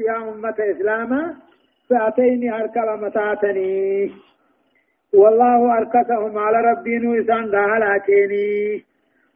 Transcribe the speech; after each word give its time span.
يا 0.00 0.16
أمة 0.16 0.54
إسلاما 0.60 1.34
فأتيني 1.90 2.54
أركل 2.54 2.88
متاتني. 3.04 4.12
والله 5.14 5.78
أركسهم 5.78 6.38
على 6.38 6.58
ربي 6.70 6.98
نوسان 6.98 7.50
داهل 7.50 7.82
أكيني 7.82 8.84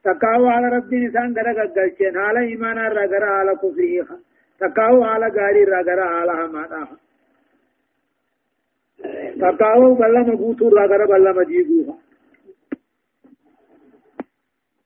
تقاو 0.04 0.46
على 0.46 0.76
ربي 0.76 1.06
نسان 1.06 1.32
درق 1.32 1.62
الجلشين 1.62 2.16
على 2.18 2.40
إيمان 2.40 2.78
الرقر 2.78 3.24
على 3.24 3.52
كفريخ 3.62 4.06
تقاو 4.60 5.04
على 5.04 5.26
غاري 5.26 5.62
الرقر 5.62 6.00
على 6.00 6.32
همانا 6.32 6.88
تقاو 9.40 9.94
بلا 9.94 10.20
مبوتو 10.20 10.68
الرقر 10.68 11.06
بلا 11.06 11.32
مجيبوها. 11.32 11.98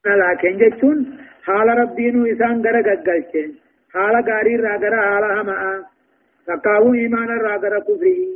لكن 0.06 0.58
جتون 0.58 1.18
حال 1.42 1.68
ربي 1.68 2.10
نوسان 2.10 2.62
درق 3.94 4.02
الجلشين 4.02 4.02
حال 4.02 4.14
غاري 4.28 4.54
الرقر 4.54 4.94
على 4.94 5.40
همانا 5.40 5.84
تقاو 6.46 6.94
إيمان 6.94 7.30
الرقر 7.30 7.80
كفريخ 7.80 8.28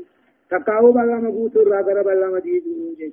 تقاو 0.51 0.93
بلا 0.93 1.17
مبوتو 1.17 1.63
الرقر 1.63 2.03
بلا 2.03 2.27
مجيبوها 2.27 3.13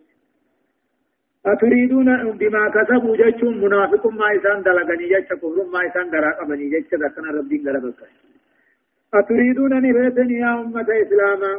أتريدون 1.45 2.31
بما 2.31 2.70
كسبوا 2.70 3.17
جتشون 3.17 3.62
منافق 3.62 4.08
ما 4.08 4.36
إسان 4.36 4.63
دلغني 4.63 5.08
جتش 5.09 5.34
كفر 5.34 5.63
ما 5.73 5.88
إسان 5.88 6.09
دراقبني 6.09 6.70
جتش 6.70 6.91
دكنا 6.95 7.31
ربين 7.38 7.67
غلبك 7.67 8.02
أتريدون 9.14 9.73
نبيتني 9.73 10.38
يا 10.39 10.53
أمة 10.62 10.88
إسلاما 11.03 11.53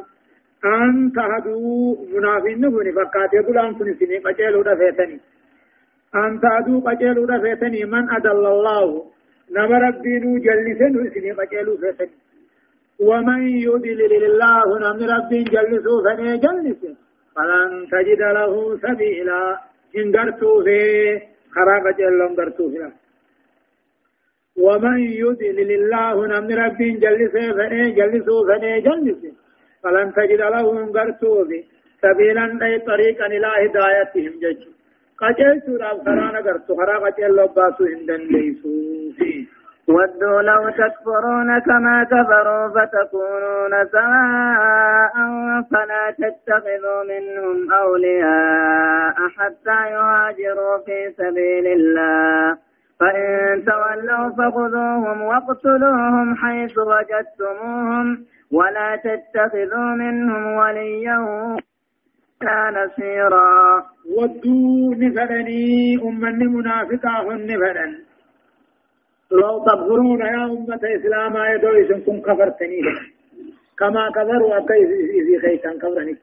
أن 0.64 1.12
تهدوا 1.16 1.96
منافقين 2.14 2.68
بني 2.68 2.92
فقات 2.92 3.34
يقول 3.34 3.58
أن 3.58 3.78
تنسيني 3.78 4.18
قجلوا 4.18 4.62
دفيتني 4.62 5.20
أن 6.14 6.40
تهدوا 6.40 6.80
قجلوا 6.80 7.26
دفيتني 7.26 7.84
من 7.84 8.10
أدل 8.10 8.46
الله 8.46 9.15
نما 9.50 9.78
ربينو 9.78 10.38
جلسن 10.46 10.94
سني 11.14 11.30
قجلوا 11.38 11.76
فيتني 11.82 12.16
ومن 13.08 13.40
يدلل 13.48 14.24
الله 14.30 14.66
نما 14.84 15.06
ربين 15.16 15.44
جلسوا 15.44 15.98
فني 16.04 16.38
جلسن 16.44 16.94
فلن 17.36 17.86
تجد 17.92 18.22
له 18.38 18.52
سبيلا. 18.84 19.60
إن 19.96 20.16
قرتوا 20.16 20.64
في 20.64 20.78
خراق 21.54 21.84
جلهم 21.98 22.32
قرتوا 22.38 22.70
فيها. 22.70 22.92
ومن 24.64 24.98
يدلل 25.22 25.70
الله 25.80 26.26
نمن 26.26 26.54
رب 26.64 26.80
جلس 27.04 27.34
فني 27.58 27.82
جلسوا 27.98 28.40
فني 28.48 28.80
جلس 28.80 29.22
فلن 29.82 30.12
تجد 30.16 30.40
لهم 30.54 30.92
قرتوا 30.96 31.44
في 31.48 31.58
سبيلا 32.02 32.44
أي 32.66 32.78
طريقا 32.78 33.26
إلى 33.26 33.50
هدايتهم 33.62 34.34
جج. 34.42 34.75
قجل 35.20 35.62
سورة 35.66 35.88
خرانا 36.04 36.38
قرتوا 36.40 36.76
خراق 36.76 37.18
جلهم 37.18 37.46
باسوا 37.56 37.86
هندن 37.86 38.20
ليسوا 38.30 39.12
فيه 39.16 39.46
ودوا 39.88 40.42
لو 40.42 40.68
تكفرون 40.70 41.58
كما 41.58 42.04
كفروا 42.04 42.68
فتكونون 42.68 43.72
سواء 43.92 45.14
فلا 45.70 46.04
تتخذوا 46.18 47.02
منهم 47.04 47.72
أولياء 47.72 49.14
حتى 49.36 49.90
يهاجروا 49.90 50.78
في 50.86 51.12
سبيل 51.18 51.66
الله 51.66 52.58
فإن 53.00 53.64
تولوا 53.64 54.30
فخذوهم 54.30 55.22
واقتلوهم 55.22 56.36
حيث 56.36 56.78
وجدتموهم 56.78 58.24
ولا 58.52 58.96
تتخذوا 58.96 59.90
منهم 59.94 60.46
وليا 60.46 61.18
نصيرا 62.44 63.84
ودوا 64.16 64.94
نفرني 64.94 65.96
أمني 66.02 66.46
منافقا 66.56 67.34
نفرن 67.34 67.92
لو 69.30 69.64
تغفرون 69.64 70.20
يا 70.20 70.44
أمة 70.44 70.82
إسلام 70.96 71.34
يدو 71.52 71.68
إذن 71.68 72.00
كن 72.06 72.20
كفرتني. 72.20 72.80
كما 73.78 74.10
كفروا 74.10 74.58
أكيد 74.58 74.88
في 75.26 75.38
خيسان 75.42 75.78
كفرنك. 75.78 76.22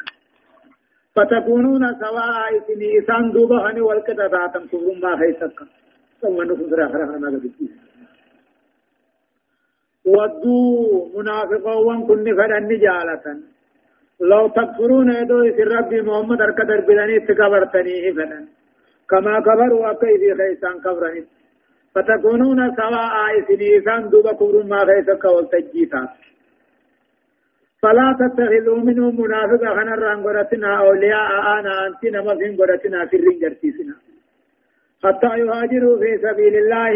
فتكونون 1.16 1.84
سواء 2.00 2.58
إسني 2.58 3.00
إسان 3.00 3.32
دوبهني 3.32 3.82
والكتاتاتم 3.82 4.66
كفرون 4.66 5.00
ما 5.00 5.18
خيسك 5.18 5.60
ثم 6.22 6.42
نكون 6.42 6.70
سرا 6.70 6.88
خرا 6.88 7.06
ما 7.06 7.30
ودوا 10.06 11.10
منافقون 11.18 12.08
كن 12.08 12.36
فرن 12.38 12.68
جالة 12.68 13.53
لو 14.32 14.48
تكفرون 14.48 15.10
يدو 15.20 15.38
إسن 15.50 15.68
ربي 15.78 16.02
محمد 16.08 16.42
أركدر 16.42 16.80
بلاني 16.88 17.20
تكبرتني 17.28 18.14
فلن 18.16 18.46
كما 19.10 19.40
كفروا 19.48 19.92
أكيد 19.92 20.20
في 20.22 20.30
خيسان 20.40 20.76
كفرنك 20.86 21.26
فتكونون 21.96 22.60
سواء 22.80 23.14
إسنيسان 23.40 24.10
دوبا 24.10 24.34
كبر 24.40 24.64
ما 24.72 24.80
غيثك 24.90 25.26
والتجيتا 25.26 26.04
فلا 27.82 28.08
تتخذوا 28.20 28.78
منهم 28.88 29.22
منافقا 29.22 29.70
خنا 29.78 29.96
رانغورتنا 29.96 30.70
أولياء 30.80 31.30
آنا 31.56 31.74
أنت 31.88 32.04
نما 32.16 32.34
فين 32.40 32.56
غورتنا 32.60 33.06
في 33.06 33.16
الرنجرتيسنا 33.18 33.96
حتى 35.04 35.28
يهاجروا 35.42 35.98
في 36.02 36.12
سبيل 36.26 36.56
الله 36.62 36.94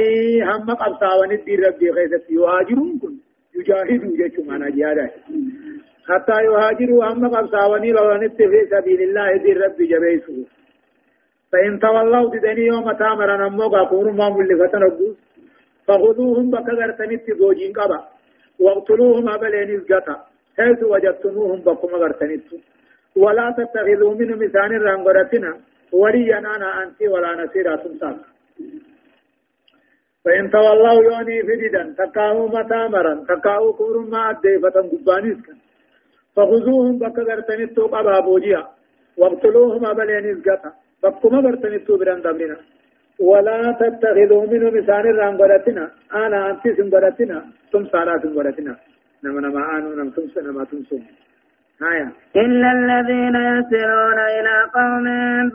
هم 0.50 0.70
قبطا 0.82 1.12
وندي 1.20 1.56
ربي 1.56 1.90
غيثت 1.90 2.26
يهاجرون 2.30 3.00
كن. 3.02 3.16
يجاهدوا 3.56 4.18
جيشو 4.18 4.42
معنا 4.48 4.70
جيادا 4.70 5.10
حتى 6.10 6.38
يهاجروا 6.48 7.06
هم 7.06 7.28
قبطا 7.36 7.66
وندي 7.66 7.94
في 8.52 8.60
سبيل 8.72 9.02
الله 9.02 9.38
دي 9.44 9.54
ربي 9.54 9.86
جبيسوه 9.92 10.46
فإن 11.52 11.80
تولوا 11.80 12.30
ددني 12.34 12.66
يوم 12.72 12.92
تامر 12.92 13.30
نمو 13.42 13.64
غفور 13.64 14.12
ما 14.12 14.30
ملفتن 14.30 14.84
أبوس. 14.84 15.18
فخذوهم 15.88 16.52
بكذر 16.52 16.92
تنت 16.92 17.32
زوجين 17.40 17.72
قبا. 17.74 18.00
واقتلوهم 18.60 19.30
أبلين 19.30 19.70
إزغتا 19.76 20.16
حيث 20.58 20.84
وجدتموهم 20.84 21.60
بكم 21.60 21.92
غرتنت 22.02 22.48
ولا 23.16 23.56
تتخذوا 23.58 24.14
من 24.20 24.30
مثال 24.44 24.72
رانغرتنا. 24.82 25.52
وليا 25.92 26.40
أنا 26.40 26.84
أنت 26.84 27.02
ولا 27.02 27.32
نسيرا 27.44 27.76
تمساك 27.76 28.18
فإن 30.26 30.52
تولوا 30.52 31.04
يوني 31.08 31.38
فددا 31.48 31.84
تكاهو 31.98 32.48
متامرا 32.48 33.14
تكاهو 33.30 33.74
كور 33.74 33.96
ما 34.12 34.30
أدي 34.30 34.60
فتن 34.64 34.86
قبانيس 34.92 35.38
فخذوهم 36.38 37.00
بكذر 37.00 37.40
تنت 37.48 37.80
قبا 37.80 38.20
بوجيا 38.20 38.62
واقتلوهم 39.18 39.86
أبلين 39.86 40.26
إزغتا 40.32 40.72
بكما 41.04 41.42
برتني 41.42 41.80
توبران 41.80 42.22
دبرنا 42.22 42.58
ولا 43.20 43.58
تتخذوا 43.80 44.48
منه 44.52 44.68
مثال 44.78 45.04
الرانغرتنا 45.14 45.92
أنا 46.14 46.40
انت 46.52 46.64
سنغرتنا 46.78 47.38
ثم 47.72 47.86
سارا 47.92 48.18
سنغرتنا 48.24 48.76
نما 49.24 49.40
نما 49.42 49.62
آنو 49.78 49.90
نم 50.00 50.10
ثم 50.16 50.28
سنما 50.36 50.64
ثم 50.70 50.82
سن 50.90 51.02
آية. 51.82 52.12
إلا 52.36 52.72
الذين 52.72 53.36
يسرون 53.36 54.20
إلى 54.20 54.56
قوم 54.78 55.06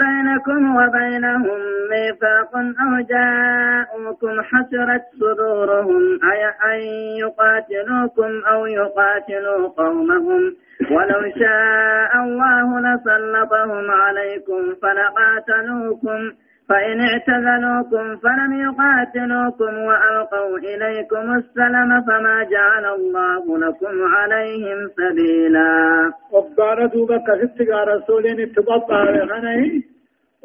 بينكم 0.03 0.77
وبينهم 0.77 1.61
ميثاق 1.91 2.57
أو 2.57 3.01
جاءوكم 3.13 4.43
حسرت 4.43 5.03
صدورهم 5.21 6.19
أي 6.33 6.43
أن 6.73 6.81
يقاتلوكم 7.23 8.31
أو 8.53 8.67
يقاتلوا 8.67 9.69
قومهم؟ 9.69 10.57
ولو 10.91 11.23
شاء 11.41 12.13
الله 12.25 12.81
لسلطهم 12.81 13.91
عليكم 13.91 14.63
فلقاتلوكم 14.83 16.33
فإن 16.69 17.01
اعتزلوكم 17.01 18.17
فلم 18.17 18.53
يقاتلوكم 18.67 19.73
وألقوا 19.89 20.59
إليكم 20.59 21.35
السلم 21.41 21.91
فما 22.07 22.37
جعل 22.51 22.85
الله 22.95 23.59
لكم 23.59 23.95
عليهم 24.15 24.79
سبيلا. 24.97 26.13
وقال 26.33 26.91
دوبا 26.91 27.17
كفت 27.17 27.61
رسولين 27.71 28.41
اتقطع 28.41 29.03
غني 29.05 29.83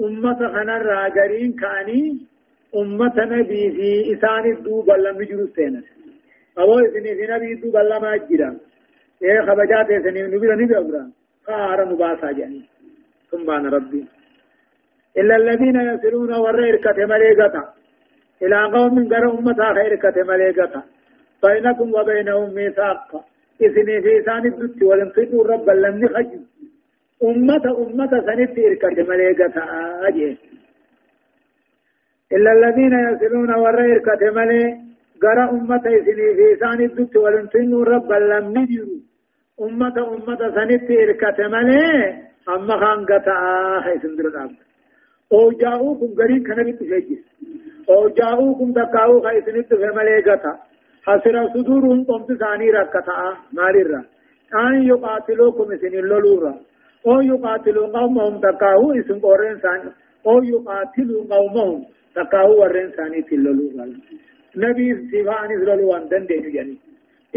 أمة 0.03 0.39
خنا 0.53 0.77
الراجرين 0.77 1.53
كاني 1.53 2.17
أمة 2.75 3.15
نبي 3.17 3.71
في 3.75 4.13
إسان 4.13 4.51
الدوبا 4.51 4.93
لم 4.93 5.21
يجروا 5.21 5.47
سينا 5.55 5.81
أو 6.59 6.79
إذن 6.79 7.33
نبي 7.35 7.53
الدوبا 7.53 7.79
لما 7.79 8.15
أجرا. 8.15 8.57
إيه 9.23 9.41
خبجات 9.41 9.91
إسنين 9.91 10.25
نبي 10.33 10.47
نبي 10.47 10.77
أبرا 10.77 11.11
قارا 11.47 11.85
نباسا 11.85 12.31
جاني. 12.31 12.61
سبحان 13.31 13.65
ربي. 13.65 14.05
إلا 15.17 15.35
الذين 15.35 15.77
يصلون 15.91 16.31
ورئركة 16.33 17.05
مليقة 17.05 17.73
إلى 18.43 18.63
قوم 18.75 18.95
غير 19.13 19.25
أمتا 19.31 19.73
خيركة 19.73 20.23
مليقة 20.23 20.83
بينكم 21.43 21.93
وبينهم 21.93 22.53
ميثاق. 22.53 23.09
إذن 23.61 24.01
في 24.01 24.19
إسان 24.19 24.45
الدت 24.45 24.83
ولم 24.83 25.09
تدوا 25.09 25.47
ربا 25.47 25.71
لم 25.71 25.95
نخجوا 26.03 26.45
أمة 27.23 27.65
أمة 27.83 28.11
سنت 28.27 28.59
إركة 28.59 29.03
مليقة 29.03 29.55
أجيه 30.07 30.35
إلا 32.31 32.51
الذين 32.57 32.93
يصلون 33.09 33.51
ورئركة 33.55 34.31
ملي 34.31 34.63
غير 35.23 35.49
أمة 35.49 35.85
إذن 35.87 36.19
في 36.37 36.53
إسان 36.53 36.81
الدت 36.81 37.15
ولم 37.15 37.45
تدوا 37.47 38.19
لم 38.19 38.45
نجروا 38.57 39.06
أمة 39.61 39.97
أمة 40.13 40.41
سنت 40.55 40.91
إركة 40.91 41.47
ملي 41.47 42.13
أما 42.49 42.75
خانقة 42.81 43.27
آه 43.31 43.97
سندر 44.01 44.27
الأمر 44.27 44.55
أو 45.33 45.51
جاءوكم 45.51 46.09
غرين 46.19 46.43
كان 46.43 46.63
بيت 46.63 46.79
فيجي 46.83 47.17
أو 47.89 48.07
جاءوكم 48.09 48.73
تقاو 48.73 49.21
خايسنت 49.21 49.73
في 49.73 49.87
ملائكتا 49.99 50.53
حسر 51.07 51.35
صدورهم 51.53 52.03
قمت 52.03 52.29
ثاني 52.41 52.71
ركتا 52.71 53.37
مالرا 53.53 54.01
أن 54.55 54.83
يقاتلوكم 54.83 55.77
سن 55.81 55.93
اللولورا 56.03 56.53
أو 57.07 57.21
يقاتلوا 57.21 57.87
قومهم 57.87 58.39
تكاهو 58.39 58.91
اسم 58.99 59.19
قرن 59.19 59.57
ثاني 59.63 59.91
أو 60.27 60.43
يقاتلوا 60.43 61.23
قومهم 61.33 61.85
تكاهو 62.15 62.61
ورن 62.61 62.89
ثاني 62.97 63.21
تلولورا 63.21 63.85
نبي 64.57 64.87
سيفان 65.11 65.49
إسرائيل 65.57 65.83
وان 65.85 66.07
دين 66.09 66.55
يعني 66.55 66.77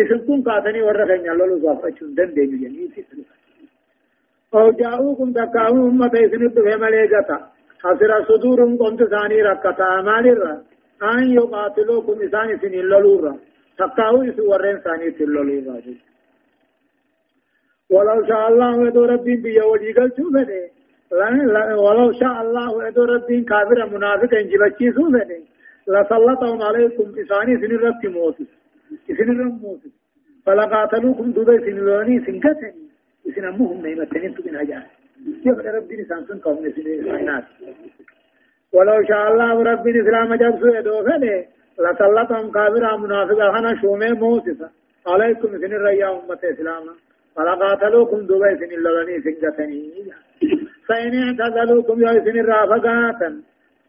اسم 0.02 0.18
كن 0.26 0.42
قاتني 0.42 0.82
ورخين 0.82 1.22
يلولو 1.28 1.56
صافتشون 1.64 2.14
دن 2.14 2.34
دين 2.34 2.62
يعني 2.62 2.90
أو 4.54 4.70
جاءوكم 4.70 5.32
تكاهو 5.32 5.88
أمة 5.88 6.14
إسنب 6.14 6.54
فهم 6.64 6.84
ليجتا 6.84 7.38
حسر 7.82 8.24
صدورهم 8.28 8.78
قمت 8.78 9.02
ثاني 9.04 9.42
ركتا 9.42 10.00
مالرا 10.08 10.62
أن 11.02 11.32
يقاتلوكم 11.38 12.22
إسان 12.22 12.58
سن 12.62 12.74
اللولورا 12.74 13.34
تقاوي 13.78 14.32
سورين 14.36 14.78
ثاني 14.84 15.10
تلولي 15.10 15.60
باجي 15.60 15.96
ولو 17.90 18.26
شاء 18.28 18.48
الله 18.48 18.78
ودو 18.78 19.04
ربي 19.04 19.36
بيا 19.36 19.64
وجي 19.64 19.92
قل 19.92 20.10
سوفني 20.16 20.62
ولو 21.86 22.12
شاء 22.20 22.36
الله 22.42 22.66
ودو 22.76 23.04
ربي 23.04 23.40
كافر 23.50 23.78
منافق 23.94 24.32
انجبتشي 24.34 24.92
سوفني 24.96 25.40
لسلطهم 25.92 26.62
عليكم 26.62 27.06
إساني 27.22 27.52
سن 27.60 27.72
ربك 27.86 28.04
موسس 28.16 28.59
إسن 29.10 29.28
رب 29.40 29.62
موسس 29.62 29.92
فلقاتلوكم 30.46 31.30
دوبي 31.36 31.58
سن 31.64 31.76
لوني 31.86 32.16
سنكتني 32.26 32.72
إسن 33.28 33.44
أمهم 33.44 33.86
نيمتنين 33.86 34.34
تبين 34.34 34.56
هجان 34.56 34.82
يفعل 35.46 35.74
ربي 35.74 35.96
نسان 36.00 36.24
سن 36.28 36.38
قوم 36.38 36.56
سن 36.76 36.86
إسانات 37.00 37.44
ولو 38.74 39.02
شاء 39.08 39.22
الله 39.30 39.62
ربي 39.70 39.90
الإسلام 39.90 40.34
جبسو 40.34 40.66
يدو 40.78 40.96
فني 41.06 41.34
لسلطهم 41.84 42.50
كافر 42.56 42.84
منافقا 43.04 43.46
هنا 43.54 43.80
شومي 43.80 44.10
موسسا 44.22 44.68
عليكم 45.06 45.48
سن 45.62 45.72
الريا 45.78 46.08
أمة 46.10 46.42
إسلاما 46.52 46.94
فلقاتلوكم 47.36 48.20
دبي 48.30 48.52
سن 48.60 48.72
اللغني 48.78 49.14
سنجتني 49.24 49.80
فإن 50.88 51.12
اعتزلوكم 51.40 51.96
يا 52.02 52.12
سن 52.24 52.36
الرافقاتا 52.44 53.30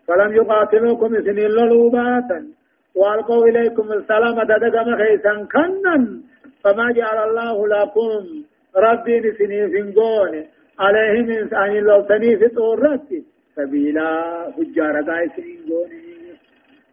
فلم 0.08 0.32
يقاتلوكم 0.40 1.10
سن 1.26 1.38
اللولوباتا 1.50 2.40
وألقوا 2.96 3.46
إليكم 3.48 3.92
السلام 3.92 4.36
ددقم 4.44 4.96
خيسا 4.98 5.48
كنن 5.54 6.22
فما 6.64 6.92
جعل 6.92 7.30
الله 7.30 7.68
لكم 7.68 8.44
ربي 8.76 9.20
نسني 9.20 9.68
فنقون 9.68 10.34
عليهم 10.80 11.32
إنسان 11.32 11.74
لو 11.84 12.06
سني 12.08 12.38
في 12.38 12.48
طورتي 12.48 13.24
سبيلا 13.56 14.12
فجار 14.58 15.02
سنين 15.36 15.70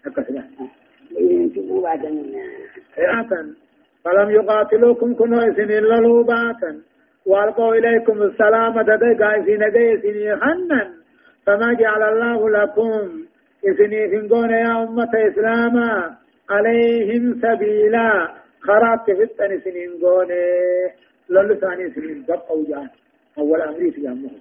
أكسنا. 0.07 0.45
فلم 4.05 4.31
يقاتلوكم 4.31 5.15
كنوا 5.15 5.39
إسن 5.49 5.71
إلا 5.71 5.95
لوباتا 5.95 6.81
وألقوا 7.27 7.75
إليكم 7.75 8.23
السلام 8.23 8.83
إسن 8.83 9.63
إسن 9.95 10.41
حنا 10.43 10.93
فما 11.47 11.73
جعل 11.73 12.03
الله 12.03 12.51
لكم 12.51 13.25
إسن 13.65 13.93
فنقون 14.11 14.51
يا 14.51 14.83
أمة 14.83 15.13
إسلاما 15.29 16.17
عليهم 16.51 17.41
سبيلا. 17.43 18.29
خرات 18.61 19.07
فتن 19.11 19.61
سنين 19.65 19.91
قوني 20.03 20.45
لولو 21.29 21.55
ثاني 21.55 21.91
سنين 21.91 22.25
بقوا 22.29 22.65
جان. 22.69 22.89
أول 23.39 23.63
أمري 23.63 23.91
في 23.91 24.09
أمهم 24.09 24.41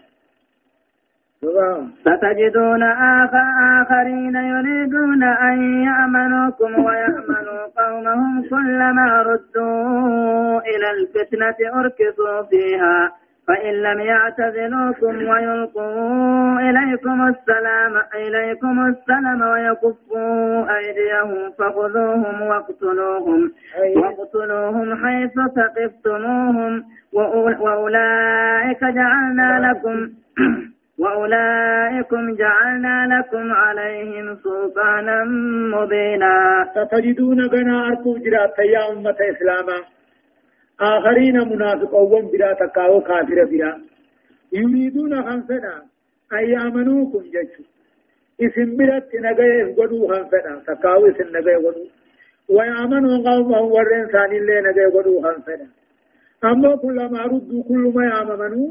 ستجدون 2.02 2.84
آخرين 2.84 4.36
يريدون 4.36 5.24
أن 5.24 5.58
يأمنوكم 5.88 6.86
ويأمنوا 6.86 7.62
قومهم 7.78 8.50
كلما 8.50 9.22
ردوا 9.22 10.60
إلى 10.62 10.88
الفتنة 10.98 11.60
أركسوا 11.80 12.42
فيها. 12.50 13.12
فإن 13.48 13.74
لم 13.74 14.00
يعتزلوكم 14.00 15.28
ويلقوا 15.28 16.60
إليكم 16.60 17.28
السلام 17.28 17.94
إليكم 18.16 18.86
السلام 18.86 19.42
ويكفوا 19.42 20.78
أيديهم 20.78 21.52
فخذوهم 21.60 22.42
واقتلوهم 22.42 23.52
واقتلوهم 23.96 25.06
حيث 25.06 25.32
ثقفتموهم. 25.56 26.84
وأولئك 27.62 28.82
جعلنا 28.84 29.70
لكم 29.70 30.10
وأولئكم 31.04 32.36
جعلنا 32.36 33.08
لكم 33.20 33.52
عليهم 33.54 34.38
سلطانا 34.44 35.24
مبينا. 35.76 36.66
ستجدون 36.76 37.40
أركو 37.70 38.18
جرات 38.18 38.60
يا 38.60 38.92
أمة 38.92 39.16
إسلاما. 39.32 39.97
آخرين 40.82 41.38
منافقون 41.50 42.26
بلا 42.32 42.54
تكاو 42.54 43.02
كافر 43.02 43.46
بلا 43.46 43.82
يريدون 44.54 45.24
خمسنا 45.24 45.84
أن 46.34 46.50
يأمنوكم 46.50 47.20
جيشو 47.34 47.64
اسم 48.42 48.78
بلت 48.78 49.16
نغيه 49.16 49.76
غدو 49.78 50.08
خمسنا 50.08 50.62
تكاو 50.68 51.08
اسم 51.08 51.28
نغيه 51.38 51.58
غدو 51.58 51.86
ويأمنوا 52.50 53.18
قومهم 53.30 53.72
ورين 53.72 54.06
ثاني 54.14 54.38
اللي 54.38 54.62
نغيه 54.62 54.88
غدو 54.96 55.22
خمسنا 55.22 55.68
أما 56.44 56.76
كلما 56.76 57.22
ردوا 57.22 57.64
كل 57.70 57.84
ما 57.96 58.06
يأمنوا 58.06 58.70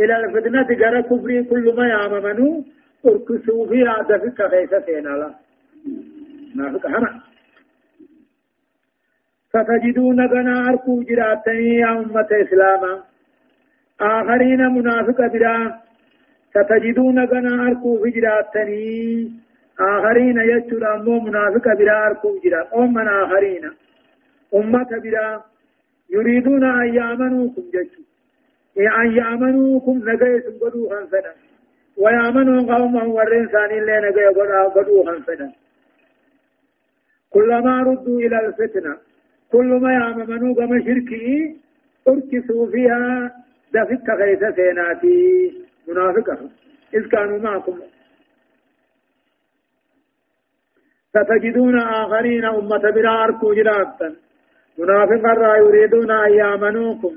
إلى 0.00 0.16
الفتنة 0.16 0.68
جرى 0.80 1.02
كفري 1.02 1.44
كل 1.44 1.74
ما 1.76 1.88
يعممنوا 1.88 2.62
اركسوا 3.06 3.66
فيها 3.66 3.96
دفك 4.08 4.40
غيث 4.40 4.74
سينا 4.86 5.34
نافق 6.56 6.86
حنا 6.86 7.20
فتجدون 9.54 10.26
غنا 10.26 10.68
أركو 10.68 11.02
جراتني 11.02 11.74
يا 11.76 11.90
أمة 11.90 12.28
إسلاما 12.42 13.02
آخرين 14.00 14.62
منافق 14.76 15.18
برا 15.32 15.80
ستجدون 16.54 17.18
غنا 17.24 17.66
أركو 17.66 18.06
جراتني 18.06 19.32
آخرين 19.80 20.38
يجر 20.38 20.94
أمو 20.94 21.20
منافق 21.20 21.66
برا 21.78 22.06
أركو 22.06 22.38
جرات 22.44 22.72
أمنا 22.72 23.24
آخرين 23.24 23.64
أمة 24.54 24.90
برا 25.04 25.44
يريدون 26.10 26.64
أن 26.64 26.94
يامنوكم 26.94 27.62
ججو 27.74 28.02
أن 29.00 29.08
يأمنوكم 29.20 29.96
نجاي 30.08 30.40
سنقدو 30.40 30.88
خنفنا 30.90 31.32
ويأمنوا 31.96 33.02
ورين 33.16 33.46
ثاني 33.48 33.78
اللي 33.78 33.96
نجاي 34.08 34.26
قدو 34.76 35.04
خنفنا 35.06 35.52
كلما 37.30 37.82
ردوا 37.82 38.20
إلى 38.20 38.46
الفتنة 38.46 38.94
كل 39.52 39.66
ما 39.82 39.92
يأمنوا 39.92 40.54
كما 40.54 40.78
شركي 40.86 41.56
اركسوا 42.08 42.70
فيها 42.70 43.30
دفك 43.74 44.08
غيث 44.20 44.42
سيناتي. 44.56 45.52
منافقة 45.88 46.38
إذ 46.94 47.08
كانوا 47.08 47.38
معكم. 47.38 47.78
ستجدون 51.10 51.78
آخرين 51.80 52.44
أمة 52.44 52.90
بلا 52.94 53.24
أركو 53.24 53.54
جراتا 53.54 54.14
منافقا 54.78 55.56
يريدون 55.56 56.10
أن 56.10 56.32
يأمنوكم. 56.32 57.16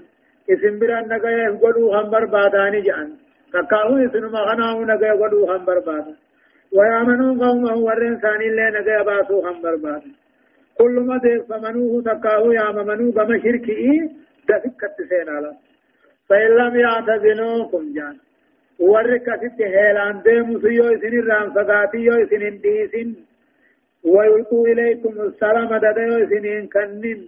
اسم 0.49 0.79
برا 0.79 1.01
نگايا 1.01 1.49
غدو 1.63 1.93
هم 1.93 2.09
برباداني 2.09 2.81
جان. 2.81 3.09
كاكاو 3.53 3.97
اسن 3.97 4.25
ما 4.31 4.41
خناو 4.47 4.85
نگايا 4.85 5.13
غدو 5.13 5.51
هم 5.51 5.65
بربادا 5.65 6.15
ويأمنوا 6.75 7.45
قومه 7.45 7.77
ورن 7.77 8.19
ثاني 8.21 8.47
اللي 8.47 8.79
نگايا 8.79 9.03
باسو 9.03 9.47
هم 9.47 9.61
بربادا 9.61 10.11
كل 10.79 10.95
ما 11.07 11.17
دي 11.23 11.39
فمنوه 11.49 12.01
تكاو 12.03 12.51
يامنوا 12.51 13.11
بما 13.11 13.35
شركي 13.43 14.09
دفكت 14.49 14.97
سينا 15.09 15.53
فإن 16.29 16.49
لم 16.59 16.73
يعتزلوكم 16.79 17.83
جان. 17.95 18.15
ورك 18.79 19.27
ست 19.41 19.61
هيلان 19.61 20.21
دي 20.25 20.35
مسيو 20.41 20.85
اسن 20.93 21.13
الرام 21.21 21.47
فقاتي 21.55 21.97
يو 21.97 22.13
اسن 22.23 22.41
انديسن 22.51 23.09
ويلقوا 24.03 24.67
إليكم 24.67 25.13
السلام 25.21 25.69
دديو 25.83 26.13
اسن 26.23 26.45
كنن 26.73 27.19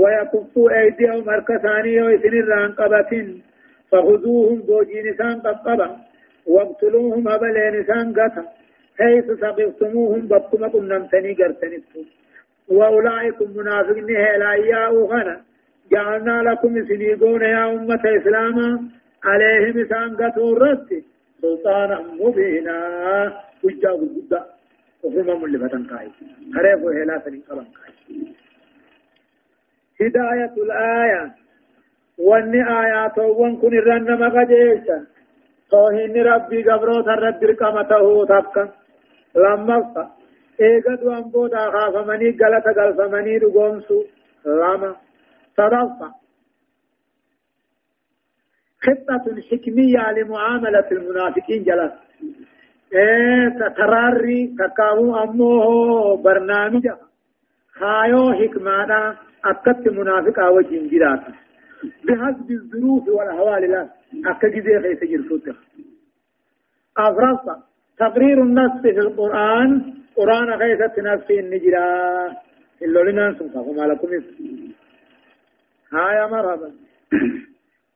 ويكفوا 0.00 0.70
أيديهم 0.78 1.24
مركثاني 1.26 2.02
ويسن 2.02 2.34
الران 2.42 2.72
قبتين 2.78 3.42
فخذوهم 3.90 4.58
بوجي 4.68 5.02
نسان 5.02 5.36
قبقبا. 5.44 5.88
واقتلوهم 6.54 7.28
هبلي 7.28 7.64
نسان 7.76 8.06
قتا 8.16 8.44
حيث 8.98 9.26
سقفتموهم 9.42 10.22
بطم 10.30 10.62
قنمتني 10.72 11.32
قرتنتم 11.38 12.04
وأولئكم 12.70 13.46
منافقين 13.56 14.16
هلا 14.16 14.54
يا 14.54 14.86
أغنى 14.86 15.36
جعلنا 15.92 16.42
لكم 16.50 16.84
سنيقون 16.88 17.42
يا 17.42 17.72
أمة 17.72 18.02
إسلاما 18.16 18.88
عليهم 19.24 19.88
سان 19.88 20.16
قتوا 20.16 20.52
الرد. 20.56 21.02
سلطانا 21.42 22.00
مبينا. 22.20 22.78
وجاء 23.64 24.02
الجدى 24.02 24.40
وفرما 25.02 25.34
من 25.34 25.52
لفتن 25.52 25.86
قائد. 25.86 26.10
خريفوا 26.54 26.92
هلا 26.92 27.22
سنين 27.24 27.42
قبن 27.48 27.66
قائد. 27.78 27.94
هداية 30.00 30.54
الآية. 30.66 31.34
وأن 32.18 32.54
آيات 32.68 33.18
وأن 33.18 33.56
كن 33.56 33.78
الرن 33.78 34.20
مقجيشا 34.20 35.06
توهين 35.70 36.16
ربي 36.26 36.62
قبروت 36.62 37.08
الرد 37.08 37.44
رقمته 37.44 38.24
تبكا 38.26 38.68
لما 39.36 40.10
إيقاد 40.60 41.02
وانبودا 41.04 41.70
خافمني 41.70 42.30
قلت 42.30 42.66
قلفمني 42.78 43.38
رقومسو 43.38 44.04
لما 44.46 44.96
صدفة 45.56 46.08
خطة 48.82 49.42
حكمية 49.50 50.12
لمعاملة 50.12 50.88
المنافقين 50.92 51.62
جلس 51.64 51.92
إيه 52.94 53.48
تتراري 53.48 54.54
تكاو 54.58 55.16
أمو 55.22 56.16
برنامج 56.16 56.88
خايو 57.72 58.32
حكمانا 58.32 59.16
أكت 59.44 59.88
منافقا 59.88 60.48
وجين 60.48 60.88
جراتا 60.88 61.32
بحسب 62.04 62.50
الظروف 62.50 63.08
والأحوال 63.08 63.70
لا 63.70 63.88
أكد 64.26 64.50
جزي 64.50 64.80
خيس 64.82 65.10
جرسوتك 65.10 65.56
أفرصة 66.98 67.67
تقرير 67.98 68.42
النص 68.42 68.82
في 68.82 68.90
القرآن 68.90 69.94
قرآن 70.16 70.58
خيسة 70.58 70.92
نفس 70.98 71.30
النجرة. 71.30 71.86
إلا 72.82 73.10
لنا 73.10 73.30
نسمع 73.30 73.62
فما 73.62 73.86
لكم 73.86 74.08
هاي 75.92 76.30
مرحبا. 76.30 76.70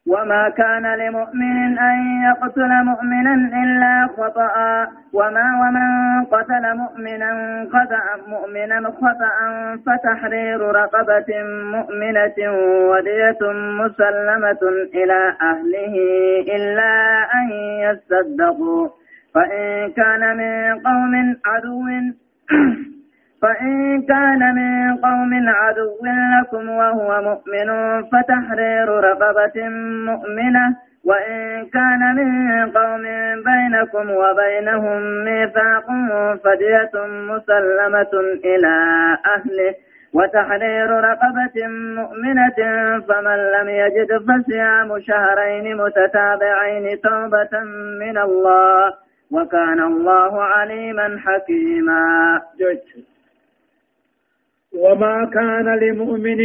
وما 0.06 0.48
كان 0.48 0.94
لمؤمن 0.98 1.78
أن 1.78 2.22
يقتل 2.28 2.72
مؤمنا 2.84 3.34
إلا 3.62 4.08
خطأ. 4.16 4.86
وما 5.12 5.46
ومن 5.62 6.24
قتل 6.24 6.76
مؤمنا 6.76 7.30
خطأ 7.72 8.28
مؤمنا 8.28 8.90
خطأ 8.90 9.36
فتحرير 9.86 10.60
رقبة 10.60 11.30
مؤمنة 11.76 12.38
ودية 12.90 13.42
مسلمة 13.80 14.62
إلى 14.94 15.36
أهله 15.42 15.94
إلا 16.56 16.92
أن 17.34 17.48
يصدقوا. 17.86 19.01
فإن 19.34 19.92
كان 19.92 20.36
من 20.36 20.80
قوم 20.80 21.36
عدو 21.46 21.82
فإن 23.42 24.02
كان 24.02 24.54
من 24.54 24.96
قوم 24.96 25.48
عدو 25.48 25.98
لكم 26.40 26.70
وهو 26.70 27.22
مؤمن 27.22 27.68
فتحرير 28.02 28.88
رقبة 28.88 29.68
مؤمنة 30.08 30.76
وإن 31.04 31.66
كان 31.72 32.14
من 32.16 32.70
قوم 32.70 33.02
بينكم 33.48 34.10
وبينهم 34.10 35.24
ميثاق 35.24 35.86
فدية 36.44 37.06
مسلمة 37.06 38.12
إلى 38.44 38.76
أهله 39.26 39.74
وتحرير 40.14 40.90
رقبة 40.90 41.66
مؤمنة 41.98 42.58
فمن 43.08 43.36
لم 43.36 43.68
يجد 43.68 44.08
فصيام 44.18 45.00
شهرين 45.00 45.76
متتابعين 45.76 47.00
توبة 47.00 47.60
من 48.00 48.18
الله. 48.18 49.01
وكان 49.32 49.80
الله 49.80 50.42
عليما 50.42 51.18
حكيما. 51.24 52.02
وما 54.74 55.30
كان 55.34 55.66
لمؤمن 55.82 56.40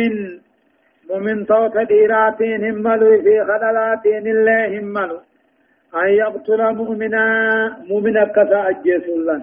مؤمن 1.10 1.46
توت 1.46 1.78
ديراتين 1.78 2.64
هملوا 2.70 3.22
في 3.22 3.36
خلالاتين 3.50 4.28
الله 4.28 4.80
هملوا 4.80 5.20
أن 5.96 6.10
يقتل 6.10 6.62
مؤمنا 6.76 7.24
مؤمنا 7.90 8.24
كذا 8.26 8.60
أجيس 8.70 9.06
الله. 9.18 9.42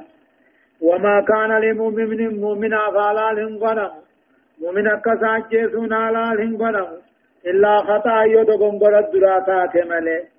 وما 0.81 1.21
كان 1.21 1.51
لمؤمن 1.65 2.41
مؤمنا 2.41 2.77
غلال 2.77 3.39
غنم. 3.63 3.93
مؤمنا 4.61 4.95
كذا 5.05 5.29
أجيسون 5.37 5.93
علال 5.93 6.57
غنم. 6.63 6.89
إلا 7.47 7.79
خطأ 7.79 8.25
يدقون 8.25 8.79
قرد 8.79 9.11
دراتات 9.13 9.75
ملي. 9.91 10.34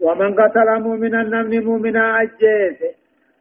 ومن 0.00 0.34
قتل 0.34 0.68
مؤمنا 0.86 1.22
نمن 1.22 1.64
مؤمنا 1.64 2.22
أجيس 2.22 2.78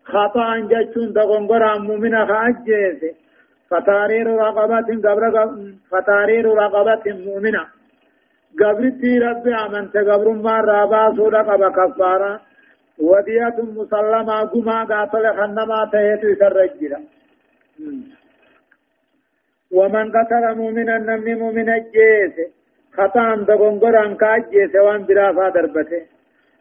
خطأ 0.03 0.47
جتون 0.71 1.13
دقون 1.13 1.47
قرام 1.47 1.81
مؤمنا 1.89 2.21
أجيس 2.47 3.01
فتارير 3.69 4.27
رقبة 4.27 4.89
قبر 5.05 5.23
فتارير 5.91 6.45
رقبة 6.45 7.05
مؤمنة 7.27 7.65
قبرتي 8.59 9.11
ربي 9.19 9.55
أمنت. 9.55 9.97
قبر 9.97 10.29
ما 10.29 10.55
رابا 10.61 11.15
سورة 11.15 11.41
قبا 11.49 11.69
كفارة 11.69 12.41
ودية 12.99 13.57
مسلمة 13.77 14.37
قما 14.51 14.83
قاتل 14.83 15.25
خنما 15.37 15.89
تهيت 15.91 16.23
يسرجل 16.23 16.93
ومن 19.71 20.05
قتل 20.15 20.43
مؤمنا 20.57 20.97
نمني 20.97 21.35
مؤمنا 21.35 21.77
جيس 21.77 22.35
خطأ 22.93 23.35
دغنغر 23.47 24.05
أنكا 24.05 24.37
جيس 24.37 24.75
وان 24.75 25.01
برافا 25.05 25.49
دربته. 25.49 26.14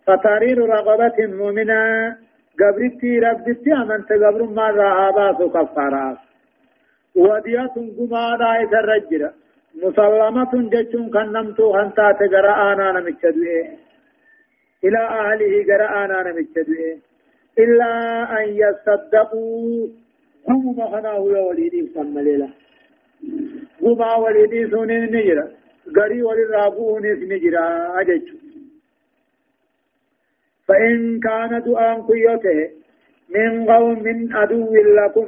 فتارير 0.06 0.58
رقبة 0.68 1.18
مؤمنة. 1.26 2.16
قبرتي 2.60 3.18
ربي 3.18 3.72
أمنت 3.72 4.12
قبر 4.12 4.42
ما 4.58 4.66
سورة 5.38 5.48
كفارة 5.54 6.18
ودية 7.14 7.74
قما 7.98 8.36
دائت 8.42 8.72
الرجل 8.72 9.30
مسلمة 9.82 10.52
جتون 10.72 11.10
كنمتو 11.14 11.74
هنتا 11.76 12.12
تقرأ 12.12 12.72
آنا 12.72 12.92
نمتشدوه 12.92 13.68
إلى 14.84 15.00
أهله 15.20 15.52
قرأ 15.68 16.04
آنا 16.04 16.18
نمتشدوه 16.26 16.98
إلا 17.58 17.90
أن 18.38 18.46
يصدقوا. 18.62 19.88
هم 20.48 20.78
مخناه 20.78 21.22
يا 21.34 21.40
وليدي 21.48 21.86
فم 21.94 22.18
ليلة 22.18 22.48
قما 23.82 24.16
وليدي 24.16 24.70
سونين 24.70 25.04
نجرة 25.16 25.48
قري 25.96 26.22
وللرابون 26.22 27.02
نجرة 27.32 27.64
أجج 28.00 28.43
فإن 30.68 31.20
كان 31.20 31.62
دعاء 31.66 32.00
قيوته 32.00 32.70
من 33.34 33.64
قوم 33.70 34.02
من 34.02 34.36
عدو 34.36 34.74
لكم 34.74 35.26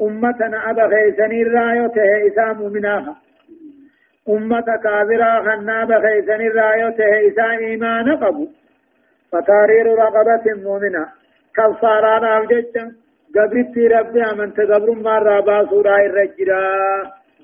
أمتنا 0.00 0.70
أبا 0.70 0.88
خيسني 0.92 1.42
الرايوته 1.42 2.26
إسام 2.26 2.72
مناها 2.72 3.16
أمة 4.28 4.68
كافرة 4.84 5.30
خنا 5.46 5.84
بخيسني 5.84 6.46
الرايوته 6.46 7.28
إسام 7.28 7.58
إيمان 7.58 8.16
قبو. 8.16 8.46
فتارير 9.32 9.86
رقبة 9.98 10.44
مؤمنة. 10.64 11.06
كفاران 11.56 12.24
أوججا 12.24 12.84
قبرت 13.36 13.78
ربي 13.78 14.22
أمن 14.30 14.54
تقبر 14.54 14.90
ما 15.06 15.18
رابا 15.18 15.66
سورة 15.70 15.96
الرجرة 16.06 16.62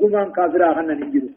قمان 0.00 0.32
كافرة 0.32 0.74
خنا 0.74 0.94
نجرو 0.94 1.28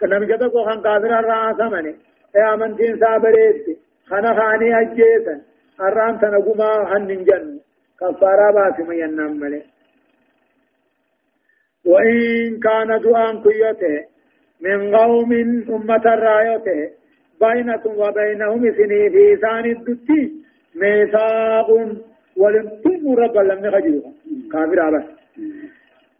كنا 0.00 0.18
مجد 0.18 0.42
کو 0.52 0.64
خان 0.64 0.82
كافرة 0.82 1.20
رأسا 1.20 1.68
مني 1.72 1.94
يا 2.36 2.56
من 2.56 2.76
تين 2.76 2.96
سابريت 3.00 3.83
خنا 4.10 4.30
خاني 4.38 4.80
أجيسا 4.80 5.40
الرام 5.80 6.16
تنقما 6.18 6.70
خن 6.90 7.02
نجن 7.02 7.60
كفارة 8.00 8.50
باسي 8.54 8.82
من 8.82 8.96
ينام 8.98 9.32
ملي. 9.40 9.62
وإن 11.86 12.16
كان 12.64 13.00
دعاء 13.00 13.42
كيوته 13.42 14.04
من 14.60 14.96
قوم 14.96 15.32
أمة 15.70 16.04
الرايوته 16.14 16.90
بينكم 17.40 17.92
وبينهم 18.02 18.62
سني 18.76 19.10
في 19.10 19.36
ثاني 19.42 19.72
الدتي 19.72 20.32
ميثاق 20.74 21.68
ولنتم 22.36 23.14
رب 23.22 23.36
لم 23.36 23.64
يخجلوا 23.64 24.10
كافر 24.52 24.90
بس 24.98 25.04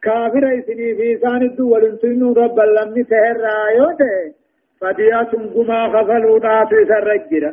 كافر 0.03 0.63
سني 0.67 0.95
في 0.99 1.17
ثاني 1.23 1.47
الدو 1.47 1.75
ولنتم 1.75 2.33
رب 2.43 2.59
لم 2.61 2.99
يسهر 2.99 3.37
رايوته. 3.47 4.35
فديات 4.81 5.33
قما 5.55 5.81
خفلوا 5.93 6.39
ناتي 6.39 6.81
سرجرا 6.91 7.53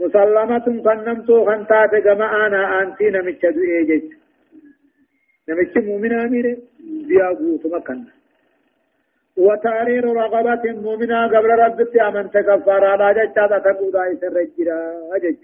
مسلمة 0.00 0.66
فنمتو 0.84 1.44
خنتات 1.46 1.92
جمعانا 2.06 2.82
أنتي 2.82 3.10
نمتشدو 3.10 3.62
إيجيت 3.62 4.10
نمتش 5.48 5.76
مؤمن 5.88 6.12
أميره 6.12 6.56
بيا 7.08 7.28
قوتما 7.38 7.78
كان 7.86 8.04
وتارير 9.36 10.04
رغبة 10.04 10.64
مؤمنة 10.84 11.26
قبل 11.26 11.50
ربك 11.64 11.94
أمن 12.00 12.30
تكفر 12.30 12.84
على 12.84 13.06
ججة 13.18 13.58
تقود 13.58 13.96
آيس 13.96 14.22
الرجرة 14.24 14.78
أجج 15.16 15.36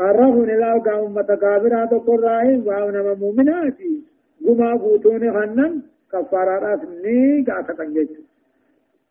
الرهن 0.00 0.48
لا 0.60 0.72
قام 0.86 1.14
متكابرة 1.14 1.84
تقول 1.84 2.24
رأي 2.24 2.56
وأنا 2.66 3.14
مؤمنات 3.14 3.78
قما 4.46 4.70
قوتوني 4.82 5.32
خنن 5.32 5.82
كفارات 6.12 6.80
ني 7.04 7.44
قاتا 7.48 7.72
كنجج 7.78 8.08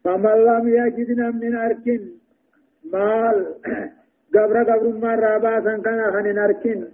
فمن 0.03 0.38
لم 0.48 0.65
يجد 0.67 1.10
من 1.41 1.55
أركن 1.55 2.01
مال 2.84 3.56
قبر 4.36 4.63
قبر 4.63 4.88
ما 4.88 5.16
رابا 5.16 5.62
سنكنا 5.62 6.12
خنن 6.12 6.40
أركن 6.40 6.88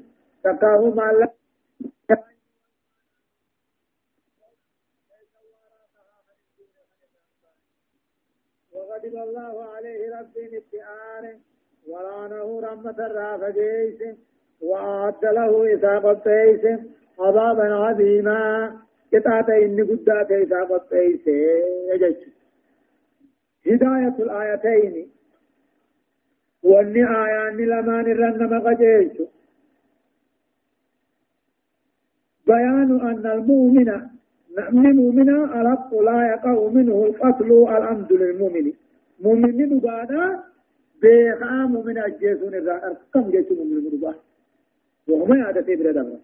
تقاهو 0.43 0.91
مال 0.91 1.29
غضب 8.99 9.15
الله 9.15 9.63
عليه 9.63 10.19
ربي 10.19 10.57
نتآن 10.57 11.39
ولعنه 11.87 12.61
رحمة 12.61 13.05
الرافة 13.05 13.49
جيس 13.49 14.17
وأعد 14.61 15.25
له 15.25 15.75
إساقة 15.75 16.13
بيس 16.13 16.79
عذابا 17.19 17.73
عظيما. 17.73 18.77
كتاتا 19.11 19.57
إني 19.57 19.81
قدات 19.81 20.31
إساقة 20.31 20.85
بيس 20.91 21.27
يجج 21.93 22.15
هداية 23.67 24.15
الآيتين. 24.19 25.11
واني 26.63 27.03
آيان 27.23 27.57
لمان 27.57 28.05
رنما 28.05 28.59
قجيش 28.59 29.11
بيان 32.47 32.99
أن 33.09 33.25
المؤمن 33.31 33.89
من 34.71 34.95
مؤمن 34.95 35.29
الحق 35.29 35.95
لا 35.95 36.27
يقع 36.27 36.67
منه 36.69 37.05
القتل 37.05 37.51
الأمد 37.77 38.13
للمؤمن 38.13 38.73
مؤمن 39.19 39.79
بعد 39.79 40.39
بيخا 41.01 41.51
مؤمن 41.65 41.97
أجيسون 41.97 42.53
الرأى 42.55 42.95
كم 43.13 43.31
جيسون 43.31 43.57
مؤمن 43.57 43.99
بعد 44.01 44.15
وهم 45.07 45.43
عادة 45.43 45.75
برد 45.75 46.19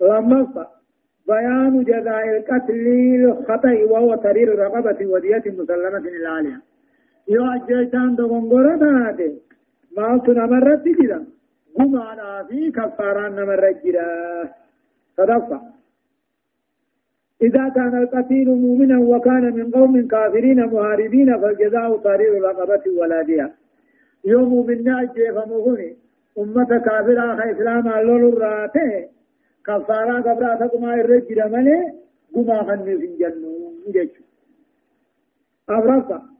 لما 0.00 0.66
بيان 1.28 1.84
جزاء 1.84 2.36
القتل 2.36 2.86
الخطأ 3.24 3.72
وهو 3.90 4.14
ترير 4.14 4.58
رقبة 4.58 5.06
ودية 5.06 5.42
مسلمة 5.46 5.98
للعالية 5.98 6.60
يو 7.28 7.44
أجيسان 7.44 8.14
دغنغورة 8.16 8.76
تاتي 8.76 9.38
ما 9.96 10.18
تنمرت 10.18 10.84
جدا. 10.88 11.24
قمانا 11.76 12.44
في 12.48 12.70
كفاران 12.70 13.32
نمرت 13.36 13.86
جدا. 13.86 14.48
صدقة 15.16 15.62
إذا 17.42 17.68
كان 17.68 18.02
القتيل 18.02 18.48
مؤمنا 18.48 18.98
وكان 18.98 19.54
من 19.56 19.70
قوم 19.70 20.08
كافرين 20.08 20.66
مهاربين 20.66 21.38
فالجزاء 21.40 21.96
طريق 21.96 22.44
رقبة 22.44 22.82
ولادها 22.98 23.50
يوم 24.24 24.66
من 24.66 24.84
نعجي 24.84 25.32
فمغني 25.32 25.96
أمة 26.38 26.78
كافرة 26.78 27.52
إسلام 27.52 27.88
اللول 27.88 28.28
الراته 28.28 29.08
كفارا 29.66 30.20
قبرا 30.20 30.54
تقما 30.54 30.94
الرجل 30.94 31.52
ملي. 31.52 31.92
قما 32.34 32.76
في 32.84 32.92
الجنة 32.92 33.72
جيش. 33.92 34.10
أبرصة 35.68 36.31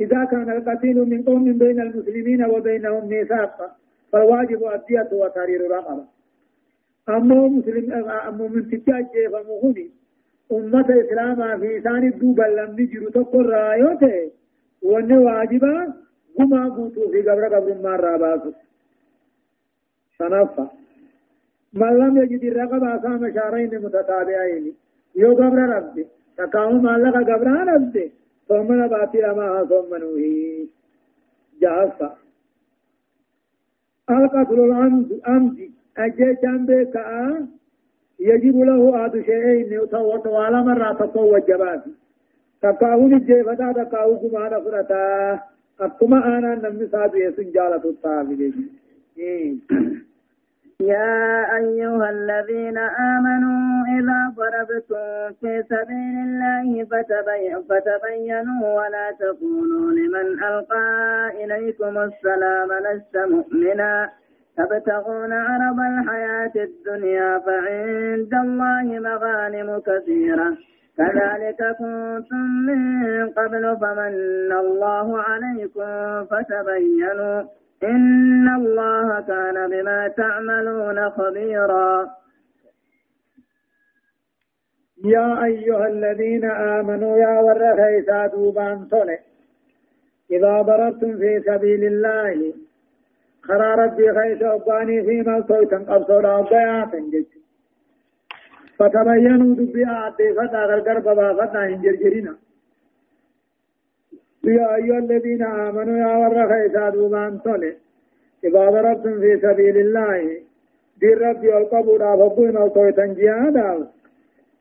إذا 0.00 0.24
كان 0.24 0.50
القتيل 0.50 0.96
من 0.96 1.22
قوم 1.22 1.44
بين 1.58 1.80
المسلمين 1.80 2.44
وبينهم 2.44 3.08
ميثاق 3.08 3.76
فالواجب 4.12 4.64
أدية 4.64 5.08
وتحرير 5.12 5.70
رقبة 5.70 6.04
أما 7.08 7.48
مسلم 7.48 7.92
أما 8.28 8.48
من 8.48 8.70
تجاج 8.70 9.06
فمغني 9.32 9.90
أمة 10.52 10.86
إسلاما 11.00 11.58
في 11.58 11.80
ثاني 11.80 12.08
الدوبا 12.08 12.42
لم 12.42 12.70
نجر 12.80 13.10
تقر 13.10 13.46
رايوته 13.46 14.30
وأن 14.82 15.12
واجبا 15.12 15.94
قما 16.38 16.68
قوتو 16.68 17.10
في 17.10 17.22
قبر 17.22 17.44
قبر 17.54 17.74
ما 17.82 17.96
راباسو 17.96 18.52
سنفا 20.18 20.70
من 21.72 21.98
لم 21.98 22.16
يجد 22.22 22.44
الرقبة 22.44 23.02
سام 23.02 23.32
شهرين 23.34 23.72
متتابعين. 23.84 24.74
يو 25.16 25.34
قبر 25.34 25.58
ربي. 25.76 26.06
تقاوم 26.36 26.82
مالك 26.82 27.14
قبر 27.30 27.48
ربي. 27.74 28.12
ثم 28.50 28.72
نباتي 28.72 29.18
لما 29.18 29.64
ثم 29.70 29.90
نوهي 29.96 30.66
جهفا 31.62 32.16
القتل 34.10 34.60
العمد 34.60 35.20
أمدي 35.28 35.70
أجيشان 35.98 36.66
بكاء 36.66 37.46
يجب 38.20 38.56
له 38.58 39.04
آد 39.04 39.22
شيئين. 39.22 39.78
وطوال 39.94 40.54
مرة 40.66 40.92
تقوى 40.92 41.38
الجبات 41.38 41.82
تقاون 42.62 43.14
الجيفة 43.14 43.72
تقاو 43.72 44.18
كما 44.18 44.48
نفرتا 44.48 45.40
أكما 45.80 46.38
أنا 46.38 46.54
نمي 46.54 46.86
سابي 46.86 47.32
سنجالة 47.36 47.84
الطابق 47.84 48.50
يا 50.80 51.56
أيها 51.56 52.10
الذين 52.10 52.78
آمنوا 52.78 53.84
إذا 53.98 54.34
ضربتم 54.36 55.34
في 55.40 55.62
سبيل 55.68 56.16
الله 56.26 56.84
فتبينوا 57.68 58.80
ولا 58.80 59.10
تقولوا 59.20 59.92
لمن 59.92 60.44
ألقى 60.44 61.30
إليكم 61.44 61.98
السلام 61.98 62.68
لست 62.72 63.16
مؤمنا. 63.16 64.10
تبتغون 64.56 65.32
عرض 65.32 65.78
الحياة 65.80 66.52
الدنيا 66.56 67.38
فعند 67.38 68.34
الله 68.34 68.98
مغانم 68.98 69.78
كثيرة. 69.78 70.56
كذلك 70.98 71.76
كنتم 71.78 72.44
من 72.66 73.28
قبل 73.28 73.76
فمن 73.80 74.52
الله 74.52 75.22
عليكم 75.22 76.24
فتبينوا. 76.24 77.59
إن 77.82 78.48
الله 78.56 79.20
كان 79.20 79.70
بما 79.70 80.08
تعملون 80.08 81.10
خبيرا. 81.10 82.10
يا 85.04 85.44
أيها 85.44 85.86
الذين 85.88 86.44
آمنوا 86.50 87.18
يا 87.18 87.40
ورخيسا 87.40 88.26
دوبان 88.26 88.88
إذا 90.30 90.62
ضربتم 90.62 91.18
في 91.18 91.42
سبيل 91.46 91.84
الله 91.84 92.54
خرا 93.42 93.74
ربي 93.74 94.12
خيس 94.12 94.42
أباني 94.42 95.02
في 95.02 95.20
ملتوي 95.30 95.66
تنقبصوا 95.66 96.22
لأبايا 96.22 96.88
تنجج 96.92 97.24
فتبينوا 98.78 99.54
دبي 99.54 99.86
آدي 99.86 100.34
فتا 100.34 100.64
غرقر 100.64 100.98
بابا 100.98 101.46
فتا 101.46 101.62
يا 104.44 104.74
أيها 104.74 104.98
الذين 104.98 105.42
آمنوا 105.42 105.98
يا 105.98 106.16
ور 106.16 106.48
خيسا 106.48 106.90
دوبان 106.90 107.40
تولي 107.44 107.72
إذا 108.44 108.70
ضربتم 108.70 109.20
في 109.20 109.38
سبيل 109.42 109.76
الله. 109.76 110.40
دين 111.00 111.18
ربي 111.18 111.48
والقبول 111.48 112.02
أفضل 112.02 112.52
ملتوي 112.54 112.92
تنجيادا 112.92 113.86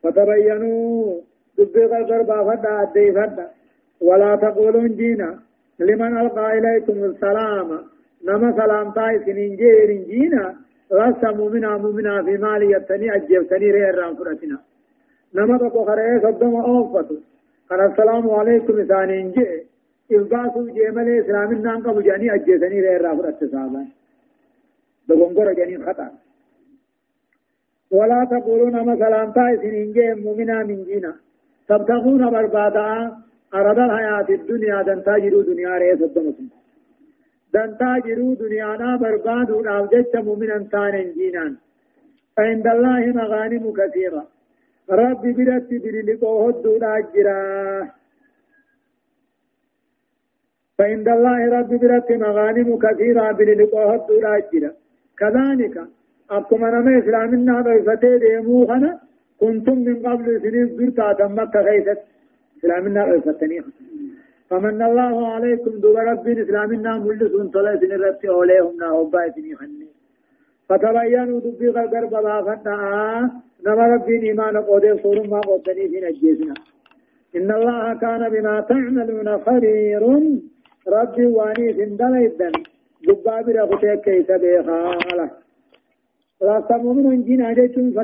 فتبينوا. 0.03 1.21
دبي 1.57 1.85
غرقر 1.85 2.21
بابا 2.21 2.55
فتا 2.55 2.81
آدي 2.81 3.11
فتا 3.11 3.47
ولا 4.01 4.35
تقولون 4.35 4.95
جينا. 4.95 5.39
لمن 5.79 6.17
ألقى 6.17 6.57
إليكم 6.57 7.03
السلام. 7.03 7.69
نما 8.25 8.51
سلام 8.51 8.91
تاي 8.91 9.19
سنين 9.25 9.55
جيرين 9.55 10.03
جينا. 10.03 10.55
راسا 10.91 11.31
مؤمنا 11.31 11.77
مؤمنا 11.77 12.23
في 12.23 12.37
مالي 12.37 12.71
يبتني 12.71 13.15
أجيب 13.15 13.47
تني 13.49 13.71
رير 13.71 13.95
رام 13.95 14.15
فرتنا 14.15 14.57
نما 15.35 15.57
تقو 15.57 15.85
خرأي 15.85 16.19
صدام 16.19 16.55
أوفتو 16.55 17.15
قال 17.69 17.79
السلام 17.81 18.29
عليكم 18.29 18.79
إسانين 18.79 19.31
جي. 19.31 19.68
إلقاسو 20.11 20.61
جيمل 20.75 21.07
إسلام 21.19 21.51
النام 21.51 21.79
قبو 21.85 22.01
جاني 22.01 22.29
رير 22.85 23.01
رام 23.01 23.17
فرت 23.21 23.43
صابا 23.51 23.83
دقنقر 25.07 25.53
جاني 25.53 25.77
خطأ 25.85 26.09
ولا 27.91 28.27
تقولون 28.31 28.71
نما 28.75 28.95
سلام 28.95 29.31
تاي 29.31 29.57
سنين 29.61 29.91
جي 29.95 30.13
مؤمنا 30.25 30.63
من 30.63 30.83
جينا 30.83 31.13
تبتغون 31.69 32.23
بربادا 32.33 32.87
أرد 33.53 33.79
الحياة 33.79 34.29
الدنيا 34.29 34.81
دن 34.87 35.03
تاجروا 35.03 35.43
دنيا 35.43 35.73
رئيس 35.81 36.01
الدمكم 36.01 36.47
دنتا 37.53 37.99
جرو 38.05 38.33
دنيانا 38.33 38.97
برباد 39.01 39.51
ونعوجت 39.51 40.15
مؤمنا 40.15 40.57
تانا 40.71 41.01
جينان 41.17 41.53
فعند 42.37 42.67
الله 42.67 43.03
مغانم 43.19 43.63
كثيرة 43.79 44.23
رب 44.99 45.23
برت 45.37 45.69
برلقوه 45.83 46.49
الدولا 46.49 46.93
جرا 47.13 47.39
فعند 50.79 51.07
الله 51.17 51.39
رب 51.57 51.71
برت 51.81 52.09
مغانم 52.25 52.69
كثيرة 52.83 53.31
برلقوه 53.37 53.95
الدولا 53.95 54.33
جرا 54.51 54.71
كذلك 55.19 55.75
أبكم 56.35 56.63
أنا 56.65 56.99
إسلامنا 56.99 57.61
ضيفتي 57.67 58.17
ديمو 58.23 58.67
خنا 58.69 58.91
كنتم 59.39 59.77
من 59.87 59.97
قبل 60.05 60.25
سنين 60.43 60.67
زرتا 60.77 61.13
تمت 61.19 61.55
خيست 61.67 61.99
إسلامنا 62.57 63.01
ضيفتني 63.11 63.57
فمن 64.49 64.81
الله 64.89 65.15
عليكم 65.33 65.73
دوب 65.83 65.97
رب 66.09 66.27
إسلامنا 66.43 66.91
ملسون 67.05 67.47
صلاة 67.53 67.79
سنرت 67.81 68.25
أوليهم 68.25 68.73
ناهبا 68.81 69.21
سني 69.35 69.55
خني. 69.59 69.87
فتبينوا 70.69 71.39
دبي 71.45 71.67
غرغر 71.75 72.05
بابا 72.13 72.35
فتا 72.47 72.75
نما 73.65 73.85
رب 73.93 74.09
إيمان 74.09 74.55
قودي 74.67 74.91
صور 75.03 75.17
ما 75.31 75.39
قودني 75.49 75.85
في 75.91 75.97
نجيسنا 76.05 76.55
إن 77.37 77.49
الله 77.57 77.83
كان 78.03 78.21
بما 78.33 78.55
تعملون 78.69 79.29
خبير. 79.45 80.03
ربي 80.87 81.25
واني 81.25 81.73
سندل 81.73 82.15
إذن 82.15 82.51
دبا 83.07 83.41
برا 83.41 83.65
ختيك 83.75 84.01
كيس 84.01 84.31
بيخالة 84.31 85.29
لا 86.41 86.59
تمؤمنون 86.69 87.23
جين 87.23 87.41
عجيتم 87.41 88.03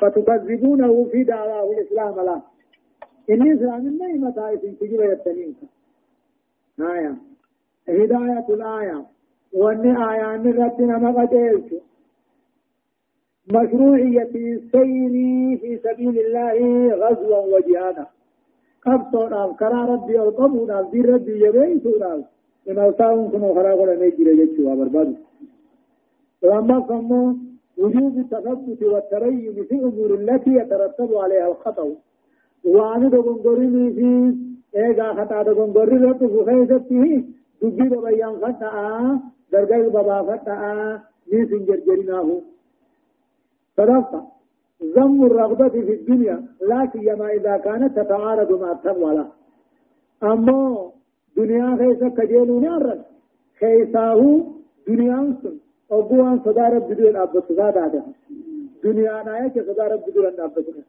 فتكذبونه 0.00 1.04
في 1.12 1.24
دعواه 1.24 1.70
الإسلام 1.72 2.14
له 2.14 2.42
إني 3.30 3.54
إسلام 3.54 3.86
الله 3.86 4.12
متى 4.12 4.56
تجيب 4.80 5.00
يتنين 5.00 5.54
آية. 6.80 7.14
هداية 7.88 8.46
الآية. 8.48 9.04
وأن 9.52 9.96
آية 9.96 10.36
نرتنا 10.36 10.98
مقديرك 10.98 11.82
مشروعية 13.48 14.22
السير 14.34 15.10
في 15.60 15.80
سبيل 15.84 16.18
الله 16.18 16.88
غزوا 16.94 17.56
وجهادا. 17.56 18.06
قبطون 18.86 19.32
أو 19.32 19.54
كرا 19.60 19.80
ربي 19.92 20.16
القبون 20.22 20.70
أو 20.70 20.90
دي 20.92 21.00
ربي 21.00 21.34
يبيتون 21.46 22.02
أو 22.02 22.20
إن 22.68 22.78
أوساهم 22.78 23.30
كنوا 23.32 23.54
خلاقوا 23.54 23.86
لنجي 23.86 24.24
لجتوا 24.24 24.74
بربادو 24.78 25.14
لما 26.42 26.76
صموا 26.88 27.32
وجوب 27.78 28.14
التثبت 28.18 28.80
والتريم 28.92 29.54
في 29.68 29.74
أمور 29.88 30.10
التي 30.20 30.50
يترتب 30.60 31.10
عليها 31.14 31.48
الخطأ 31.52 31.88
waan 32.64 33.02
dogongorinii 33.12 33.90
fi 33.96 34.08
eegaa 34.82 35.14
kataa 35.18 35.44
dogongorri 35.44 35.96
irratti 35.98 36.26
fufeessatti 36.34 36.98
dubbii 37.60 37.88
babayyaan 37.92 38.36
fadha'a 38.42 38.84
dargaggi 39.52 39.90
babaafadha'a 39.96 40.72
ni 41.30 41.40
sin 41.48 41.62
jarjarinaahu 41.68 42.34
sadaffa 43.76 44.20
ذم 44.96 45.24
الرغبة 45.26 45.68
في 45.68 45.92
الدنيا 45.92 46.44
لا 46.68 46.88
سيما 46.92 47.26
إذا 47.32 47.56
كانت 47.56 47.98
تتعارض 47.98 48.60
مع 48.60 48.72
التقوى 48.72 49.14
له 49.14 49.28
أما 50.22 50.90
دنيا 51.36 51.76
خيسا 51.76 52.08
كجيلون 52.08 52.64
يارد 52.64 53.02
خيساه 53.60 54.20
دنيا 54.88 55.36
سن 55.42 55.56
أبوان 55.90 56.40
صدا 56.44 56.68
رب 56.68 56.88
بدون 56.88 57.16
أبو 57.16 57.40
صدا 57.48 57.70
دادا 57.70 58.02
دنيا 58.84 59.22
نايا 59.26 59.48
صدا 59.68 59.84
رب 59.92 60.02
بدون 60.06 60.26
أبو 60.26 60.60
صدا 60.60 60.84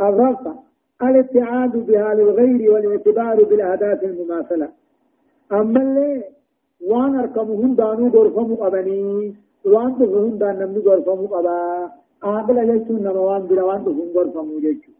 الرفع 0.00 0.54
الاتعاد 1.02 1.86
بها 1.86 2.14
للغير 2.14 2.72
والاعتبار 2.72 3.44
بالأهداف 3.44 4.04
المماثلة. 4.04 4.68
أما 5.52 5.82
اللي 5.82 6.24
وان 6.80 7.18
أركمهم 7.18 7.74
دانو 7.74 8.08
غرفمو 8.08 8.66
أبني 8.66 9.34
وان 9.64 9.94
تفهم 9.98 10.38
دان 10.38 10.58
نمي 10.58 10.78
غرفمو 10.78 11.26
أبا. 11.38 11.90
آقل 12.22 12.78
جيشون 12.78 13.02
نموان 13.02 13.42
بلوان 13.42 13.84
تفهم 13.84 14.08
غرفمو 14.14 14.58
جيشون 14.60 14.94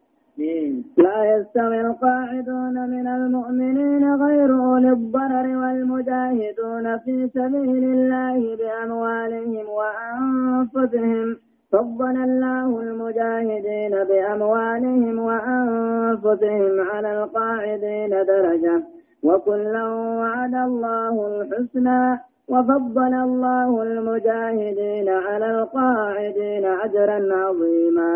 لا 0.96 1.36
يستوي 1.36 1.80
القاعدون 1.80 2.90
من 2.90 3.06
المؤمنين 3.06 4.14
غير 4.14 4.54
أولي 4.54 4.90
الضرر 4.92 5.56
والمجاهدون 5.56 6.98
في 6.98 7.28
سبيل 7.34 7.84
الله 7.84 8.56
بأموالهم 8.56 9.66
وأنفسهم. 9.68 11.36
فضل 11.72 12.16
الله 12.16 12.80
المجاهدين 12.80 14.04
بأموالهم 14.04 15.18
وأنفسهم 15.18 16.80
على 16.90 17.22
القاعدين 17.22 18.10
درجة. 18.10 18.82
وكلا 19.22 19.84
وعد 20.20 20.54
الله 20.54 21.14
الحسنى. 21.26 22.18
وفضل 22.48 23.14
الله 23.14 23.82
المجاهدين 23.82 25.08
على 25.08 25.48
القاعدين 25.58 26.64
أجرا 26.64 27.18
عظيما. 27.42 28.12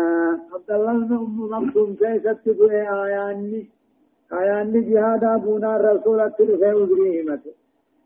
عبد 0.53 0.71
الله 0.71 0.93
بن 0.93 1.49
مكتوم 1.53 1.95
كيف 2.01 2.27
تقول 2.27 2.71
آياني 2.71 3.65
آياني 4.33 4.79
جهاد 4.89 5.23
أبونا 5.23 5.75
الرسول 5.75 6.19
التلفي 6.19 7.41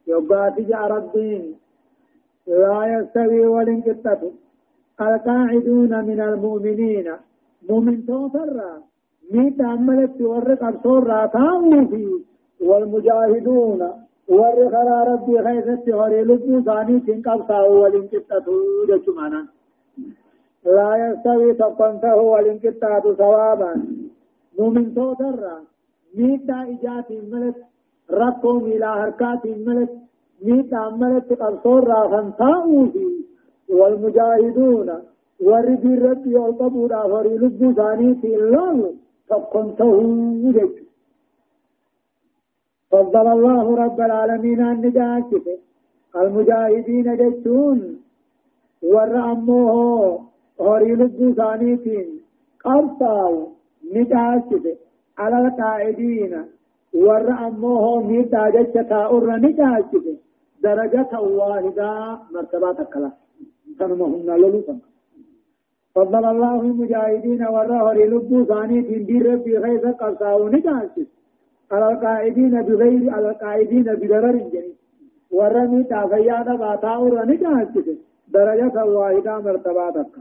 يبقى 0.07 0.51
تجع 0.57 0.87
ربين 0.87 1.43
لا 2.47 2.79
يستوي 2.93 3.47
والانقطة 3.47 4.21
القاعدون 5.01 5.91
من 6.09 6.19
المؤمنين. 6.21 7.07
مؤمن 7.69 8.05
توفر. 8.05 8.61
ميت 9.31 9.61
عملت 9.61 10.21
ورق 10.21 10.63
أبصور 10.63 11.03
راتاو 11.07 11.87
والمجاهدون 12.61 13.81
ور 14.29 14.69
خرا 14.71 15.03
ربي 15.03 15.35
خيست 15.43 15.89
هوري 15.89 16.21
لبو 16.21 16.61
ثاني 16.61 16.99
تن 16.99 17.21
قبصا 17.25 17.59
ولن 17.61 18.07
كتتو 18.11 18.55
جچمانا 18.89 19.41
لا 20.65 20.89
يستوي 21.03 21.53
تقنته 21.53 22.15
ولن 22.15 22.57
كتاتو 22.63 23.13
ثوابا 23.13 23.71
مؤمن 24.59 24.93
توتر 24.95 25.39
ميتا 26.17 26.57
إجات 26.73 27.11
ملت 27.31 27.57
ركو 28.11 28.53
ميلا 28.59 28.91
حركات 28.99 29.45
ملت 29.67 29.91
ميتا 30.45 30.89
ملت 31.01 31.33
قبصور 31.41 31.87
راخن 31.87 32.27
تاؤوفي 32.39 33.07
والمجاهدون 33.69 34.89
ور 35.47 35.67
في 35.81 35.95
ربي 35.95 36.35
والقبور 36.35 36.95
هوري 36.95 37.37
لبو 37.37 37.73
ثاني 37.79 38.13
تن 38.21 38.33
الله 38.41 38.93
تقنته 39.29 39.91
جچ 40.55 40.87
فضل 42.91 43.28
الله 43.36 43.76
رب 43.84 44.00
العالمين 44.02 44.60
أن 44.62 44.78
نجاكف. 44.86 45.45
المجاهدين 46.15 47.08
جتون. 47.21 47.80
ور 48.84 49.13
أموه 49.32 50.19
هوري 50.62 50.93
قرصاو 52.63 53.47
نجاكف. 53.95 54.65
على 55.17 55.38
القائدين 55.47 56.34
ور 56.93 57.28
أموه 57.47 58.04
ميتا 58.10 58.50
جتا 58.50 59.02
أر 59.15 59.30
نجاكف. 59.45 60.06
درجة 60.63 61.12
واحدة 61.39 62.19
مرتبة 62.34 62.80
كلا 62.93 63.12
تنمهن 63.80 64.30
للوطن 64.41 64.80
فضل 65.95 66.26
الله 66.34 66.62
المجاهدين 66.62 67.41
ور 67.56 67.71
هوري 67.82 68.06
لبو 68.12 68.43
ثانيتين 68.43 69.23
ربي 69.28 69.58
غيث 69.58 69.86
قرصاو 70.02 70.47
نجاكف. 70.56 71.08
على 71.71 71.91
القائدين 71.91 72.62
بغير 72.62 73.10
على 73.13 73.30
القائدين 73.30 73.84
بضرر 73.84 74.38
جني. 74.53 74.73
ورمي 75.32 75.84
تافيانا 75.84 76.56
باتاو 76.56 77.08
رني 77.08 77.36
جاهزت 77.36 77.88
درجة 78.27 78.86
واحدة 78.86 79.39
مرتباتك 79.39 80.13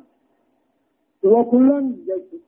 وكلن 1.25 1.87
جيش 2.07 2.41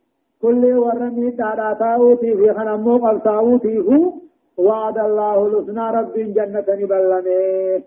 كل 0.43 0.63
ورمي 0.85 1.31
تاراتاو 1.31 2.17
في 2.17 2.55
خنمو 2.57 2.97
قلتاو 2.97 3.59
تيهو 3.59 4.13
وعد 4.57 4.99
الله 4.99 5.37
لسنا 5.53 5.91
رب 5.91 6.15
جنة 6.37 6.69
بلمه 6.91 7.83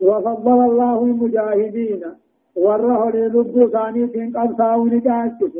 وفضل 0.00 0.58
الله 0.70 0.98
المجاهدين. 1.04 2.02
وره 2.56 3.10
للب 3.10 3.70
ثاني 3.72 4.06
تنقل 4.06 4.56
ساوني 4.58 4.98
جاهزت 5.00 5.54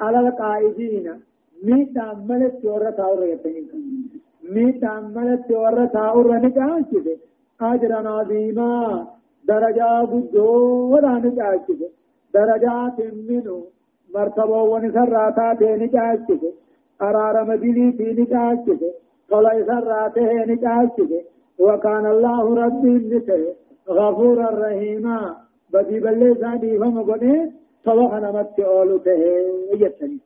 على 0.00 0.18
القائدين 0.20 1.06
ميت 1.64 1.98
عملت 1.98 2.64
ورا 2.64 2.90
تاور 2.90 3.24
يتنين 3.24 3.68
ميت 4.54 4.84
عملت 4.84 5.50
ورا 5.50 5.86
تاور 5.86 6.32
نجاچه 6.44 7.16
اجر 7.60 7.92
عظيما 8.08 9.06
درجة 9.48 10.04
بدو 10.04 10.48
ولا 10.92 11.12
نجاچه 11.24 11.80
درجات 12.34 12.98
منه 13.28 13.64
مرتبة 14.14 14.62
ونسراتات 14.62 15.62
نجاچه 15.62 16.42
قرار 17.00 17.44
مديني 17.44 17.92
في 17.92 18.12
نجاچه 18.20 18.80
طلع 19.30 19.62
سراته 19.68 20.44
نجاچه 20.52 21.10
وكان 21.58 22.06
الله 22.06 22.54
ربي 22.64 22.94
نته 23.12 23.42
غفورا 23.88 24.48
رحيما 24.62 25.36
بدي 25.72 26.00
بلي 26.00 26.34
زادي 26.34 26.78
فم 26.78 27.02
بني 27.02 27.52
توخنا 27.84 28.30
مت 28.36 28.60
اولو 28.60 28.98
ته 28.98 29.22
يتني 29.82 30.18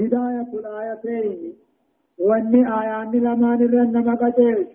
هداية 0.00 0.50
الآيتين 0.60 1.52
واني 2.18 2.60
آيان 2.80 3.10
لما 3.26 3.50
نرن 3.56 3.94
مقتلت 4.08 4.72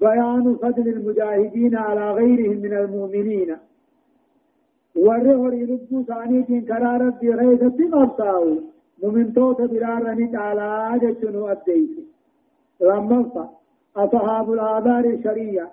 بيان 0.00 0.56
فضل 0.62 0.88
المجاهدين 0.88 1.76
على 1.76 2.10
غيرهم 2.12 2.56
من 2.64 2.72
المؤمنين 2.82 3.56
ورهر 4.96 5.50
لبو 5.70 6.02
ثانيتين 6.02 6.62
كرارت 6.64 7.16
بغيثة 7.22 7.78
قبطاو 7.92 8.44
ممن 9.02 9.32
توت 9.34 9.60
برارني 9.60 10.36
على 10.36 10.98
جتنو 11.02 11.48
أبديت 11.48 11.90
لما 12.80 13.48
أصحاب 13.96 14.52
الآبار 14.52 15.04
الشريعة 15.04 15.70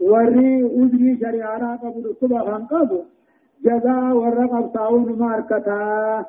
وري 0.00 0.64
أدري 0.80 1.18
شريعة 1.22 1.76
قبل 1.76 2.14
صبحا 2.20 2.58
قبل 2.72 3.02
جزاء 3.64 4.12
ورقب 4.20 4.66
طاون 4.74 5.18
ماركتا 5.18 6.24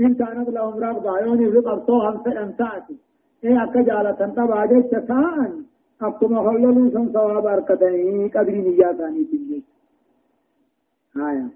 إن 0.00 0.14
كانت 0.14 0.48
لهم 0.48 0.84
رغبة 0.84 1.18
يوني 1.18 1.50
في 1.50 1.58
قبطوهم 1.58 2.22
فأمتعتي 2.22 2.96
إيه 3.44 3.64
أكا 3.64 3.82
جالة 3.82 4.12
تبع 4.36 4.64
جيش 4.66 4.84
تساءن 4.84 5.64
أكما 6.02 6.42
خللوا 6.50 6.90
سن 6.90 7.12
صواب 7.12 7.46
أركتني. 7.46 8.28
قدري 8.28 8.60
نياتاني 8.62 9.24
تنجي. 9.24 9.64
آية. 11.16 11.48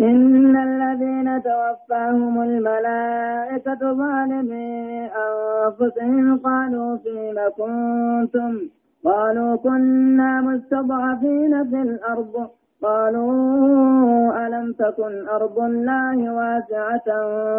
إن 0.00 0.56
الذين 0.56 1.42
توفاهم 1.42 2.42
الملائكة 2.42 3.92
ظالمي 3.92 5.06
أنفسهم 5.06 6.38
قالوا 6.38 6.96
فيما 6.96 7.48
كنتم؟ 7.48 8.60
قالوا 9.04 9.56
كنا 9.56 10.40
مستضعفين 10.40 11.70
في 11.70 11.82
الأرض. 11.82 12.50
قالوا 12.82 14.46
ألم 14.46 14.72
تكن 14.72 15.28
أرض 15.28 15.58
الله 15.58 16.34
واسعة 16.34 17.06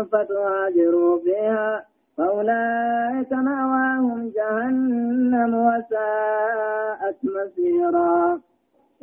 فتهاجروا 0.03 1.19
فيها 1.19 1.85
فأولئك 2.17 3.31
مأواهم 3.33 4.31
جهنم 4.35 5.53
وساءت 5.53 7.17
مصيرا. 7.23 8.39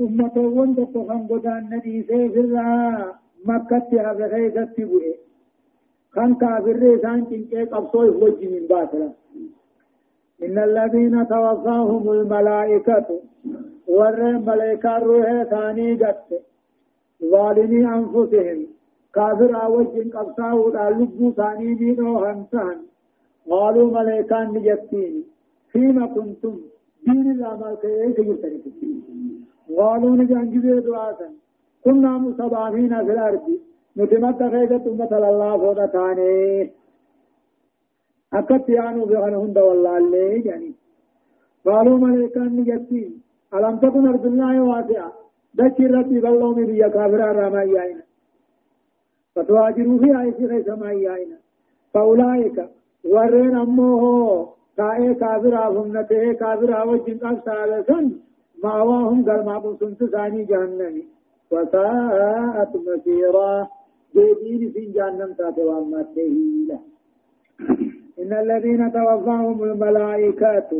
أمة 0.00 0.32
وندق 0.36 0.92
خنقدان 1.08 1.62
ندي 1.74 2.02
سيفرها 2.02 3.14
مكة 3.44 4.12
بغيثة 4.12 4.74
بؤي 4.78 5.14
خان 6.14 6.34
كافر 6.34 6.72
ريسان 6.76 7.24
كنكيك 7.24 7.72
أبصوي 7.72 8.08
وجه 8.08 8.46
من 8.54 8.66
باطلا 8.70 9.10
إن 10.42 10.58
الذين 10.58 11.28
توفاهم 11.28 12.10
الملائكة 12.12 13.06
ور 13.88 14.38
ملائكة 14.48 14.98
روح 14.98 15.42
ثاني 15.42 15.94
جت 15.94 16.28
ظالمي 17.32 17.86
أنفسهم 17.98 18.66
كافر 19.14 19.52
أوجن 19.64 20.10
قبصاو 20.10 20.68
لبو 20.98 21.30
ثاني 21.32 21.74
مينو 21.80 22.24
همسان 22.24 22.78
قالوا 23.50 23.90
ملائكة 23.98 24.38
نجتين 24.54 25.24
فيما 25.72 26.06
كنتم 26.06 26.54
دين 27.06 27.30
الأمال 27.30 27.76
كيف 27.82 28.18
يجرتني 28.18 28.90
قالوا 29.78 30.16
نجان 30.20 30.50
جبه 30.52 30.80
دعاتا 30.86 31.28
كنا 31.84 32.18
مستضعفين 32.18 32.92
في 33.04 33.12
الأرض 33.12 33.46
نتمت 33.96 34.40
خيزة 34.52 34.84
أمة 34.92 35.12
الله 35.18 35.58
فوضى 35.58 35.86
تاني 35.94 36.70
أكت 38.32 38.68
يانو 38.68 39.04
بغن 39.10 39.34
هند 39.34 39.58
والله 39.58 39.98
اللي 39.98 40.74
قالوا 41.66 41.98
ملائكان 41.98 42.56
نجسين 42.56 43.27
ألم 43.54 43.76
تكن 43.76 44.08
أرض 44.08 44.26
الله 44.26 44.62
واسعة؟ 44.62 45.12
دچ 45.58 45.80
ربي 45.80 46.20
بلو 46.20 46.54
من 46.54 46.66
بيا 46.66 46.88
كافر 46.88 47.20
راما 47.38 47.62
ياينا 47.62 48.02
فتواجروا 49.34 49.98
في 49.98 50.12
عيسي 50.12 50.46
غيث 50.46 50.68
ما 50.68 50.92
ياينا 50.92 51.36
فأولئك 51.94 52.68
ورين 53.04 53.56
أمه 53.56 54.48
كائے 54.78 55.14
کافر 55.20 55.54
آفمنته 55.68 56.32
کافر 56.32 56.70
آوجن 56.82 57.18
قب 57.18 57.38
سالسن 57.44 58.10
مأواهم 58.64 59.24
قرما 59.28 59.76
سنت 59.80 60.04
ثاني 60.04 60.44
جهنم. 60.44 61.02
وساءت 61.50 62.72
مسيرا. 62.86 63.68
جديد 64.16 64.72
في 64.72 64.84
جهنم 64.94 65.32
تاتوا 65.38 65.84
مته 65.84 66.36
إن 68.18 68.32
الذين 68.32 68.92
توفاهم 68.92 69.62
الملائكة 69.62 70.70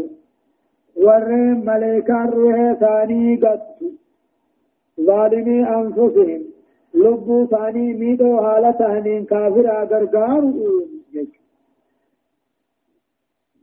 ورين 0.97 1.65
ملائكة 1.65 2.25
روح 2.25 2.73
ثاني 2.73 3.37
قد 3.37 3.61
ظالمي 5.01 5.59
أنفسهم 5.81 6.43
لبو 6.95 7.47
ثاني 7.47 7.95
ميدو 7.95 8.41
حالتهن 8.43 9.25
كافر 9.25 9.67
أغرقار 9.83 10.43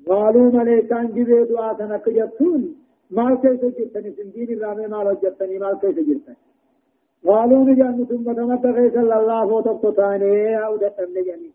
قالوا 0.09 0.51
ملائكان 0.51 1.05
جبه 1.15 1.43
دعاء 1.49 1.73
تنك 1.79 2.09
جبتون 2.09 2.61
مال 3.11 3.33
كيف 3.41 3.61
جبتني 3.77 4.11
سندين 4.17 4.49
الرامي 4.57 4.87
مال 4.87 5.07
جبتني 5.23 5.59
مال 5.59 5.75
كيف 5.81 5.97
جبتني 6.09 6.35
قالوا 7.27 7.65
نجان 7.69 8.05
ثم 8.09 8.27
تمت 8.37 8.65
غيث 8.65 8.95
الله 8.97 9.39
فوتق 9.49 9.83
تاني 9.97 10.65
أو 10.65 10.73
دتن 10.83 11.09
نجاني 11.15 11.51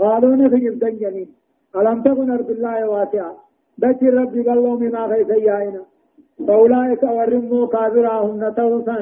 قالوا 0.00 0.36
نخجب 0.36 0.78
دنجاني 0.82 1.28
ألم 1.76 2.02
تكن 2.02 2.30
أرض 2.30 2.50
الله 2.50 2.88
واسعة 2.88 3.49
دك 3.78 4.02
ربي 4.02 4.42
قالوا 4.42 4.76
مما 4.80 5.06
غيث 5.06 5.30
يائنا 5.30 5.82
فأولئك 6.46 7.02
ورموا 7.02 7.66
كافراهم 7.66 8.44
نتوسا 8.44 8.98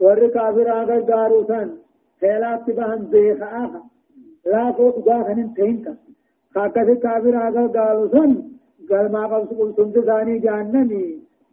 ور 0.00 0.28
كافرا 0.28 0.78
غاروسا 1.10 1.60
خيلات 2.20 2.70
بهم 2.76 2.98
بيخاها 3.12 3.82
لا 4.46 4.72
فوق 4.72 4.96
غاهن 5.08 5.54
تهنكا 5.56 5.94
خاكس 6.54 6.88
كافرا 7.04 7.44
غاروسا 7.76 8.24
قال 8.90 9.12
ما 9.12 9.22
قبس 9.26 9.50
قلتم 9.58 9.90
تزاني 9.90 10.38
جهنمي 10.38 11.04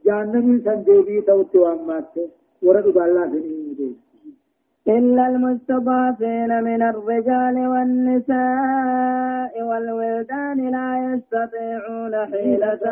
جهنمي 0.06 0.60
سندبي 0.66 1.22
توتي 1.22 1.58
وامات 1.58 2.14
ورد 2.64 2.86
الله 2.98 3.26
سنين 3.32 4.05
إلا 4.88 5.28
المستضعفين 5.28 6.64
من 6.64 6.82
الرجال 6.82 7.68
والنساء 7.68 9.54
والولدان 9.70 10.70
لا 10.76 10.90
يستطيعون 11.06 12.14
حيلة 12.32 12.84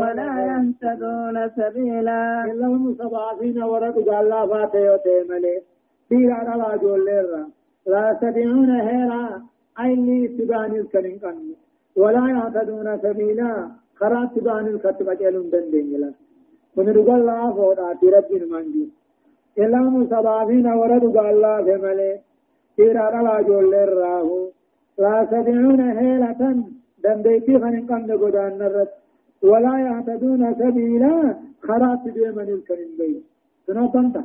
ولا 0.00 0.32
يهتدون 0.50 1.36
سبيلا. 1.56 2.44
إلا 2.44 2.66
المستضعفين 2.66 3.62
ورد 3.62 3.96
الله 3.96 4.46
فاتي 4.46 4.90
وتيملي 4.90 5.56
في 6.08 6.32
على 6.32 6.78
جول 6.82 7.04
لا 7.86 8.10
يستطيعون 8.10 8.70
هيرا 8.70 9.42
أي 9.80 9.94
لي 9.94 10.28
تبان 10.28 10.72
الكنين 10.76 11.20
ولا 11.96 12.24
يهتدون 12.36 12.98
سبيلا. 12.98 13.52
خرات 14.00 14.28
تبان 14.34 14.66
الكتب 14.66 15.08
جلون 15.20 15.50
دندين 15.50 16.12
من 16.76 16.88
رجال 16.88 17.20
الله 17.20 17.52
فوضع 17.52 17.92
رب 18.16 18.32
المنجي 18.40 19.01
إلا 19.58 20.06
سبابين 20.10 20.66
ورد 20.66 21.04
الله 21.16 21.64
في 21.64 21.76
ملي 21.84 22.12
تيرا 22.76 23.10
رلا 23.10 23.42
جول 23.48 23.74
الراهو 23.74 24.40
لا 24.98 25.26
سبعون 25.30 25.80
هيلة 25.80 26.40
دنديتي 27.04 27.58
خنين 27.62 27.86
قمد 27.86 28.10
قدان 28.22 28.52
نرد. 28.58 28.90
ولا 29.50 29.74
يهتدون 29.86 30.42
سبيلا. 30.54 31.34
خرات 31.66 32.04
ديمن 32.16 32.48
الكريم 32.56 32.92
بي 32.98 33.22
سنو 33.66 33.86
تنتا؟ 33.94 34.22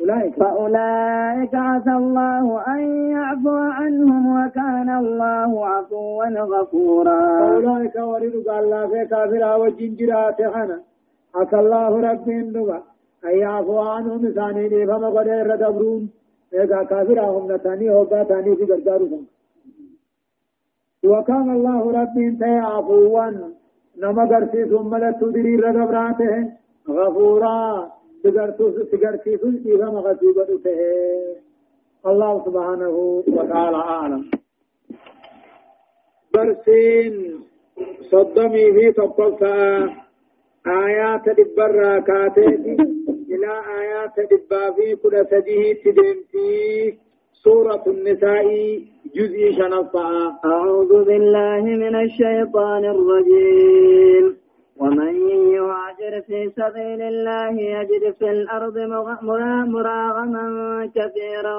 أولئك. 0.00 0.34
فأولئك 0.42 1.54
عسى 1.54 1.94
الله 2.02 2.44
أن 2.74 2.80
يعفو 3.14 3.56
عنهم 3.78 4.22
وكان 4.36 4.88
الله 5.02 5.66
عفوا 5.66 6.28
غفورا. 6.52 7.20
فأولئك 7.40 7.96
ورد 8.10 8.34
الله 8.60 8.86
في 8.86 9.00
كافرا 9.10 9.54
وجنجرات 9.62 10.38
خنا. 10.54 10.78
عسى 11.34 11.58
الله 11.62 11.92
ربي 12.08 12.36
النبأ 12.44 12.80
أي 13.24 13.44
عفو 13.44 13.78
عنهم 13.78 14.30
ثاني 14.30 14.68
دي 14.68 14.86
فما 14.86 15.08
قد 15.10 15.28
ردبرون 15.28 16.10
إذا 16.54 16.82
كافرهم 16.82 17.52
نتاني 17.52 17.90
هوبا 17.90 18.24
ثاني 18.24 18.56
في 18.56 18.64
قردارهم 18.64 19.26
وكان 21.04 21.50
الله 21.50 21.92
ربي 22.02 22.26
انت 22.28 22.42
عفوا 22.42 23.30
نما 23.98 24.24
قرسي 24.24 24.64
ثم 24.64 24.96
لتدري 24.96 25.56
ردبراته 25.56 26.52
غفورا 26.88 27.92
تقرسي 28.24 29.36
سلسي 29.38 29.78
فما 29.78 30.00
غسيبته 30.00 30.60
الله 32.06 32.44
سبحانه 32.44 33.22
وتعالى 33.28 33.76
أعلم 33.76 34.30
برسين 36.34 37.40
صدمي 38.10 38.72
في 38.72 38.92
تقفى 38.92 39.88
آيات 40.66 41.24
دبر 41.38 42.00
كاتيتي 42.00 42.74
إلى 43.32 43.52
آيات 43.80 44.16
دبا 44.30 44.70
في 44.76 44.86
كل 45.02 45.14
سجيه 45.30 45.74
تدمتي 45.84 46.98
سورة 47.44 47.84
النساء 47.86 48.46
جزء 49.16 49.40
شنفا 49.58 50.10
أعوذ 50.44 51.04
بالله 51.04 51.62
من 51.64 51.94
الشيطان 52.04 52.84
الرجيم. 52.84 54.36
ومن 54.80 55.14
يهاجر 55.56 56.20
في 56.26 56.50
سبيل 56.58 57.00
الله 57.02 57.52
يجد 57.60 58.14
في 58.18 58.30
الأرض 58.30 58.76
مراغما 59.74 60.46
كثيرا 60.96 61.56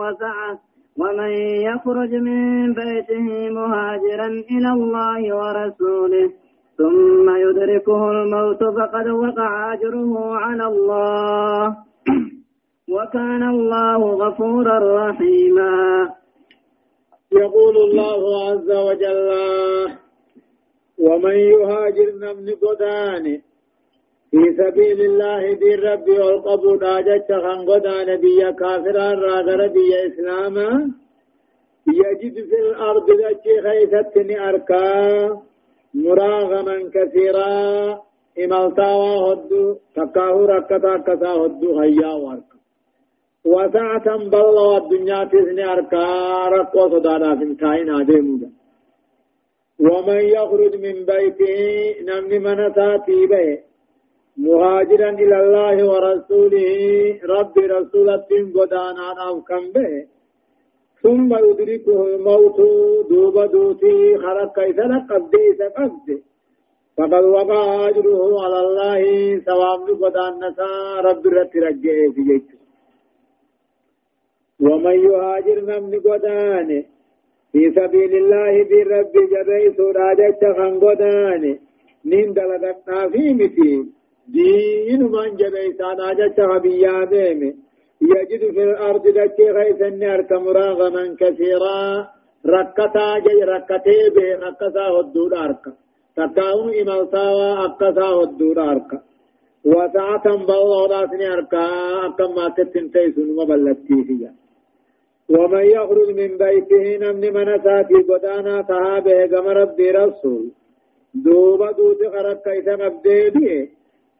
وسعة. 0.00 0.52
ومن 1.00 1.32
يخرج 1.68 2.12
من 2.14 2.74
بيته 2.74 3.26
مهاجرا 3.50 4.28
إلى 4.54 4.70
الله 4.78 5.20
ورسوله. 5.40 6.30
ثم 6.80 7.26
يدركه 7.44 8.10
الموت 8.10 8.62
فقد 8.64 9.06
وقع 9.08 9.72
أجره 9.74 10.12
على 10.44 10.66
الله. 10.66 11.76
وكان 12.94 13.42
الله 13.42 14.00
غفورا 14.22 14.76
رحيما. 15.00 15.76
يقول 17.32 17.76
الله 17.76 18.20
عز 18.50 18.70
وجل 18.70 19.30
ومن 20.98 21.36
يهاجر 21.52 22.08
نمن 22.22 22.48
قدان 22.64 23.24
في 24.30 24.42
سبيل 24.60 25.00
الله 25.00 25.52
دين 25.52 25.78
ربي 25.80 26.18
والقبول 26.18 26.84
آجت 26.84 27.28
خان 27.42 27.60
قدان 27.70 28.08
بيا 28.20 28.50
كافرا 28.50 29.08
راغر 29.24 29.60
بيا 29.76 29.98
إسلاما 30.06 30.90
يجد 32.00 32.34
في 32.48 32.58
الأرض 32.66 33.10
ذكي 33.10 33.54
خيثتني 33.62 34.48
أركان. 34.48 35.49
مراغما 35.94 36.90
كثيرا. 36.94 37.50
إمالتا 38.44 38.94
وهدو 38.94 39.76
تكاه 39.96 40.36
ركتا 40.52 40.96
كتا 41.06 41.32
هدو 41.40 41.80
هيا 41.80 42.12
ورك 42.24 42.50
وسعة 43.44 44.06
بلو 44.32 44.76
الدنيا 44.76 45.24
تسني 45.24 45.64
أركا 45.72 46.04
ركو 46.54 46.88
صدادا 46.92 47.34
فنتاين 47.38 47.90
آدمودا. 47.90 48.50
ومن 49.80 50.20
يخرج 50.36 50.74
من 50.84 50.96
بيته 51.10 51.60
نمني 52.06 52.38
من 52.38 52.58
ساتي 52.74 53.26
به 53.26 53.58
مهاجرا 54.36 55.10
إلى 55.10 55.36
الله 55.42 55.76
ورسوله 55.90 56.70
رب 57.34 57.54
رسولة 57.58 58.30
قدانا 58.56 59.08
أو 59.26 59.40
كم 59.48 59.64
به 59.74 60.06
ثم 61.02 61.34
يدركه 61.34 62.06
الموت 62.06 62.58
دوب 63.10 63.36
دوتي 63.52 64.16
خلق 64.18 64.60
كيف 64.60 64.78
لقد 64.78 65.32
سقد 65.58 66.22
فقد 66.96 67.24
وقع 67.24 67.88
أجره 67.88 68.44
على 68.44 68.58
الله 68.64 69.02
ثواب 69.38 69.86
قدان 70.02 70.32
نسا 70.44 71.00
رب 71.00 71.26
رت 71.26 71.56
رجعه 71.56 72.12
في 72.14 72.42
ومن 74.60 74.96
يهاجر 75.06 75.60
نمن 75.60 76.00
قدان 76.00 76.84
في 77.52 77.70
سبيل 77.76 78.12
الله 78.22 78.64
بالرب 78.68 79.12
جبي 79.32 79.64
سراجة 79.76 80.40
خان 80.56 80.80
قدان. 80.80 81.58
نين 82.04 82.32
دلدتنا 82.32 83.08
في 83.08 83.34
متي 83.34 83.72
دين 84.28 85.02
من 85.02 85.36
جبي 85.40 85.66
سراجة 85.78 86.36
خبيا 86.50 87.04
ديمه 87.04 87.54
يجد 88.02 88.52
في 88.54 88.62
الأرض 88.62 89.02
دكي 89.02 89.50
غيث 89.50 89.82
النار 89.82 90.26
مراغما 90.30 91.16
كثيرا. 91.20 91.80
ركتا 92.46 93.18
جي 93.18 93.44
ركتي 93.44 94.10
به 94.14 94.28
ركتا 94.46 94.86
هدود 94.94 95.34
أركا 95.34 95.72
تكاون 96.16 96.74
إمالتاوا 96.80 97.64
أكتا 97.64 98.06
هدود 98.18 98.58
أركا 98.58 99.00
وساعة 99.64 100.36
بوضع 100.36 101.00
راسني 101.00 101.32
أركا 101.32 101.62
أكما 102.06 102.48
تتن 102.56 102.90
تيسون 102.90 103.36
مبلتي 103.36 104.04
فيها 104.04 104.32
ومن 105.28 105.64
يخرج 105.64 106.08
من 106.20 106.38
بيته 106.38 106.96
نمن 107.02 107.32
من 107.34 107.58
ساتي 107.64 107.94
قدانا 108.08 108.62
صحابه 108.68 109.26
كما 109.26 109.52
ربي 109.52 109.90
رسول 109.90 110.50
دوبا 111.14 111.72
دوتي 111.72 112.08
خرق 112.10 112.42
كيسا 112.44 112.76
مبدي 112.76 113.70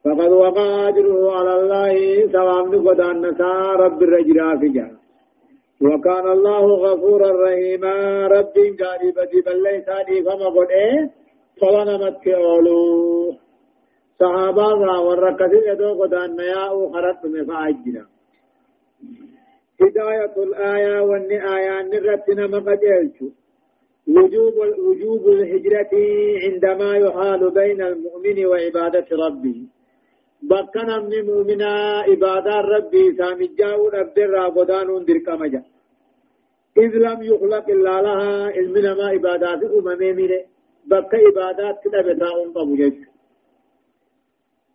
فقد 0.05 0.31
وقع 0.31 0.89
أجره 0.89 1.31
على 1.31 1.53
الله 1.59 1.93
سوام 2.31 2.87
قدان 2.87 3.15
نسا 3.25 3.53
رب 3.83 4.03
الرجرا 4.03 4.57
في 4.59 4.69
جان 4.69 4.97
وكان 5.81 6.31
الله 6.31 6.65
غفورا 6.85 7.31
رحيما. 7.43 8.27
رب 8.27 8.55
قريبا 8.81 9.23
بل 9.45 9.63
ليس 9.63 9.87
فما 10.25 10.47
قد 10.55 10.71
إيه؟ 10.71 11.09
فلنمت 11.61 12.27
أولو 12.27 12.81
صحابة 14.19 15.01
وركز 15.07 15.53
يدو 15.67 16.01
قدان 16.01 16.35
نياء 16.35 16.91
خرط 16.93 17.25
مفاجنا 17.25 18.05
هداية 19.81 20.35
الآية 20.37 21.01
وأن 21.01 21.31
آية 21.31 21.81
نرتنا 21.81 22.47
مقجلت 22.47 23.19
وجوب 24.07 24.53
وجوب 24.87 25.23
الهجرة 25.29 25.93
عندما 26.43 26.97
يحال 26.97 27.51
بين 27.51 27.81
المؤمن 27.81 28.45
وعبادة 28.45 29.07
ربه. 29.11 29.67
بكنا 30.49 30.99
من 30.99 31.25
مؤمنا 31.25 31.71
عبادة 32.07 32.55
ربي 32.73 33.03
سامجاو 33.17 33.81
نبدر 33.93 34.33
قدان 34.55 35.05
درك 35.05 35.29
مجا 35.29 35.61
إذ 36.77 36.91
لم 37.05 37.19
يخلق 37.23 37.69
إلا 37.69 38.01
لها 38.01 38.45
علمنا 38.55 38.93
ما 38.93 39.05
عبادات 39.13 39.63
أممي 39.63 40.13
منه 40.13 40.41
بك 40.85 41.11
عبادات 41.15 41.75
كده 41.83 42.01
بتاعون 42.01 42.49
قبول 42.55 42.93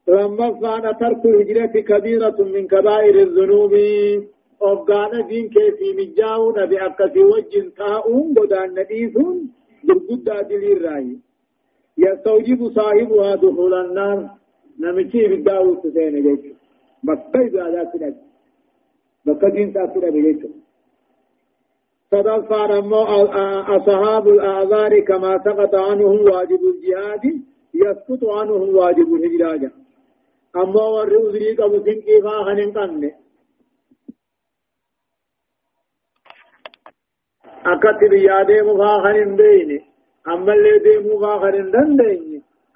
لما 0.09 0.49
فان 0.61 0.85
ترك 1.01 1.25
الهجرة 1.27 1.81
كبيرة 1.91 2.37
من 2.55 2.67
كبائر 2.67 3.15
الذنوب 3.27 3.73
أفغانا 4.63 5.21
دين 5.29 5.49
كيفي 5.49 5.89
مجاونا 5.99 6.65
بأكسي 6.65 7.25
وجن 7.25 7.75
تاؤون 7.75 8.35
بدان 8.35 8.71
نديثون 8.79 9.37
برقود 9.85 10.25
دليل 10.49 10.85
راي 10.85 11.19
يستوجب 11.99 12.61
صاحبها 12.77 13.35
دخول 13.35 13.75
النار 13.75 14.31
نمشي 14.81 15.29
بالداو 15.29 15.75
سسين 15.83 16.15
جيش 16.23 16.53
بكي 17.03 17.49
بأداء 17.53 17.85
سنك 17.93 18.17
بكي 19.27 19.51
دين 19.51 19.73
تأثير 19.73 20.11
بجيش 20.11 20.43
صدق 22.11 22.41
فارمو 22.51 23.03
أصحاب 23.77 24.29
الأعذار 24.29 25.01
كما 25.01 25.39
سقط 25.45 25.75
عنهم 25.75 26.21
واجب 26.31 26.61
الجهاد 26.73 27.25
يسقط 27.75 28.25
عنهم 28.25 28.77
واجب 28.77 29.15
الهجراج. 29.15 29.71
أما 30.57 30.83
ورّي 30.83 31.17
أذري 31.17 31.57
قبل 31.57 31.85
سنكي 31.85 32.23
فاهن 32.23 32.73
قنّي 32.77 33.13
akkatti 37.73 38.07
biyyaa 38.11 38.49
deemu 38.49 38.73
faa 38.79 39.03
kan 39.05 39.17
hin 39.19 39.33
beeyne 39.37 39.79
ammallee 40.33 40.79
deemuu 40.85 41.19
faa 41.23 41.51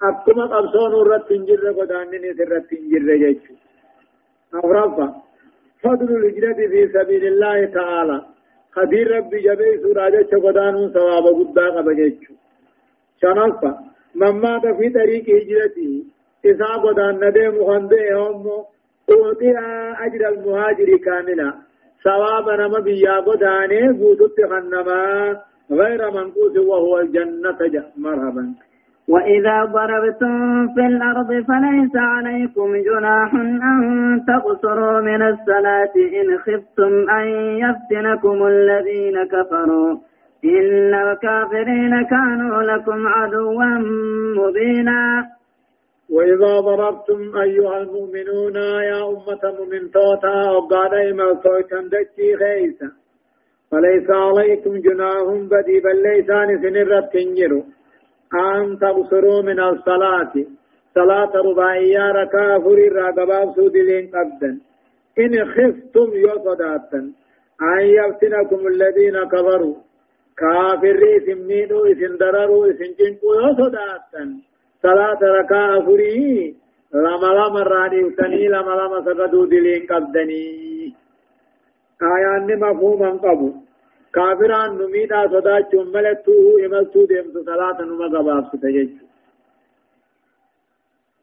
irratti 0.01 1.33
hin 1.33 1.45
jirre 1.45 1.73
godaanninis 1.73 2.39
irratti 2.45 2.75
hin 2.75 2.89
jirre 2.89 3.17
jechuudha. 3.23 3.61
afraffa 4.59 5.07
fadlu 5.83 6.21
hijrati 6.25 6.67
fi 6.73 6.81
sabiilillahi 6.93 7.71
ta'ala 7.77 8.17
hadiin 8.77 9.07
rabbi 9.15 9.43
jabeessuudha 9.47 10.11
jecha 10.11 10.39
godaanuun 10.45 10.93
sawaaba 10.93 11.31
guddaa 11.39 11.71
qaba 11.75 11.93
jechuudha. 12.01 12.41
shanaffa 13.21 13.71
mammaata 14.13 14.75
fi 14.79 14.93
xariiqi 14.97 15.39
hijrati 15.39 15.87
isaa 16.43 16.77
godaanna 16.85 17.33
deemu 17.39 17.65
kan 17.65 17.89
be'e 17.89 18.13
hommoo 18.13 18.61
uuxi'a 19.15 19.67
ajra 20.05 20.27
almuhaajiri 20.33 20.99
kaamila 20.99 21.49
ثواب 22.03 22.49
نما 22.49 22.79
بيا 22.79 23.15
غدانه 23.27 23.91
غوتت 23.99 24.37
خنما 24.49 25.01
غير 25.71 26.01
منقوص 26.11 26.55
وهو 26.57 26.99
الجنة 26.99 27.59
مرحبا 27.97 28.53
وإذا 29.13 29.57
ضربتم 29.65 30.33
في 30.73 30.85
الأرض 30.91 31.27
فليس 31.27 31.95
عليكم 31.95 32.69
جناح 32.89 33.33
أن 33.33 34.21
تقصروا 34.27 35.01
من 35.01 35.21
الصلاة 35.21 35.95
إن 36.19 36.37
خفتم 36.45 37.09
أن 37.09 37.27
يفتنكم 37.63 38.47
الذين 38.47 39.23
كفروا. 39.23 39.97
إن 40.45 40.93
الكافرين 40.93 41.93
كانوا 42.13 42.61
لكم 42.63 43.07
عدوا 43.07 43.65
مبينا. 44.37 45.25
وإذا 46.09 46.59
ضربتم 46.59 47.19
أيها 47.41 47.77
المؤمنون 47.81 48.55
يا 48.89 48.99
أمة 49.11 49.43
مؤمن 49.57 49.91
توتا 49.91 50.51
وقال 50.51 50.93
إما 51.09 51.33
صوتا 51.43 51.79
دكي 51.91 52.37
خيسا. 52.41 52.91
فليس 53.71 54.09
عليكم 54.09 54.73
جناح 54.85 55.25
بدي 55.51 55.79
بل 55.79 55.97
ليسان 56.03 56.61
سنرت 56.61 57.13
تنجروا 57.13 57.63
أن 58.33 58.79
تبصروا 58.79 59.41
من 59.41 59.59
الصلاة. 59.59 60.33
صلاة 60.95 61.31
رباعية 61.35 62.11
ركا 62.11 62.59
فري 62.59 62.87
راقباب 62.87 63.55
سودلين 63.55 64.11
قبدا 64.15 64.59
إن 65.19 65.45
خفتم 65.45 66.09
يصداتا 66.13 67.01
أن 67.61 67.81
يفتنكم 67.81 68.67
الذين 68.67 69.23
كفروا. 69.23 69.75
كافر 70.37 71.01
سمينوا 71.25 71.91
إسن 71.91 72.17
درروا 72.17 72.71
إسن 72.71 72.91
جنكوا 72.99 73.35
يصداتا 73.41 74.23
صلاة 74.83 75.19
ركعة 75.21 75.85
فري 75.85 76.55
لما 76.93 77.29
لما 77.37 77.63
راني 77.63 78.03
وسني 78.03 78.47
لما 78.47 78.71
لما 78.79 79.01
سقدوا 79.05 79.45
دلين 79.45 79.87
قبدني 79.87 80.45
آيان 82.01 82.59
مفهوما 82.59 83.09
قبو. 83.09 83.53
كافران 84.15 84.71
نميدا 84.77 85.21
صداچ 85.33 85.71
ملتو 85.95 86.35
إملتو 86.65 87.05
ديمت 87.05 87.35
صلاة 87.45 87.81
نما 87.81 88.07
قباب 88.13 88.43
ستجج 88.53 88.89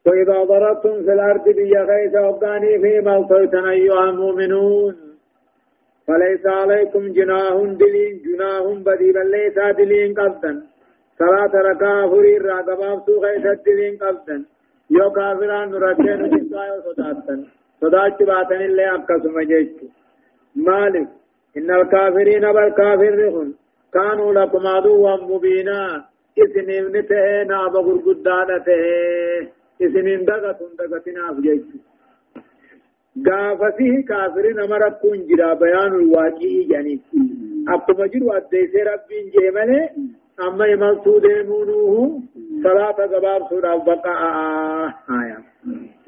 وإذا 0.07 0.45
ضربتم 0.45 0.95
في 1.05 1.13
الأرض 1.13 1.45
بيا 1.49 1.83
غيث 1.91 2.15
أبداني 2.15 2.79
في 2.83 3.01
ملتوتن 3.01 3.65
أيها 3.69 4.05
المؤمنون. 4.11 4.95
فليس 6.07 6.47
عليكم 6.47 7.13
جناح 7.13 7.55
دلين 7.81 8.15
جناح 8.27 8.63
بدي 8.87 9.13
بل 9.13 9.31
ليس 9.31 9.59
دلين 9.79 10.15
قبدا 10.19 10.53
صلاة 11.19 11.53
ركعة 11.71 12.11
فرير 12.11 12.43
را 12.43 12.59
قباب 12.69 12.99
سو 13.07 13.15
غيثت 13.25 13.65
دين 13.65 13.97
قبضن 14.03 14.43
يو 14.91 15.11
كافران 15.17 15.75
ركين 15.75 16.21
جسايو 16.35 16.77
صداتن 16.87 17.41
صدات 17.81 18.23
باتن 18.23 18.61
اللي 18.69 18.91
أقسم 18.95 19.41
جيش 19.51 19.69
مالك 20.57 21.09
إن 21.57 21.71
الكافرين 21.71 22.53
بالكافرهم 22.53 23.55
كانوا 23.95 24.33
لكم 24.33 24.67
عدوا 24.67 25.17
مبينا 25.17 26.05
إذن 26.39 26.69
ابنته 26.81 27.43
ناب 27.43 27.77
غرقدانته 27.77 28.81
إذن 29.81 30.25
دغتن 30.25 30.71
دغتنا 30.79 31.35
في 31.35 31.61
gaafasii 33.27 34.03
kaafiri 34.03 34.55
nama 34.55 34.79
rakkuun 34.79 35.27
jira 35.29 35.55
bayaanul 35.61 36.11
waaqii 36.15 36.65
jedhaniif 36.69 37.01
akkuma 37.75 38.09
jiru 38.13 38.33
addeessee 38.33 38.85
rabbiin 38.91 39.31
jee 39.35 39.51
أما 40.47 40.67
يملتو 40.67 41.19
ديمونه 41.19 42.23
صلاة 42.63 42.93
قباب 42.93 43.43
سورة 43.51 43.77
بقاء 43.77 44.95
آية. 45.11 45.39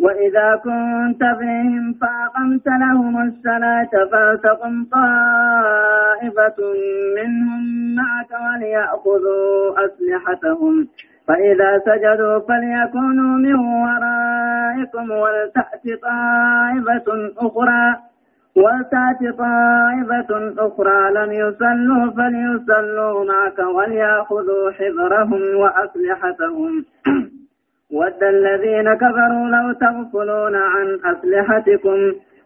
وإذا 0.01 0.49
كنت 0.65 1.23
فيهم 1.39 1.95
فأقمت 2.01 2.67
لهم 2.67 3.29
الصلاة 3.29 3.91
فلتقم 4.13 4.85
طائفة 4.93 6.59
منهم 7.17 7.63
معك 7.97 8.31
وليأخذوا 8.47 9.85
أسلحتهم. 9.85 10.89
فإذا 11.29 11.79
سجدوا 11.79 12.39
فليكونوا 12.39 13.37
من 13.39 13.55
ورائكم 13.55 15.11
ولتأت 15.11 15.85
طائفة 16.03 17.07
أخرى. 17.39 18.10
وتأتي 18.57 19.33
طائفة 19.33 20.55
أخرى 20.59 21.13
لم 21.15 21.33
يصلوا 21.33 22.11
فليصلوا 22.11 23.25
معك 23.25 23.59
وليأخذوا 23.59 24.71
حذرهم 24.71 25.43
وأسلحتهم. 25.57 26.85
ود 27.99 28.23
الذين 28.23 28.95
كفروا 28.95 29.47
لو 29.49 29.73
تغفلون 29.73 30.57
عن 30.57 30.99
أسلحتكم 31.05 31.99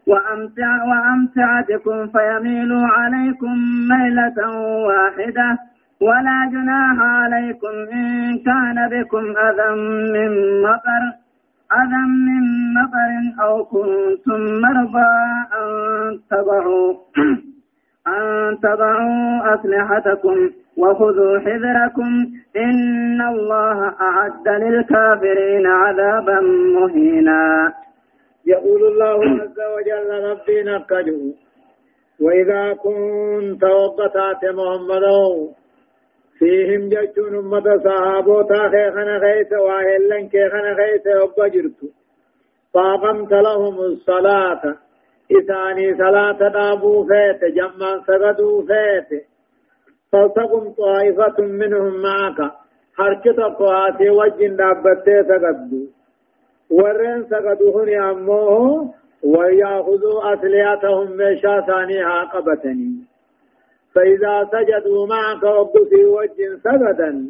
وأمتع 0.07 0.83
وأمتعتكم 0.83 2.07
فيميلوا 2.07 2.87
عليكم 2.87 3.55
ميلة 3.89 4.57
واحدة. 4.87 5.57
ولا 6.01 6.49
جناح 6.51 6.97
عليكم 6.99 7.73
إن 7.93 8.37
كان 8.45 8.89
بكم 8.89 9.23
أذى 9.37 9.69
من 10.13 10.61
مطر. 10.61 11.24
أذى 11.73 12.03
من 12.27 12.43
مطر 12.73 13.43
أو 13.45 13.65
كنتم 13.65 14.39
مرضى 14.61 15.13
أن 15.53 16.19
تضعوا 16.31 16.93
أن 18.17 18.57
تضعوا 18.63 19.53
أسلحتكم 19.55 20.49
وخذوا 20.77 21.39
حذركم 21.39 22.27
إن 22.57 23.21
الله 23.21 23.93
أعد 24.01 24.47
للكافرين 24.47 25.67
عذابا 25.67 26.39
مهينا. 26.79 27.73
يقول 28.45 28.81
الله 28.87 29.41
عز 29.41 29.59
وجل 29.75 30.09
ربنا 30.29 30.79
كجو 30.89 31.33
وإذا 32.21 32.73
كنت 32.73 33.63
وقتات 33.63 34.45
محمد 34.45 35.03
فيهم 36.39 36.89
جتون 36.89 37.35
أمة 37.35 37.77
صحابوتا 37.85 38.69
خيخنا 38.69 39.19
خيس 39.19 39.51
واهلن 39.53 40.27
كيخنا 40.29 40.75
خيس 40.79 41.05
وبجرت 41.21 41.79
فاقمت 42.73 43.31
لهم 43.31 43.79
الصلاة. 43.79 44.75
إساني 45.31 45.97
صلاة 45.97 46.49
دابو 46.49 47.07
فيت 47.09 47.41
جمع 47.55 47.89
سغدو 48.07 48.61
فيت. 48.61 49.23
فلتقم 50.11 50.69
طائفة 50.69 51.37
منهم 51.39 52.01
معك. 52.01 52.51
حركة 52.97 53.55
قواتي 53.59 54.09
وجن 54.09 54.55
دابتي 54.55 55.23
سغدو 55.29 55.81
ورين 56.69 57.23
سغدو 57.23 57.79
هني 57.79 57.99
أموه 57.99 58.93
ويأخذوا 59.23 60.33
أسلحتهم 60.33 61.07
مشا 61.17 61.61
ثانيها 61.67 62.23
قبتني. 62.23 63.14
فإذا 63.95 64.49
سجدوا 64.51 65.07
معك 65.07 65.43
وقفي 65.43 66.05
وجه 66.05 66.57
سجدا 66.63 67.29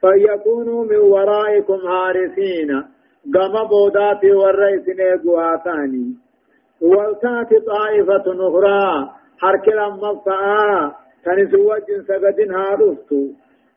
فيكونوا 0.00 0.84
من 0.84 0.96
ورائكم 0.96 1.80
هارسين 1.86 2.70
قم 3.34 3.54
بودات 3.68 4.24
نيقوا 4.98 5.56
ثاني 5.64 6.14
والتأت 6.80 7.50
طائفة 7.66 8.26
أخرى 8.48 9.10
حرك 9.38 9.68
لما 9.68 10.20
تنس 11.24 11.54
وجه 11.54 12.02
سجد 12.08 12.38
هارستو 12.52 13.22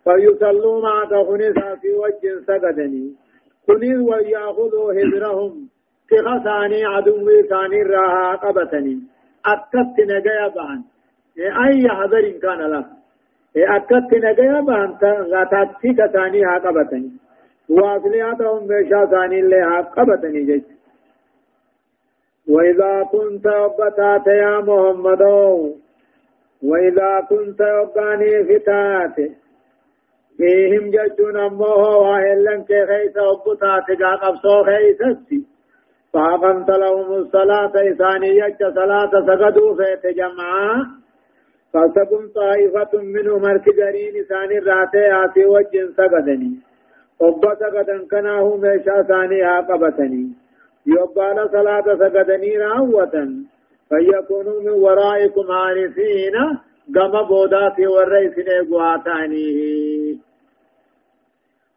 فيصلوا 0.04 0.82
معك 0.82 1.14
خنسا 1.28 1.76
في 1.82 1.92
وجه 2.04 2.32
سجدني 2.48 3.16
كنيز 3.68 4.00
ويأخذوا 4.10 4.94
هجرهم 4.94 5.70
كغساني 6.10 6.86
عدو 6.86 7.28
ثاني 7.50 7.84
راها 7.84 8.36
قبتني. 8.36 9.00
أكت 9.46 9.96
نجايا 10.00 10.48
بان 10.48 10.82
أي 11.40 11.90
حذر 11.90 12.30
كان 12.42 12.60
له 12.72 12.86
أكت 13.58 14.14
نجايا 14.14 14.62
بان 14.62 14.98
غاتاتي 15.32 15.94
كثاني 15.94 16.44
ها 16.46 16.58
قبتني 16.58 17.12
وأصلياتهم 17.70 18.68
بشا 18.68 19.06
ثاني 19.06 19.40
اللي 19.40 19.62
ها 19.62 19.82
قبتني 19.82 20.44
جيش 20.46 20.64
وإذا 22.50 23.04
كنت 23.04 23.46
وبتات 23.48 24.28
يا 24.28 24.60
محمد 24.60 25.22
وإذا 26.64 27.22
كنت 27.30 27.62
وباني 27.62 28.44
فتات. 28.44 29.16
فيهم 30.38 30.92
ججون 30.92 31.38
أمه 31.38 31.76
وإن 32.08 32.64
كيخيس 32.64 33.16
وبتات 33.18 33.88
قابصو 34.02 34.64
خيستي 34.64 35.44
فأقمت 36.14 36.70
لهم 36.70 37.14
الصلاة 37.14 37.74
إثانية 37.92 38.58
صلاة 38.76 39.12
سجدوا 39.28 39.76
فيت 39.76 40.16
جمعا 40.18 40.99
فلتكن 41.74 42.28
طائفة 42.36 43.02
منهم 43.02 43.46
الكجرين 43.46 44.24
ثاني 44.30 44.58
الراتي 44.58 45.06
آتي 45.24 45.46
وجه 45.46 45.90
سجدني 45.98 46.52
أبا 47.22 47.56
سجدا 47.56 48.08
كناه 48.12 48.56
ميشا 48.56 49.04
ثاني 49.04 49.44
عاقبتني 49.44 50.30
يبال 50.86 51.50
صلاة 51.52 51.88
سجدني 52.02 52.58
راوة 52.58 53.16
فيكونوا 53.90 54.62
من 54.62 54.70
ورائكم 54.70 55.52
عارفين 55.52 56.36
قم 56.96 57.28
بودات 57.28 57.80
والرئيس 57.80 58.38
نيقواتانيه 58.38 60.16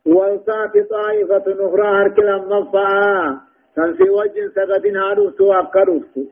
والسات 0.06 0.74
طائفة 0.90 1.44
أخرى 1.66 1.88
هركلا 1.88 2.36
مفعا. 2.38 3.40
كان 3.76 3.94
في 3.94 4.10
وجه 4.10 4.48
سجد 4.56 4.96
هارفتو 4.96 5.52
أكرفتو 5.52 6.24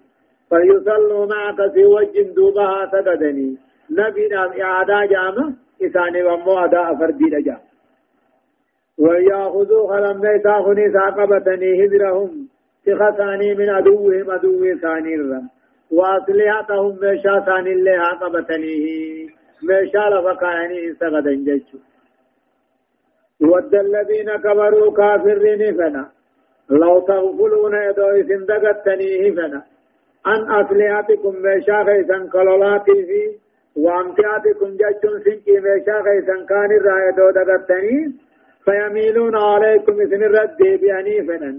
فيصلوا 0.50 1.26
معك 1.26 1.72
في 1.72 1.84
وجه 1.84 2.22
دوبها 2.36 2.90
سجدني. 2.92 3.56
نبي 3.90 4.28
نام 4.28 4.50
إعادة 4.60 5.04
جامع 5.12 5.52
إساني 5.82 6.22
ومو 6.22 6.58
أداء 6.58 6.94
فردي 6.98 7.24
لجا 7.24 7.56
ويأخذوا 8.98 9.88
خلم 9.90 10.26
ليسا 10.26 10.54
خني 10.64 10.92
ساقبتني 10.92 11.70
هدرهم 11.86 12.48
تخساني 12.86 13.54
من 13.54 13.68
عدوهم 13.70 14.30
عدو 14.30 14.78
ثاني 14.82 15.14
الرم. 15.14 15.48
وأصلحتهم 15.90 16.98
ميشا 17.02 17.34
ثاني 17.46 17.72
اللي 17.72 17.90
عقبتني 17.90 18.74
ميشا 19.68 20.04
لفقاني 20.12 20.94
سغدن 21.00 21.44
جيشو 21.44 21.78
ود 23.40 23.74
الذين 23.74 24.30
كبروا 24.44 24.92
كافرين 24.98 25.76
فنا. 25.78 26.04
لو 26.70 27.00
تغفلون 27.00 27.74
يدو 27.74 28.10
إذن 28.10 28.46
دقتنيه 28.46 29.30
فنا. 29.36 29.62
أن 30.26 30.40
أسلحتكم 30.60 31.34
ميشا 31.42 31.84
خيسا 31.84 32.28
كلولاتي 32.32 33.04
في 33.08 33.22
وأمتعتكم 33.76 34.70
ججون 34.80 35.20
سنكي 35.24 35.60
ميشا 35.60 36.02
خيسا 36.02 36.46
كان 36.48 36.70
الرائدو 36.78 37.30
دقتني 37.30 38.12
فيميلون 38.64 39.36
عليكم 39.36 40.00
إذن 40.00 40.22
الرد 40.22 40.58
بأني 40.80 41.22
فنا 41.22 41.52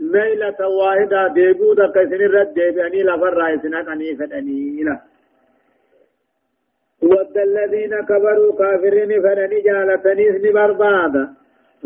ميلة 0.00 0.60
واحدة 0.80 1.28
ديبو 1.34 1.74
دك 1.74 1.96
إذن 1.96 2.22
الرد 2.28 2.54
بأني 2.54 3.02
لفر 3.02 3.34
رائسنا 3.34 3.82
كني 3.82 4.16
فنني 4.16 4.82
لا 4.82 4.96
ود 7.02 7.36
الذين 7.38 7.94
كبروا 8.08 8.56
كافرين 8.58 9.22
فنني 9.22 9.60
جالتني 9.60 10.28
إذن 10.30 10.52
بربادا 10.52 11.24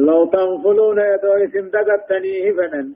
لو 0.06 0.24
تنفلون 0.24 0.98
يدو 0.98 1.32
اسم 1.44 1.66
دقتنيه 1.74 2.52
فنن. 2.52 2.88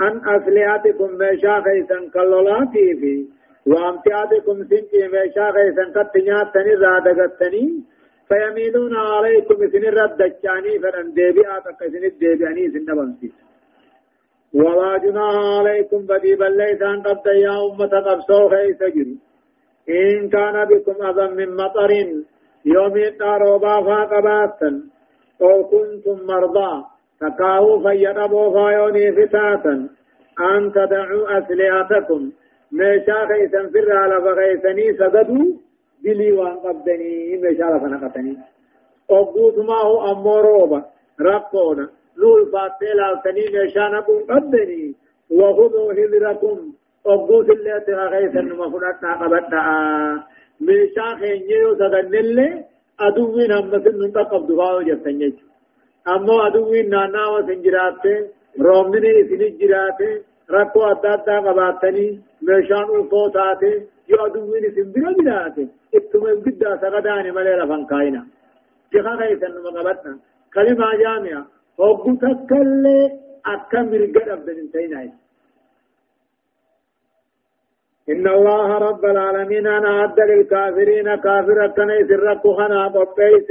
أن 0.00 0.20
أسلحتكم 0.34 1.10
ميشا 1.18 1.62
خيسا 1.64 2.10
كاللولاتي 2.14 2.94
في. 3.00 3.26
وأمتعتكم 3.66 4.64
سنكي 4.70 5.08
ميشا 5.14 5.52
خيسا 5.52 5.84
قد 5.94 6.10
تنرى 6.54 7.00
دقتني 7.06 7.82
فيميلون 8.28 8.96
عليكم 8.96 9.56
سن 9.72 9.84
الردجاني 9.92 10.78
فنن 10.82 11.12
ديبئا 11.16 11.58
تقسن 11.64 12.04
الديبئاني 12.04 12.70
سن 12.70 12.84
بنسيس 12.98 13.34
ولا 14.54 14.98
جناح 14.98 15.34
عليكم 15.58 16.00
بدي 16.10 16.34
بل 16.34 16.56
ليس 16.56 16.82
أن 16.82 17.02
قد 17.02 17.26
يا 17.26 17.54
أمة 17.66 17.92
قبصو 18.06 18.48
خيس 18.48 18.82
جري 18.94 19.16
إن 19.88 20.28
كان 20.28 20.64
بكم 20.64 20.96
أذى 21.08 21.26
من 21.38 21.56
مطر 21.56 21.90
يوم 22.64 22.96
التاروبا 22.96 23.74
فاقباتا 23.86 24.70
أو 25.42 25.64
كنتم 25.64 26.26
مرضى. 26.26 26.91
تكاو 27.22 27.66
فيدبوا 27.84 28.46
فايوني 28.54 29.06
فتاتا. 29.16 29.74
أن 30.50 30.62
تدعوا 30.74 31.24
أسلحتكم. 31.38 32.22
ميشا 32.78 33.18
خيسا 33.28 33.62
فر 33.72 33.88
على 34.02 34.16
فغيثني 34.24 34.86
سجدوا. 34.98 35.50
بلي 36.02 36.32
وان 36.32 36.56
قبدني 36.64 37.36
ميشا 37.42 37.64
ما 39.68 39.78
هو 39.86 40.12
أموروبا 40.12 40.80
رقونا 41.20 41.88
نول 42.18 42.42
فاتي 42.52 42.90
لالتني 42.98 43.44
ميشا 43.58 43.84
نقوم 43.94 44.22
قبدني 44.30 44.94
وخذوا 45.30 45.92
هذركم 45.92 46.58
أبوت 47.06 47.50
اللي 47.50 47.80
تغيثا 47.86 48.40
مفرطنا 48.40 49.12
قبدنا 49.22 49.62
ميشا 50.60 51.06
خينيو 51.20 51.74
سجدن 51.74 52.14
اللي. 52.14 52.64
hammasin 53.02 53.94
nun 53.98 54.12
qaqqabdu 54.12 54.52
fa'aa 54.56 54.82
jettan 54.88 55.18
aduwwiin 56.04 56.90
naannawa 56.90 57.40
isin 57.40 57.62
jiraatte 57.62 58.12
roobni 58.58 59.10
isin 59.20 59.58
jiraate 59.58 60.24
rakkoo 60.48 60.84
adda 60.84 61.12
addaa 61.12 61.42
qabaattanii 61.42 62.10
meeshaan 62.46 62.90
ulfoo 62.90 63.30
taate 63.30 63.70
yoo 64.08 64.26
aduwwiin 64.26 64.64
isin 64.64 64.92
bira 64.92 65.12
jiraate 65.20 65.68
ittuma 65.92 66.34
guddaa 66.44 66.76
sagadaani 66.84 67.32
malee 67.32 67.56
lafan 67.56 67.86
kaayina 67.86 68.22
jiha 68.92 69.16
keessan 69.20 69.54
numa 69.54 69.72
qabadha 69.78 70.12
kalimaa 70.50 70.94
jaami'a 71.02 71.42
hoggu 71.78 72.16
takkallee 72.24 73.04
akka 73.54 73.82
mirga 73.90 74.20
dhabdan 74.30 74.56
hin 74.56 74.70
ta'inaa 74.76 75.10
إن 78.12 78.26
الله 78.28 78.78
رب 78.78 79.04
العالمين 79.04 79.66
أنا 79.66 79.90
أعد 79.98 80.20
للكافرين 80.30 81.14
كافر 81.14 81.66
كان 81.76 81.90
يسرق 81.90 82.42
خنا 82.58 82.80
قبيس 82.88 83.48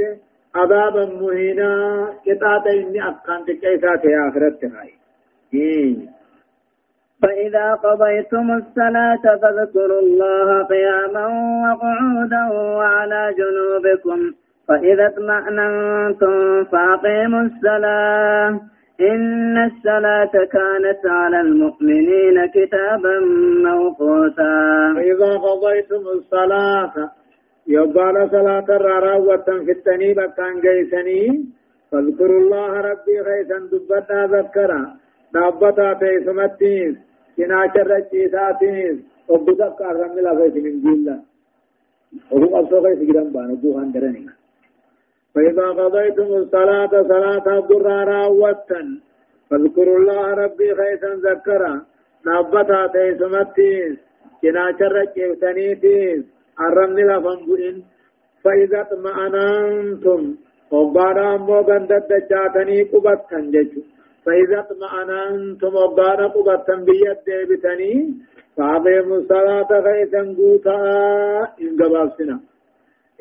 عذابا 0.56 1.04
مهينا 1.04 1.72
كتاتا 2.26 2.70
إني 2.70 3.08
أكان 3.08 3.44
تكيسات 3.44 4.04
يا 4.04 4.28
آخرت 4.28 4.60
إيه. 5.54 5.96
فإذا 7.22 7.74
قضيتم 7.74 8.50
الصلاة 8.50 9.38
فاذكروا 9.42 10.00
الله 10.00 10.62
قياما 10.62 11.26
وقعودا 11.64 12.42
وعلى 12.52 13.34
جنوبكم. 13.38 14.32
فإذا 14.68 15.06
اطمأننتم 15.06 16.64
فأقيموا 16.64 17.40
الصلاة. 17.40 18.60
إن 19.00 19.64
الصلاة 19.64 20.32
كانت 20.32 21.06
على 21.06 21.40
المؤمنين 21.40 22.46
كتابا 22.46 23.18
موقوتا. 23.64 24.54
فإذا 24.96 25.36
قضيتم 25.36 26.02
الصلاة 26.18 26.92
يبال 27.66 28.30
صلاة 28.30 28.68
الرارا 28.68 29.36
في 29.64 29.72
التنيب 29.72 30.20
كان 30.20 30.60
جيسني. 30.60 31.44
فاذكروا 31.92 32.40
الله 32.40 32.80
ربي 32.80 33.20
غيثا 33.20 33.58
دبتا 33.58 34.26
ذكرا. 34.26 34.96
دابتا 35.34 35.92
تيسمتين 35.92 36.98
كنا 37.36 37.72
شر 37.74 37.96
الجيساتين 37.96 39.04
وبدك 39.28 39.82
أرمي 39.82 40.20
لغيث 40.20 40.54
من 40.56 40.76
جيلا 40.82 41.16
وهو 42.30 42.58
أبصر 42.58 42.80
غير 42.80 42.96
سجران 42.96 43.28
بانو 43.32 43.54
بوهان 43.54 43.92
درنين. 43.92 44.30
فإذا 45.34 45.66
قضيتم 45.66 46.22
الصلاة 46.22 46.92
صلاة 47.02 47.46
الضرارا 47.58 48.22
فاذكروا 49.50 49.98
الله 49.98 50.34
ربي 50.34 50.74
خيثا 50.74 51.10
ذكرا. 51.28 51.74
نبتا 52.26 52.86
تيسمتيس. 52.86 53.96
كنا 54.42 54.64
شرق 54.78 55.14
الرمن 56.60 56.96
لفن 56.96 57.38
بئن 57.46 57.82
فإذا 58.44 58.80
اطمأننتم 58.80 60.34
وقانا 60.70 61.34
أمو 61.34 61.56
غندد 61.68 62.10
جاتني 62.30 62.82
قبطا 62.82 63.40
ججو 63.54 63.82
فإذا 64.24 64.58
اطمأننتم 64.64 65.74
وقانا 65.74 66.26
قبطا 66.26 66.74
بيد 66.86 67.18
ديبتني 67.26 68.14
فأقيموا 68.56 69.16
الصلاة 69.16 69.70
خيثا 69.86 70.22
قوتا 70.38 70.78
إن 71.62 71.70
قبابسنا 71.80 72.40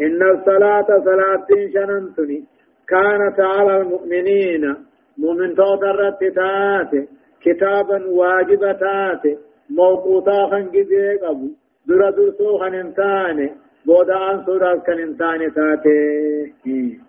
إن 0.01 0.21
الصلاة 0.35 0.89
صلاة 1.07 1.47
شننتني 1.73 2.43
كانت 2.87 3.39
على 3.39 3.81
المؤمنين 3.81 4.75
مؤمن 5.17 5.55
توتر 5.55 6.11
تاتي 6.11 7.07
كتابا 7.43 8.05
واجبتات 8.19 9.23
موقوتا 9.69 10.47
خنجي 10.51 11.17
قبو 11.23 11.47
درا 11.87 12.09
درسو 12.09 12.57
خننتاني 12.57 13.51
بودا 13.85 14.31
أنصر 14.31 14.77
كننتاني 14.85 15.49
تاتي 15.49 16.99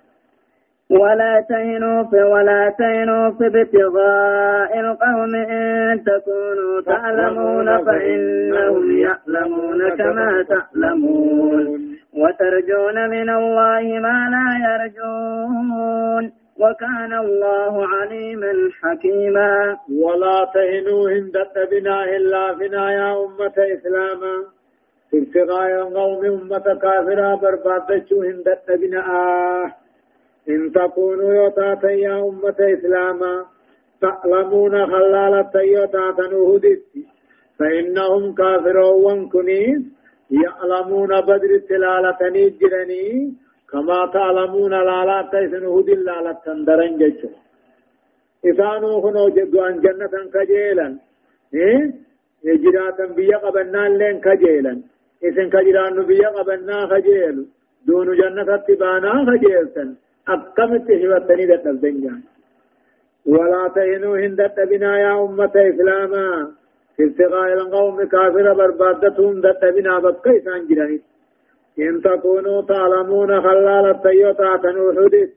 ولا 0.90 1.44
تهنوا 1.48 2.02
في 2.02 2.22
ولا 2.22 2.74
تهنوا 2.78 3.30
في 3.30 3.46
ابتغاء 3.46 4.80
القوم 4.80 5.34
إن 5.34 6.04
تكونوا 6.04 6.80
تعلمون 6.80 7.84
فإنهم 7.84 8.98
يعلمون 8.98 9.96
كما 9.96 10.44
تعلمون. 10.48 11.80
وترجون 12.14 13.10
من 13.10 13.30
الله 13.30 13.82
ما 14.06 14.18
لا 14.34 14.48
يرجون. 14.68 16.32
وكان 16.58 17.12
الله 17.12 17.86
عليما 17.86 18.52
حكيما. 18.82 19.76
ولا 20.02 20.50
تهنوا 20.54 21.10
هندت 21.10 21.70
بنا 21.70 22.04
إلا 22.16 22.52
بنا 22.52 22.92
يا 22.92 23.12
أمة 23.12 23.56
إسلاما. 23.74 24.61
ابتغاء 25.14 25.70
القوم 25.82 26.24
أمة 26.24 26.66
كافرة 26.82 27.34
بربادتشو 27.42 28.22
هندت 28.22 28.66
بنا 28.80 29.00
آه 29.20 29.66
إن 30.48 30.72
تكونوا 30.72 31.34
يوتاتا 31.34 31.90
يا 31.90 32.14
أمة 32.28 32.58
إسلاما 32.74 33.34
تعلمون 34.00 34.74
خلالة 34.92 35.54
يوتاتا 35.74 36.26
نهدت 36.32 36.82
فإنهم 37.58 38.34
كافرون 38.34 39.28
كنيس 39.28 39.82
يعلمون 40.30 41.20
بدر 41.28 41.50
التلالة 41.60 42.20
نجرني 42.34 43.34
كما 43.70 43.98
تعلمون 44.14 44.70
لا 44.70 45.28
تيسن 45.32 45.64
هدي 45.74 45.94
لا 45.94 46.32
تندرن 46.44 46.96
جيشو 47.00 47.28
إسانو 48.48 49.00
خنو 49.02 49.28
جدو 49.36 49.60
عن 49.66 49.76
جنة 49.84 50.14
كجيلا 50.34 50.88
إيه 51.54 52.02
جراتا 52.62 53.06
بيا 53.16 53.36
قبنا 53.36 53.88
لين 53.98 54.20
كجيلا 54.20 54.74
إسن 55.24 55.48
كجران 55.54 55.96
بيا 56.08 56.28
قبنا 56.36 56.86
خجيل 56.90 57.36
دون 57.86 58.08
جنة 58.20 58.56
تبانا 58.66 59.12
خجيلتا 59.28 59.84
أقمت 60.28 60.88
هوتني 60.90 61.44
دت 61.50 61.66
الدنيا 61.66 62.14
ولا 63.26 63.62
تهنوا 63.74 64.16
هندت 64.18 64.56
بنا 64.70 64.92
يا 65.04 65.12
أمة 65.24 65.54
إسلاما 65.70 66.28
في 66.96 67.02
ابتغاء 67.04 67.52
القوم 67.52 67.96
كافر 68.12 68.46
بربادتهم 68.58 69.40
دت 69.40 69.62
بنا 69.74 69.98
بقى 70.04 70.36
إسان 70.36 70.66
جراني 70.68 71.00
إن 71.78 71.94
تكونوا 72.02 72.62
تعلمون 72.62 73.30
خلال 73.40 73.84
التيوتا 73.94 74.56
تنوحدت 74.56 75.32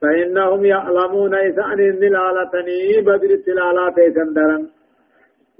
فإنهم 0.00 0.64
يعلمون 0.64 1.34
إسان 1.34 1.80
النلالتني 1.80 2.80
بدر 3.06 3.30
التلالات 3.38 3.96
سندرا 4.16 4.58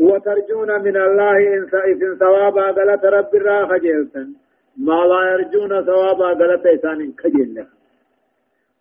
وترجون 0.01 0.83
من 0.83 0.97
الله 0.97 1.37
إن 1.57 2.17
ثوابا 2.19 2.67
قلت 2.71 3.05
رب 3.05 3.35
الراخ 3.35 3.75
جيلتا 3.75 4.27
ما 4.77 5.01
لا 5.11 5.33
يرجون 5.33 5.85
ثوابا 5.85 6.29
قلت 6.29 6.67
إسان 6.67 7.13
كجيل 7.13 7.67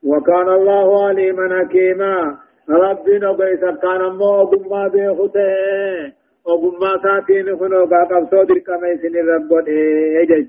وكان 0.03 0.49
الله 0.49 1.07
عليما 1.07 1.59
حكيما. 1.59 2.37
ربنا 2.69 3.31
بيس 3.31 3.59
كان 3.59 4.01
مو 4.17 4.41
أبما 4.41 4.87
بيخته 4.87 6.13
أبما 6.47 6.91
ساتين 7.03 7.57
خنو 7.59 7.85
قاقب 7.85 8.25
صدر 8.31 8.57
كميسن 8.57 9.15
الرب 9.15 9.67
إيه 9.67 10.47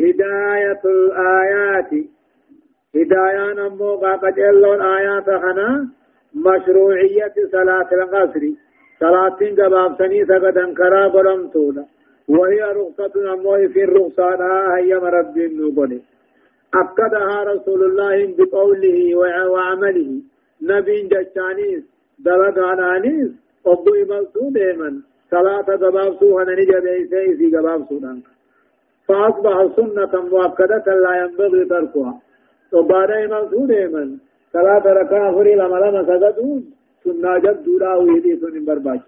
هداية 0.00 0.82
الآيات. 0.84 1.90
هداية 2.94 3.52
نمو 3.52 3.96
قد 3.96 4.38
اللون 4.38 4.82
آيات 4.82 5.24
خنا. 5.24 5.88
مشروعية 6.36 7.36
صلاة 7.52 7.88
القصر 7.92 8.42
صلاة 9.00 9.38
قباب 9.58 9.90
سني 9.98 10.24
سقدا 10.24 10.74
كرا 10.74 11.08
قرمتونا. 11.08 11.84
وهي 12.28 12.62
رخصة 12.78 13.14
نمو 13.26 13.68
في 13.72 13.84
الرخصة 13.84 14.28
هي 14.76 14.98
مرد 15.04 15.36
النقل 15.36 16.00
أكدها 16.74 17.36
رسول 17.52 17.80
الله 17.84 18.34
بقوله 18.38 18.98
وعمله. 19.52 20.10
نبي 20.62 20.98
جشانيس 21.12 21.84
دلد 22.18 22.58
عنانيس 22.58 23.32
أبو 23.66 23.90
إمالسو 24.02 24.50
ديما 24.50 24.90
صلاة 25.30 25.68
قباب 25.82 26.12
سوهنا 26.20 26.52
نجد 26.60 26.86
إيسي 26.86 27.36
في 27.36 27.56
قباب 27.56 27.84
سودان 27.88 28.22
فأصبح 29.08 29.56
سنة 29.76 30.12
مؤكدة 30.32 30.86
لا 31.04 31.12
ينبغي 31.22 31.64
تركها. 31.64 32.14
وبعد 32.72 33.10
إمام 33.10 33.44
سوديما 33.50 34.18
صلاة 34.56 34.84
ركعة 35.00 35.32
فري 35.34 35.54
لما 35.54 35.76
لما 35.84 36.02
سجدون 36.08 36.60
سنة 37.04 37.38
جد 37.44 37.58
دولا 37.64 37.90
ويدي 37.96 38.32
سنين 38.40 38.64
برباچ 38.68 39.02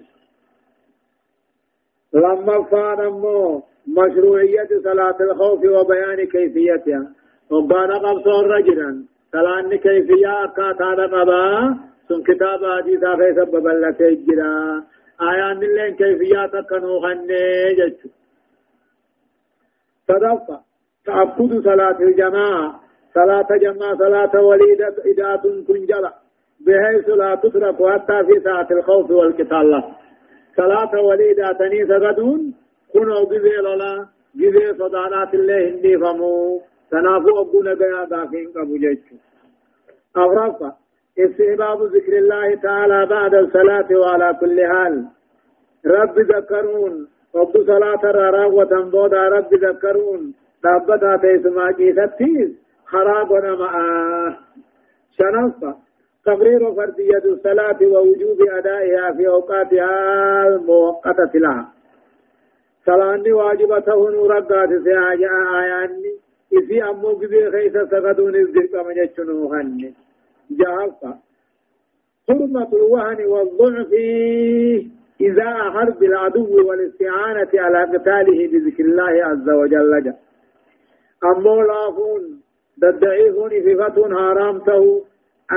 لما 2.14 2.56
فان 2.70 3.00
أمو 3.06 3.62
مشروعية 3.98 4.70
صلاة 4.84 5.18
الخوف 5.20 5.60
وبيان 5.76 6.20
كيفيتها 6.32 7.02
وبعد 7.50 7.90
قبص 8.04 8.26
رجلا 8.26 8.90
صلاة 9.32 9.70
كيفية 9.84 10.44
أكاتا 10.44 10.90
قبا 11.14 11.44
سن 12.08 12.20
كتاب 12.28 12.60
حديثا 12.76 13.16
في 13.16 13.28
سبب 13.38 13.66
لك 13.66 14.00
الجرا 14.02 14.84
آيان 15.30 15.62
اللين 15.62 15.94
كيفيات 16.00 16.54
كنو 16.70 17.00
خنه 17.04 17.42
جتشو 17.78 18.08
صدفة 20.08 20.56
تعبد 21.06 21.52
صلاة 21.64 21.98
الجماعة 22.00 22.87
صلاة 23.14 23.48
جماعة 23.60 23.96
صلاة 23.96 24.42
وليدة 24.42 24.94
إداة 25.06 25.42
كنجلة 25.68 26.12
بحيث 26.66 27.08
لا 27.08 27.34
تترك 27.34 27.76
حتى 27.92 28.24
في 28.26 28.40
ساعة 28.44 28.68
الخوف 28.70 29.10
والقتال. 29.10 29.82
صلاة 30.56 31.02
وليدة 31.02 31.52
تنيس 31.52 31.90
غدون 31.90 32.54
كنوا 32.92 33.24
بذي 33.24 33.56
لولا 33.56 34.06
بذي 34.34 34.74
صدانات 34.78 35.34
الله 35.34 35.68
هندي 35.68 35.98
فمو. 35.98 36.60
تنافو 36.90 37.40
أبونا 37.40 37.74
بيا 37.74 38.04
داخين 38.04 38.48
قبو 38.56 38.76
جيتشو 38.76 39.16
أغرفة 40.16 40.72
استحباب 41.18 41.82
ذكر 41.82 42.18
الله 42.18 42.54
تعالى 42.54 43.06
بعد 43.06 43.34
الصلاة 43.34 43.88
وعلى 44.00 44.36
كل 44.40 44.66
حال. 44.66 45.04
رب 45.86 46.18
ذكرون 46.18 47.08
رب 47.36 47.52
صلاة 47.66 48.02
راوة 48.04 48.90
بودا 48.92 49.28
رب 49.28 49.54
ذكرون. 49.54 50.34
دابتا 50.64 51.16
تيسما 51.16 51.70
جيثتيز 51.70 52.67
خراب 52.88 53.32
معاه 53.32 54.36
شنصة 55.18 55.76
تقرير 56.24 56.74
فردية 56.74 57.24
الصلاة 57.24 57.78
ووجوب 57.82 58.38
أدائها 58.50 59.12
في 59.12 59.28
أوقاتها 59.28 60.48
المؤقتة 60.48 61.30
لها. 61.34 61.72
صلاة 62.86 63.32
واجبة 63.32 63.84
نورقات 64.10 64.68
سياجة 64.68 65.30
آياني. 65.60 66.12
إذي 66.52 66.82
أمو 66.82 67.14
بذي 67.14 67.50
خيس 67.50 67.72
سقدون 67.72 68.34
الزرق 68.34 68.86
من 68.86 68.96
يجنوهن 68.96 69.94
جهفة. 70.50 71.14
حرمة 72.28 72.68
الوهن 72.72 73.26
والضعف 73.26 73.92
إذا 75.20 75.54
حرب 75.54 76.02
العدو 76.02 76.68
والاستعانة 76.68 77.50
على 77.54 77.98
قتاله 77.98 78.48
بذكر 78.48 78.84
الله 78.84 79.24
عز 79.24 79.48
وجل. 79.50 80.14
أمو 81.24 81.62
لافون. 81.62 82.47
ددعيفون 82.82 83.50
صفة 83.66 83.96
حرامته 84.16 85.04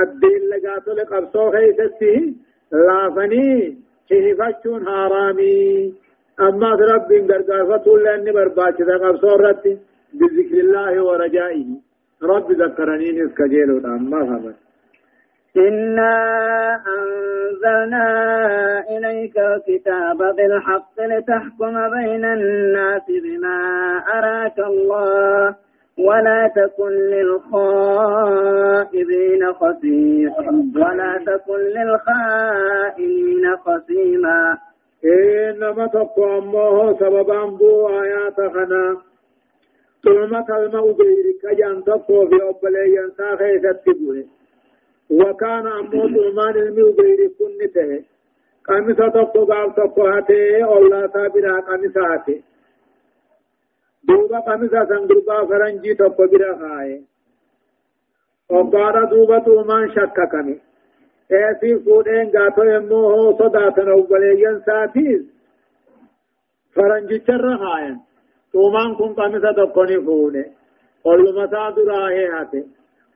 الدين 0.02 0.42
لقات 0.50 0.88
لقبصو 0.88 1.50
خيسته 1.50 2.34
لافني 2.72 3.76
حفتشون 4.10 4.86
حرامي 4.88 5.94
أما 6.40 6.70
رب 6.92 7.10
قرقافتون 7.30 8.02
لأني 8.02 8.32
برباك 8.32 8.80
ذا 8.80 8.96
قبصو 8.96 9.36
رتي 9.36 9.78
بذكر 10.18 10.56
الله 10.64 11.04
ورجائه 11.04 11.66
رب 12.22 12.52
ذكرني 12.52 13.12
نسكجيلو 13.12 13.76
أما 13.78 14.20
فهمت 14.26 14.56
إنا 15.56 16.14
أنزلنا 16.96 18.06
إليك 18.90 19.36
الكتاب 19.38 20.18
بالحق 20.36 20.96
لتحكم 21.00 21.74
بين 21.90 22.24
الناس 22.24 23.06
بما 23.24 23.58
أراك 24.14 24.58
الله. 24.58 25.54
ولا 25.98 26.50
تكن 26.56 26.88
للخائبين 28.12 29.52
خصيما 29.52 30.70
ولا 30.76 31.18
تكن 31.26 31.58
للخائنين 31.76 33.56
خصيما 33.56 34.58
إنما 35.04 35.86
تقوى 35.86 36.38
الله 36.38 36.96
سببا 37.00 37.44
بو 37.44 37.88
آيات 37.88 38.36
خنا 38.36 38.96
ثم 40.04 40.40
كلمة 40.40 40.80
غيرك 40.80 41.42
جان 41.58 41.84
تقوى 41.84 42.28
في 42.28 42.34
أبلي 42.42 42.94
ينسى 42.96 43.36
خيثت 43.36 43.80
تبوه 43.86 44.24
وكان 45.10 45.66
أمو 45.66 46.08
ظلمان 46.08 46.56
المي 46.56 46.82
غير 46.82 47.30
كنته 47.38 48.04
قمسة 48.68 49.08
تقوى 49.08 49.46
قال 49.46 49.74
تقوى 49.74 50.08
هاته 50.16 50.64
أولا 50.64 51.08
سابرا 51.08 51.60
قمسة 51.60 52.42
دوبا 54.08 54.38
قمسا 54.46 54.84
سنگربا 54.90 55.42
فرنجي 55.48 55.94
توپا 55.94 56.26
برا 56.32 56.52
خائے 56.60 56.98
وقال 58.50 58.96
دوبا 59.10 59.38
تومان 59.48 59.88
شكا 59.96 60.24
كمي 60.32 60.56
ايسي 61.30 61.74
فودين 61.84 62.32
غاتو 62.36 62.64
يمو 62.70 63.02
هو 63.10 63.38
صداتن 63.38 63.88
اوبليين 63.96 64.58
ساتيز 64.66 65.22
فرنجي 66.76 67.18
چر 67.30 67.56
خائن 67.64 67.96
تومان 68.52 68.94
كن 68.94 69.14
قمسا 69.22 69.52
توپني 69.52 69.98
فوده 70.06 70.44
قلما 71.04 71.46
سادرا 71.56 72.02
ہے 72.08 72.26
آتے 72.40 72.60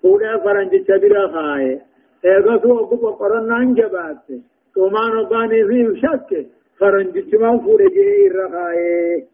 فوده 0.03 0.37
فرنجي 0.45 0.85
چبرا 0.89 1.27
خائے 1.37 1.77
ايغا 2.25 2.59
سو 2.63 2.79
اوكو 2.79 3.11
قرنان 3.23 3.75
جبات 3.75 4.37
تومان 4.77 5.17
اوباني 5.23 5.65
في 5.65 5.87
شك 6.03 6.47
فرنجي 6.81 7.31
چمان 7.33 7.59
فوده 7.67 7.95
جي 7.97 8.29
رخائے 8.37 9.25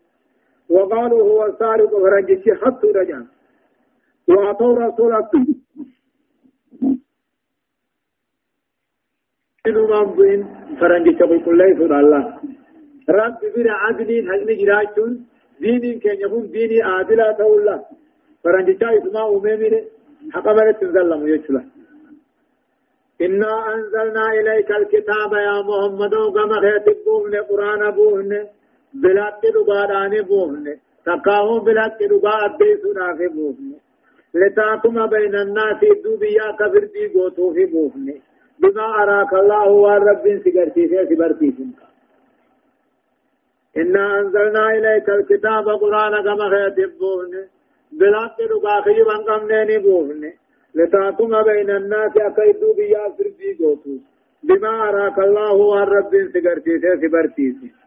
وقالوا 0.68 1.22
هو 1.22 1.46
السارق 1.46 1.90
فرنجتي 1.90 2.54
حتى 2.54 2.86
رجع. 2.86 3.18
وأعطوا 4.28 4.78
رسول 4.78 5.12
بين 10.16 10.40
فرنجتي 10.80 11.24
بيقول 11.26 11.62
الله 11.62 11.68
سبحانه 11.74 12.00
الله. 12.00 12.22
رب 13.10 13.40
بنا 13.56 13.72
عدلين 13.72 14.30
هل 14.30 14.40
نجراتون 14.46 15.26
دين 15.60 15.98
كان 16.00 16.20
يكون 16.20 16.50
ديني 16.50 16.82
عادلة 16.82 17.32
تولى 17.32 17.76
فرنجتي 18.44 18.98
اسمه 18.98 19.28
أمامي 19.28 19.84
حقمت 20.32 20.80
تنزلم 20.80 21.26
يجلا 21.28 21.62
إنا 23.22 23.74
أنزلنا 23.74 24.24
إليك 24.38 24.70
الكتاب 24.70 25.32
يا 25.32 25.56
محمد. 25.68 26.14
وقام 26.14 26.52
خيتك 26.60 26.98
بوهن 27.06 27.34
قرآن 27.50 27.90
بوهن. 27.90 28.32
بلاك 28.95 29.43
دباراني 29.55 30.20
بوهن 30.22 30.76
تقاهم 31.07 31.59
بلاك 31.64 32.03
دبا 32.11 32.32
أبديسو 32.47 32.93
نافي 32.93 33.28
بوهن 33.28 33.72
لتاكم 34.34 35.07
بين 35.07 35.34
الناس 35.34 35.80
دوبيا 36.05 36.47
كفر 36.61 36.84
دي 36.95 37.05
قوتو 37.14 37.53
في 37.55 37.64
بوهن 37.64 38.09
بما 38.61 38.86
أراك 39.03 39.32
الله 39.32 39.68
والرب 39.68 40.24
سيقرتي 40.45 40.88
في 40.88 41.07
سبرتي 41.11 41.53
فيك 41.57 41.78
إنا 43.76 44.20
أنزلنا 44.20 44.64
إليك 44.70 45.09
الكتاب 45.09 45.68
قرآن 45.68 46.14
كما 46.26 46.47
خيات 46.51 46.78
بوهن 47.01 47.34
بلاك 47.93 48.36
دبا 48.51 48.74
خيبا 48.84 49.16
قمنين 49.28 49.82
بوهن 49.82 50.32
لتاكم 50.74 51.43
بين 51.43 51.70
الناس 51.70 52.12
أكيد 52.16 52.61
دوبيا 52.61 53.09
كفر 53.09 53.28
دي 53.38 53.51
قوتو 53.61 53.95
بما 54.43 54.88
أراك 54.88 55.18
الله 55.18 55.53
والرب 55.53 56.12
سيقرتي 56.32 56.78
في 56.80 56.90
سبرتي 57.03 57.53
فيك 57.61 57.82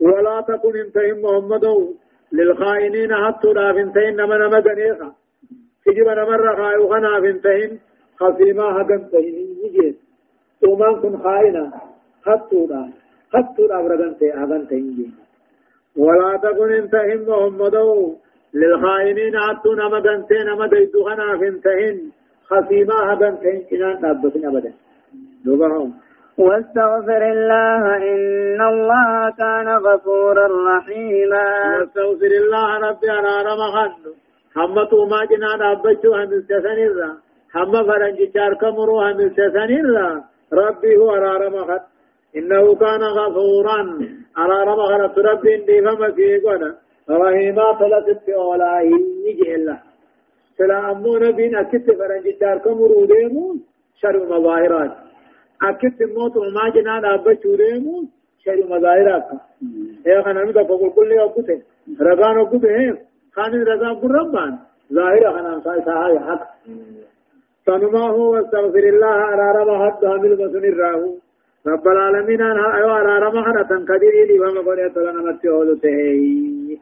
ولا 0.00 0.40
تكن 0.40 0.76
انتهم 0.76 1.22
محمد 1.22 1.94
للخائنين 2.32 3.14
حتى 3.14 3.52
لا 3.52 3.72
فنتين 3.72 4.16
نما 4.16 4.36
نما 4.38 4.58
غنيخا 4.58 5.12
تجيب 5.86 6.08
نمر 6.08 6.56
خائو 6.56 6.88
خنا 6.88 7.20
فنتين 7.20 7.78
خصيما 8.20 8.66
هدن 8.80 9.10
تهين 9.10 9.56
يجيس 9.64 9.94
تومان 10.60 10.94
كن 11.00 11.18
خائنا 11.18 11.72
حتى 12.26 12.66
لا 12.70 12.88
حتى 13.34 13.62
لا 13.62 13.82
برغن 13.82 14.14
اغن 14.42 14.68
تهين 14.68 15.14
ولا 15.96 16.36
تكن 16.36 16.72
انتهم 16.72 17.20
محمد 17.28 17.76
للخائنين 18.54 19.34
حتى 19.46 19.68
نما 19.68 19.98
غنتين 19.98 20.46
نما 20.46 20.66
ديتو 20.66 21.04
خنا 21.04 21.38
فنتين 21.40 22.12
خصيما 22.50 23.12
هدن 23.12 23.34
تهين 23.40 23.60
كنان 23.70 24.00
تابتين 24.00 24.46
أبدا. 24.46 24.72
دوبهم 25.44 25.94
واستغفر 26.40 27.22
الله 27.36 27.82
إن 28.12 28.60
الله 28.72 29.10
كان 29.40 29.68
غفورا 29.86 30.48
رحيما. 30.70 31.46
واستغفر 31.78 32.32
الله 32.42 32.68
ربي 32.86 33.08
أنا 33.18 33.34
رمخن 33.48 33.92
هم 34.56 34.76
توما 34.90 35.20
جنا 35.30 35.50
ربجو 35.64 36.14
هم 36.14 36.30
استثنر 36.38 36.98
هم 37.54 37.72
فرنج 37.88 38.18
شارك 38.34 38.62
مرو 38.76 39.00
هم 39.00 39.18
استثنر 39.28 39.96
ربي 40.52 40.96
هو 40.96 41.10
رمخن 41.14 41.80
إنه 42.38 42.64
كان 42.74 43.02
غفورا. 43.18 43.80
على 44.36 44.56
رمخن 44.70 45.00
ربي 45.30 45.50
إني 45.54 45.76
فما 45.86 46.10
في 46.16 46.38
قنا 46.44 46.70
رحيما 47.10 47.66
فلسط 47.80 48.26
أولاه 48.28 48.80
يجي 49.26 49.54
الله 49.54 49.78
سلا 50.58 50.90
أمو 50.90 51.12
نبين 51.24 51.56
أكت 51.56 51.86
فرنج 51.98 52.26
شارك 52.40 52.66
مرو 52.66 53.04
ديمو 53.04 53.44
شر 54.00 54.16
مظاهرات. 54.32 55.09
أكيد 55.62 56.02
موت 56.16 56.36
وما 56.36 56.68
جنا 56.74 57.00
دابة 57.00 57.38
شوريمو 57.42 58.04
شيء 58.44 58.66
مظاهرات 58.66 59.24
يا 60.06 60.22
خان 60.22 60.36
أنا 60.36 60.52
بقول 60.62 60.90
كل 60.90 61.12
يوم 61.12 61.32
كده 61.36 61.60
رجان 62.00 62.38
وكده 62.38 62.98
خان 63.36 63.52
رجان 63.62 63.94
قربان 63.94 64.58
ظاهر 64.92 65.32
خان 65.32 65.60
ساي 65.64 65.82
ساي 65.84 66.18
حق. 66.18 66.42
تنما 67.66 68.08
هو 68.10 68.36
استغفر 68.36 68.84
الله 68.92 69.14
أرارا 69.34 69.90
حد 69.90 70.04
حامل 70.06 70.36
بسن 70.36 70.64
الراهو 70.64 71.14
رب 71.66 71.88
العالمين 71.88 72.40
أنا 72.42 72.76
أيوة 72.76 73.00
أرارا 73.00 73.42
حنا 73.42 73.62
تنكدري 73.62 74.24
لي 74.28 74.40
وما 74.40 74.60
قول 74.60 74.78
يتلنا 74.78 75.22
متى 75.32 75.48
تهي. 75.82 76.78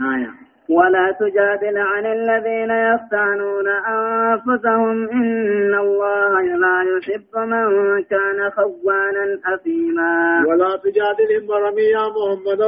آية. 0.00 0.30
ولا 0.70 1.06
تجادل 1.20 1.78
عن 1.78 2.06
الذين 2.06 2.70
يختانون 2.70 3.68
أنفسهم. 3.68 5.08
إن 5.10 5.74
الله 5.74 6.42
لا 6.42 6.76
يحب 6.90 7.32
من 7.52 7.66
كان 8.02 8.50
خوانا 8.50 9.38
أثيما. 9.54 10.44
ولا 10.48 10.72
تجادل 10.84 11.46
مرمي 11.46 11.82
يا 11.82 12.06
محمد 12.16 12.62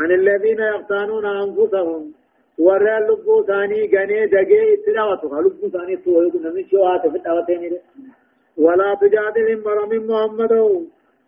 عن 0.00 0.10
الذين 0.10 0.60
يختانون 0.74 1.26
أنفسهم. 1.26 2.02
ورى 2.58 2.96
لبو 3.08 3.42
ثاني 3.42 3.80
غني 3.94 4.26
دغه 4.26 4.62
اتلاوته 4.74 5.40
لبو 5.40 5.68
ثاني 5.68 5.96
تو 5.96 6.38
نمي 6.44 6.62
شوات 6.70 7.02
في 7.12 7.16
الدعوتين 7.16 7.72
ولا 8.58 8.90
تجادل 9.02 9.48
مرمي 9.64 9.98
محمد 9.98 10.52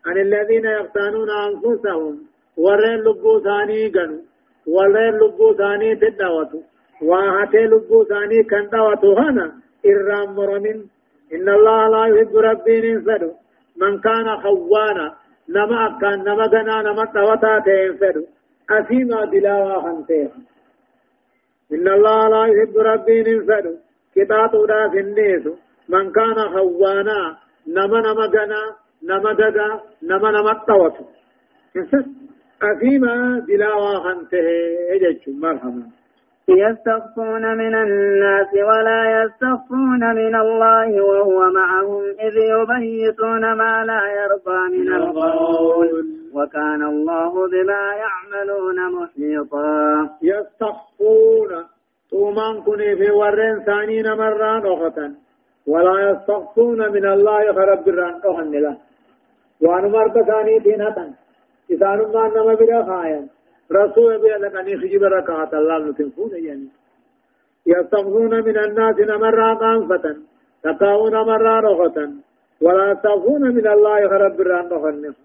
عن 0.06 0.16
الذين 0.26 0.64
يختانون 0.64 1.30
أنفسهم. 1.30 2.14
ورى 2.56 2.96
لبو 2.96 3.40
ثاني 3.40 3.92
غنو 3.96 4.18
والله 4.66 5.10
لبو 5.10 5.54
ثاني 5.54 5.96
تدعوتو 5.96 6.60
واهته 7.02 7.58
لبو 7.58 8.04
ثاني 8.04 8.42
كان 8.42 8.68
دعوتو 8.72 9.12
هنا 9.18 9.52
إرام 9.86 10.34
مرمين 10.36 10.88
إن 11.34 11.48
الله 11.48 11.88
لا 11.88 12.02
يحب 12.06 12.36
ربي 12.36 12.76
ننفدو 12.80 13.30
من 13.76 14.00
كان 14.00 14.26
خوانا 14.42 15.06
نما 15.48 15.98
كان 16.00 16.18
نما 16.28 16.46
غنا 16.52 16.76
نما 16.82 17.04
توتا 17.14 17.58
تنفدو 17.66 18.24
أسيما 18.70 19.24
دلاوا 19.24 19.82
خنته 19.82 20.30
إن 21.74 21.86
الله 21.96 22.28
لا 22.34 22.42
يحب 22.52 22.74
ربي 22.90 23.16
ننفدو 23.26 23.74
كتاتو 24.14 24.66
دا 24.66 24.78
سنيسو 24.92 25.52
من 25.88 26.12
كان 26.12 26.38
خوانا 26.52 27.20
نما 27.76 27.98
نما 28.06 28.26
غنا 28.34 28.62
نما 29.08 29.32
ددا 29.32 29.68
نما 30.10 30.30
نما 30.36 30.52
توتو 30.68 31.04
أفيما 32.62 33.44
دلاوا 33.48 33.98
خنته 33.98 34.46
اجج 34.94 35.20
مرحبا 35.28 35.82
يستخفون 36.48 37.56
من 37.56 37.74
الناس 37.74 38.54
ولا 38.54 39.22
يستخفون 39.22 40.14
من 40.14 40.34
الله 40.36 41.02
وهو 41.02 41.50
معهم 41.50 42.02
إذ 42.20 42.34
يبيتون 42.36 43.52
ما 43.52 43.84
لا 43.84 44.02
يرضى 44.20 44.78
من 44.78 44.92
القول. 44.92 46.06
وكان 46.34 46.82
الله 46.82 47.48
بما 47.48 47.84
يعملون 48.04 48.78
محيطا. 48.96 50.08
يستخفون 50.22 51.50
تومان 52.10 52.60
كني 52.62 52.96
في 52.96 53.10
ورين 53.10 53.62
ثانين 53.66 54.06
مران 54.12 54.62
أختا 54.66 55.14
ولا 55.66 56.10
يستخفون 56.10 56.92
من 56.92 57.06
الله 57.06 57.52
خرب 57.52 57.84
بران 57.84 58.20
أخن 58.24 58.50
له 58.50 58.76
وأن 59.62 59.90
مرد 59.90 60.22
ثاني 60.22 60.60
تينة 60.60 61.14
إسان 61.72 61.98
ما 62.14 62.28
نما 62.28 62.54
بلا 62.54 62.84
خايا 62.88 63.22
رسول 63.72 64.18
بلا 64.18 64.38
لكني 64.42 64.76
خجب 64.80 65.02
ركعت 65.02 65.54
الله 65.54 65.78
نتنفون 65.78 66.30
يعني. 66.32 66.68
يستغفون 67.66 68.32
من 68.46 68.56
الناس 68.58 68.96
نمرا 69.10 69.54
قانفة 69.54 70.16
تقاون 70.64 71.12
مرا 71.12 71.60
رغة 71.60 71.98
ولا 72.60 72.92
يستغفون 72.92 73.42
من 73.56 73.66
الله 73.74 74.08
خرب 74.08 74.36
بران 74.36 74.66
نخنف 74.72 75.16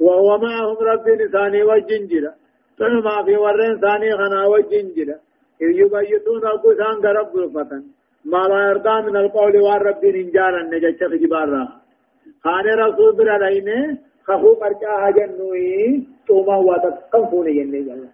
وهو 0.00 0.38
معهم 0.38 0.76
رب 0.90 1.08
لساني 1.08 1.62
والجنجرة 1.62 2.32
ما 3.06 3.22
في 3.24 3.36
ورين 3.36 3.74
ثاني 3.80 4.10
خنا 4.18 4.46
والجنجرة 4.46 5.16
إذ 5.62 5.70
يبيتون 5.82 6.44
أقسان 6.46 6.96
رب 7.18 7.36
الفتن. 7.36 7.82
ما 8.24 8.42
لا 8.48 8.60
يرضى 8.68 8.96
من 9.06 9.16
القول 9.16 9.56
والرب 9.66 10.04
ننجارا 10.04 10.62
نجتش 10.62 11.04
في 11.10 11.18
جبارا 11.22 11.68
خان 12.44 12.66
رسول 12.84 13.16
بر 13.16 13.28
علينا 13.30 13.98
خفو 14.30 14.54
قرقا 14.60 14.92
هجنوي 15.04 16.06
توما 16.26 16.56
واتقم 16.56 17.30
فوني 17.30 17.52
جنة 17.52 17.80
جل 17.88 18.08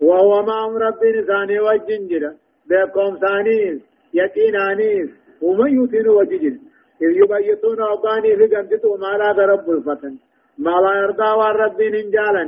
وهو 0.00 0.42
معهم 0.42 0.76
رب 0.76 1.04
لساني 1.04 1.60
والجنجرة 1.60 2.32
بكم 2.68 3.16
ثانيس 3.24 3.80
يقينانيس 4.14 5.10
ومن 5.42 5.70
يتين 5.84 6.08
وججل 6.08 6.56
إذ 7.02 7.10
يبيتون 7.22 7.82
أباني 7.82 8.36
في 8.36 8.46
قمتت 8.56 8.84
وما 8.84 9.12
لا 9.20 9.46
رب 9.52 9.70
الفتن. 9.70 10.14
ما 10.58 10.70
لا 10.70 10.92
يرضى 11.02 11.30
والرب 11.38 11.82
ننجالا 11.82 12.44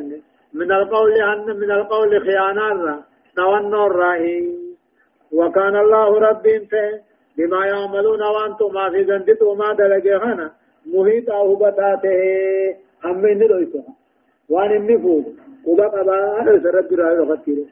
من 0.54 0.72
القول 0.72 1.12
أن 1.32 1.56
من 1.62 1.70
القول 1.70 2.10
خيانات 2.26 3.04
نوان 3.38 3.74
الرأي 3.74 4.54
وكان 5.32 5.76
الله 5.76 6.18
رب 6.18 6.46
بما 7.36 7.66
يعملون 7.66 8.22
وأنتم 8.22 8.74
ما 8.74 8.90
في 8.90 9.02
ذنبت 9.02 9.42
وما 9.42 9.72
دلقهنا 10.86 11.02
محيط 11.02 11.30
أو 11.30 11.54
بتاته 11.56 12.76
هم 13.04 13.18
من 13.18 13.42
رأيتها 13.42 13.94
وان 14.48 14.72
النفوذ 14.76 15.24
وبقى 15.66 16.04
بقى 16.04 16.44
رب 16.74 16.92
رأي 16.92 17.18
وغتيره 17.18 17.66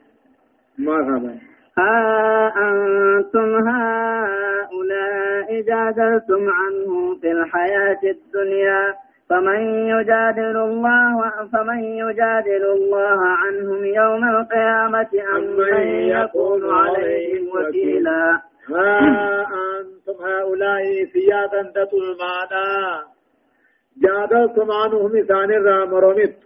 مرحبا 0.79 1.37
ها 1.77 2.47
أنتم 2.57 3.67
هؤلاء 3.69 5.61
جادلتم 5.61 6.49
عنه 6.49 7.15
في 7.21 7.31
الحياة 7.31 7.99
الدنيا 8.03 8.93
فمن 9.29 9.59
يجادل 9.87 10.57
الله 10.57 11.31
فمن 11.53 11.83
يجادل 11.83 12.65
الله 12.65 13.19
عنهم 13.25 13.85
يوم 13.85 14.23
القيامة 14.29 15.09
أم 15.35 15.43
من 15.43 15.87
يكون 15.87 16.73
عليهم 16.73 17.47
وكيلا 17.47 18.41
ها 18.69 19.45
هؤلاء 20.65 21.05
سيادا 21.13 21.61
تتلمانا 21.75 23.03
جادلتم 24.03 24.71
عنهم 24.71 25.11
ثان 25.29 25.51
الرام 25.51 25.93
رمت 25.95 26.43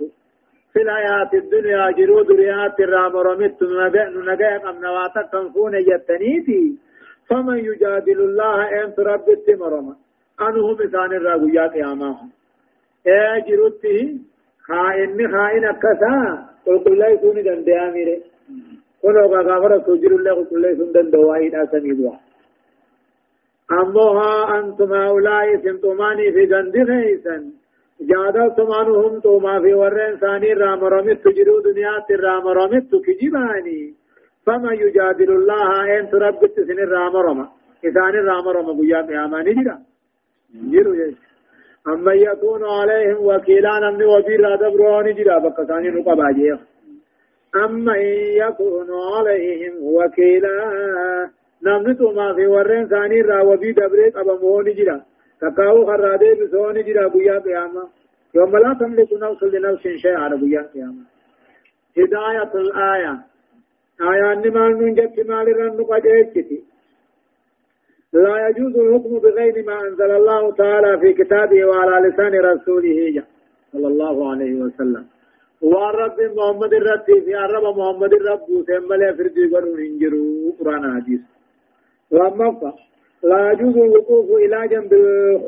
في 0.74 0.82
الحياة 0.82 1.30
الدنيا 1.34 1.92
جرو 1.98 2.22
دريات 2.22 2.80
الرام 2.80 3.18
رمت 3.18 3.64
نجاء 4.30 4.70
أم 4.70 4.76
نواتك 4.82 5.30
تنفون 5.32 5.74
يتنيتي 5.76 6.78
فمن 7.30 7.58
يجادل 7.58 8.20
الله 8.22 8.84
أنت 8.84 9.00
رب 9.00 9.30
التمرم 9.30 9.96
عنهم 10.40 10.76
ثان 10.76 11.12
الرام 11.20 11.42
قيامهم 11.74 12.30
ee 13.16 13.42
jirutti 13.48 13.96
haa'inni 14.70 15.26
haa'in 15.34 15.66
akkasaa 15.74 16.26
qulqulleessuun 16.66 17.36
ni 17.36 17.44
danda'a 17.48 17.86
mire 17.96 18.16
kunoo 19.02 19.28
gaafa 19.34 19.68
rakkoo 19.74 19.96
jirullee 20.04 20.36
qulqulleessuun 20.40 20.94
danda'u 20.96 21.30
waa'idhaa 21.30 21.66
sanii 21.72 21.96
bu'a. 22.00 22.16
ammoo 22.16 22.18
haa 22.18 22.29
antum 24.58 24.92
haa'ulaa'i 25.00 25.56
isin 25.56 25.82
xumaanii 25.82 26.34
fi 26.36 26.48
gandi 26.54 26.86
keeysan 26.92 27.44
جادلتم 28.10 28.72
عنهم 28.72 29.20
توما 29.20 29.60
في 29.60 29.74
ورين 29.74 30.16
ثاني 30.18 30.54
رام 30.54 30.84
رمت 30.84 31.28
جرو 31.28 31.60
دنيات 31.60 32.12
رام 32.12 32.48
رمت 32.48 32.92
كجباني 33.06 33.94
فما 34.46 34.74
يجادل 34.74 35.32
الله 35.32 36.00
إن 36.00 36.10
تربت 36.10 36.56
سن 36.68 36.80
رام 36.94 37.16
رما 37.16 37.48
إذان 37.84 38.16
رام 38.30 38.48
رما 38.48 38.74
قيام 38.80 39.10
يا 39.12 39.28
ما 39.28 39.40
نجرا 39.48 39.78
جرو 40.72 40.94
يش 40.94 41.16
أما 41.88 42.14
يكون 42.14 42.64
عليهم 42.66 43.18
وكيلا 43.28 43.80
نمني 43.80 44.06
وبير 44.06 44.56
دبرون 44.56 45.08
جرا. 45.18 45.38
بكساني 45.44 45.90
نقبا 45.90 46.32
جيخ 46.32 46.60
أما 47.66 47.96
يكون 48.44 48.90
عليهم 49.14 49.74
وكيلا 51.62 51.80
نمني 51.80 51.94
توما 51.94 52.34
في 52.34 52.48
ورين 52.48 52.88
ثاني 52.88 53.22
را 53.22 53.42
وبي 53.42 53.72
دبريت 53.72 54.16
أبمون 54.18 54.74
جرا 54.74 55.02
تكاو 55.42 55.86
خرادي 55.86 56.34
بسون 56.34 56.84
جرا 56.84 57.08
بيا 57.08 57.40
قياما 57.40 57.88
يوم 58.36 58.58
لا 58.58 58.74
تملك 58.80 59.14
نفس 59.14 59.44
لنفس 59.44 59.88
شيئا 59.88 60.20
على 60.20 60.38
بيا 60.38 60.62
قياما 60.74 61.04
هداية 61.98 62.54
الآية 62.56 63.14
آية 64.02 64.34
نمان 64.34 64.74
من 64.74 64.94
جت 64.94 65.28
مال 65.28 65.48
رن 65.58 65.84
قد 65.84 66.06
لا 68.14 68.48
يجوز 68.48 68.76
الحكم 68.76 69.20
بغير 69.20 69.66
ما 69.66 69.82
أنزل 69.88 70.12
الله 70.12 70.52
تعالى 70.52 71.00
في 71.00 71.14
كتابه 71.14 71.66
وعلى 71.66 72.08
لسان 72.08 72.34
رسوله 72.40 73.24
صلى 73.72 73.88
الله 73.88 74.32
عليه 74.32 74.56
وسلم 74.56 75.06
والرب 75.62 76.20
محمد 76.38 76.74
الرب 76.74 77.06
في 77.06 77.38
الرب 77.46 77.78
محمد 77.78 78.14
الرب 78.14 78.48
سيمل 78.68 79.02
فردي 79.18 79.46
قرون 79.54 79.80
انجروا 79.80 80.52
قرآن 80.60 80.84
حديث 80.96 81.22
وأما 82.12 82.74
لا 83.24 83.52
يجوز 83.52 83.78
الوقوف 83.78 84.28
إلى 84.44 84.68
جنب 84.68 84.92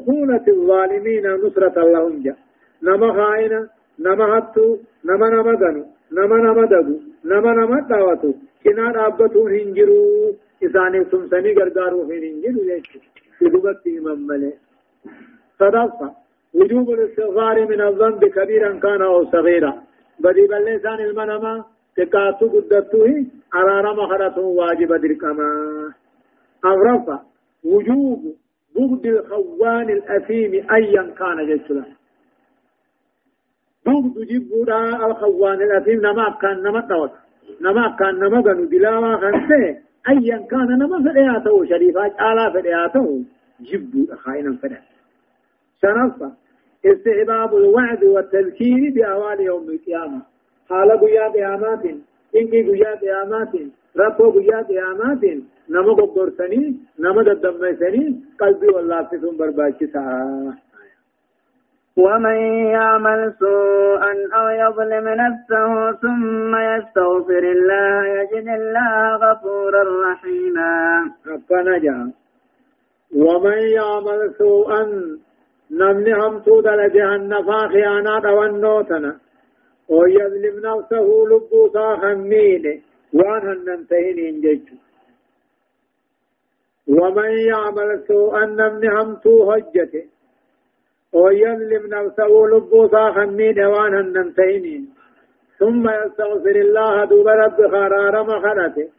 خونة 0.05 0.45
الظالمين 0.47 1.26
نصرة 1.43 1.78
لهم. 1.93 2.24
جاء. 2.24 2.38
نما 2.84 3.09
خائنا 3.18 3.68
نما 3.99 4.26
هتو 4.38 4.78
نما 5.05 5.28
نما 5.30 5.53
دنو 5.62 5.84
نما 6.18 6.66
دغو 6.74 6.95
نما 7.26 7.51
نما 7.59 7.80
دعوتو 7.89 8.32
كنا 8.64 8.86
رابطون 8.97 9.51
هنجروا 9.59 10.34
إساني 10.66 10.99
سمسني 11.12 11.51
غرغارو 11.57 12.07
في 12.07 12.16
هنجروا 12.26 12.66
يشي 12.72 12.99
كدوبت 13.39 13.84
إمام 13.97 14.20
ملي 14.28 14.53
صدقة. 15.59 16.07
وجوب 16.57 16.88
الاستغفار 16.91 17.57
من 17.72 17.82
الذنب 17.82 18.26
كبيرا 18.26 18.72
كان 18.84 19.01
أو 19.01 19.26
صغيرا. 19.34 19.74
بدي 20.20 20.43
بلسان 20.51 20.99
المنما. 21.07 21.53
تكاتو 21.97 22.45
قدتوه 22.53 23.26
أرارا 23.55 23.91
مخرته 23.93 24.41
واجب 24.41 24.91
دركما. 25.03 25.49
أغرفة 26.66 27.20
وجوب 27.64 28.36
بغض 28.76 29.05
الخوان 29.05 29.89
الأثيم 29.89 30.51
أيا 30.72 31.14
كان 31.20 31.38
جسلا 31.49 31.86
بغض 33.86 34.16
جبودا 34.30 35.05
الخوان 35.05 35.62
الأثيم 35.62 35.99
نما 35.99 36.38
كان 36.41 36.64
نما 36.64 36.82
توت. 36.82 37.12
نما 37.62 37.95
كان 37.99 38.16
نما 38.16 38.39
غنو 38.39 38.66
دلاوا 38.66 39.18
خنسه 39.18 39.78
أيا 40.09 40.38
كان 40.51 40.68
نما 40.68 40.97
فدياته 41.09 41.66
شريفا 41.66 42.14
على 42.20 42.53
فدياته 42.53 43.24
جبودا 43.62 44.16
خائنا 44.16 44.57
فدا. 44.62 44.82
شرفا 45.82 46.32
استحباب 46.86 47.55
الوعد 47.55 48.03
والتذكير 48.03 48.93
بأوال 48.95 49.39
يوم 49.39 49.70
القيامة. 49.70 50.22
حال 50.70 50.99
قيا 50.99 51.28
قيامات. 51.30 51.86
إنك 52.36 52.51
قيا 52.51 52.95
قيامات. 52.95 53.53
ربو 53.97 54.32
قيا 54.32 54.62
قيامات. 54.62 55.24
نما 55.70 55.93
قبرسني 55.93 56.76
نما 56.99 57.24
ددمسني 57.24 58.22
قلبي 58.39 58.68
والله 58.68 59.03
فتن 59.03 59.38
برباكي 59.38 59.88
سعاه 59.88 60.53
ومن 61.97 62.39
يعمل 62.78 63.34
سوءا 63.39 64.14
أو 64.34 64.47
يظلم 64.64 65.07
نفسه 65.24 65.91
ثم 65.91 66.55
يستغفر 66.55 67.43
الله 67.51 68.05
يجد 68.05 68.47
الله 68.47 69.16
غفورا 69.16 69.84
رحيما. 70.12 70.74
ربنا 71.28 72.12
ومن 73.16 73.57
يعمل 73.57 74.34
سوءا 74.38 74.84
نمني 75.72 76.14
هم 76.14 76.41
سود 76.45 76.68
لجهنم 76.68 77.68
خيانات 77.68 78.26
والنوتنا 78.26 79.16
ويظلم 79.89 80.55
نفسه 80.66 81.07
لبوسا 81.30 81.95
خمين 82.01 82.82
وان 83.14 83.41
هننتهين 83.47 84.41
جيش 84.41 84.59
ومن 86.88 87.32
يعمل 87.32 88.03
سوءا 88.07 88.45
نمني 88.45 88.89
هم 88.89 89.17
سوء 89.23 89.57
هجته 89.57 90.05
ويظلم 91.13 91.84
نفسه 91.95 92.32
لبوسا 92.51 93.11
خمين 93.11 93.59
وأنا 93.65 93.99
النمتين 93.99 94.89
ثم 95.59 95.89
يستغفر 95.89 96.55
الله 96.55 97.05
دوب 97.05 97.27
رب 97.27 97.59
خرار 97.71 98.23
مخنته. 98.23 98.89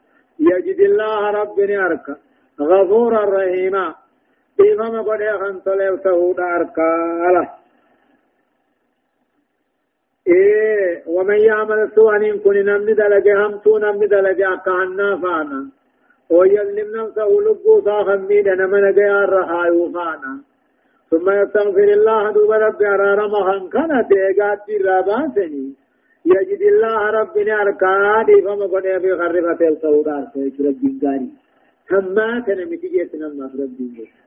يجد 0.41 0.81
الله 0.81 1.31
رب 1.31 1.61
نارك 1.61 2.07
غفورا 2.61 3.25
رحيما 3.25 3.95
إمام 4.61 5.03
قد 5.09 5.21
يخنط 5.21 5.69
ليوته 5.69 6.35
داركا 6.35 6.91
له 7.35 7.49
إيه 10.29 11.03
ومن 11.07 11.39
يعمل 11.39 11.91
سوءا 11.95 12.17
إن 12.17 12.39
كن 12.39 12.57
نمد 12.65 12.87
دلجة 13.01 13.47
همتو 13.47 13.79
نمد 13.79 14.09
دلجة 14.09 14.57
كهنا 14.67 15.09
فانا 15.23 15.61
ويظلم 16.33 16.89
نفسه 16.97 17.29
لبوسا 17.47 17.97
خمين 18.07 18.47
نمن 18.61 18.85
جيار 18.99 19.29
رخايو 19.39 19.93
فانا 19.95 20.33
ثم 21.11 21.27
يستغفر 21.31 21.89
الله 21.99 22.33
دوب 22.33 22.53
رب 22.53 22.83
أرارم 22.83 23.35
خنكنا 23.49 23.99
تيغات 24.11 24.67
راباسني 24.87 25.67
يجد 26.33 26.63
الله 26.73 27.01
رب 27.19 27.39
ناركادي 27.39 28.37
فما 28.45 28.67
قد 28.73 28.85
يبي 28.85 29.13
خربة 29.21 29.61
الصورات 29.69 30.33
رب 30.67 30.79
جنگاري 30.83 31.29
هما 31.93 32.29
كان 32.47 32.61
متجيت 32.71 33.15
نما 33.21 33.45
رب 33.61 33.73
جنگاري 33.79 34.22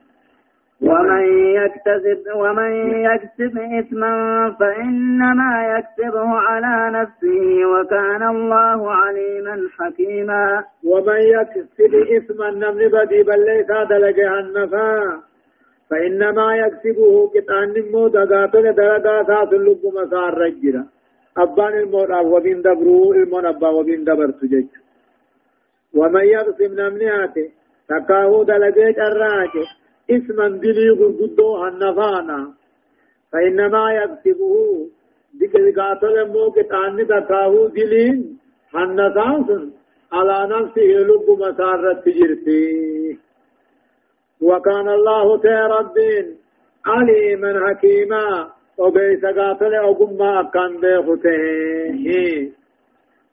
ومن 0.82 1.24
يكتسب 1.60 2.22
ومن 2.34 2.72
يكسب 3.04 3.58
إثما 3.58 4.14
فإنما 4.60 5.78
يكسبه 5.78 6.28
على 6.28 6.98
نفسه 6.98 7.66
وكان 7.66 8.22
الله 8.22 8.92
عليما 8.92 9.68
حكيما. 9.78 10.64
ومن 10.84 11.20
يكسب 11.20 11.94
إثما 12.16 12.50
نمن 12.50 12.88
بدي 12.88 13.22
بل 13.22 13.44
ليس 13.44 13.66
دلقها 13.66 14.40
النفا 14.40 15.20
فإنما 15.90 16.56
يكسبه 16.56 17.30
كتان 17.34 17.74
نمو 17.76 18.08
دقاتل 18.08 18.74
درقا 18.74 19.24
ساس 19.24 19.52
اللب 19.52 19.82
مسار 19.94 20.38
رجرا 20.38 20.84
أبان 21.38 21.74
المون 21.78 22.12
أبو 22.12 22.36
وبين 22.36 22.62
دبرو 22.62 23.12
المون 23.12 23.46
أبا 23.46 23.68
وبين 23.68 24.04
دبر 24.04 24.30
تجج 24.30 24.66
ومن 25.94 26.24
يقسم 26.24 26.72
نمنياته 26.80 27.50
تكاهو 27.88 28.42
دلقيت 28.42 28.98
الراجه. 28.98 29.66
اسما 30.10 30.48
دلي 30.48 30.90
غرغدو 30.90 31.56
هنفانا. 31.56 32.52
فإنما 33.32 33.84
يكسبه 33.94 34.54
ذكر 35.40 35.70
قاتل 35.80 36.28
موك 36.32 36.56
تاني 36.70 37.04
تكاهو 37.04 37.66
دلين 37.66 38.38
هنفان 38.74 39.70
على 40.12 40.38
نفسه 40.54 40.82
لب 40.82 41.26
مسارة 41.40 41.92
تجرتي. 41.92 43.18
وكان 44.40 44.88
الله 44.88 45.38
تيربين 45.38 46.36
عليما 46.86 47.68
حكيما. 47.68 48.56
وبيس 48.78 49.24
قاتل 49.24 49.74
أقم 49.74 50.50
كان 50.54 50.80
بيخته 50.80 51.42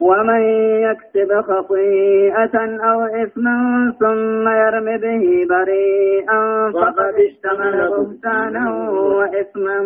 ومن 0.07 0.41
يكسب 0.87 1.29
خطيئة 1.49 2.55
أو 2.89 2.99
إثما 3.23 3.57
ثم 3.99 4.45
يرم 4.63 4.87
به 5.05 5.23
بريئا 5.53 6.41
فقد 6.71 7.15
اشتمل 7.27 7.77
بهتانا 7.93 8.65
وإثما 8.91 9.77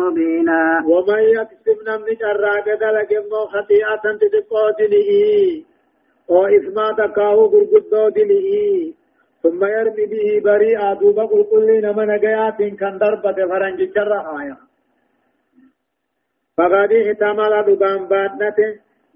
مبينا. 0.00 0.84
ومن 0.86 1.22
يكسب 1.38 1.78
نمني 1.88 2.14
جراك 2.20 3.12
مو 3.30 3.40
خطيئة 3.54 4.04
تدقو 4.20 4.64
دلئ 4.78 5.10
أو 6.30 6.46
إثما 6.46 6.86
تكاو 6.98 7.46
قرقدو 7.46 8.08
دلئ 8.08 8.46
ثم 9.42 9.64
يرمي 9.64 10.06
به 10.12 10.40
بريئا 10.44 10.94
دوبا 10.94 11.24
قل 11.24 11.42
كل 11.50 11.82
من 11.96 12.10
قيات 12.18 12.58
كان 12.80 12.98
ضربة 12.98 13.38
فرنج 13.50 13.80
جرها 13.94 14.56
فقد 16.58 16.92
احتمل 16.92 17.52
دبان 17.66 18.08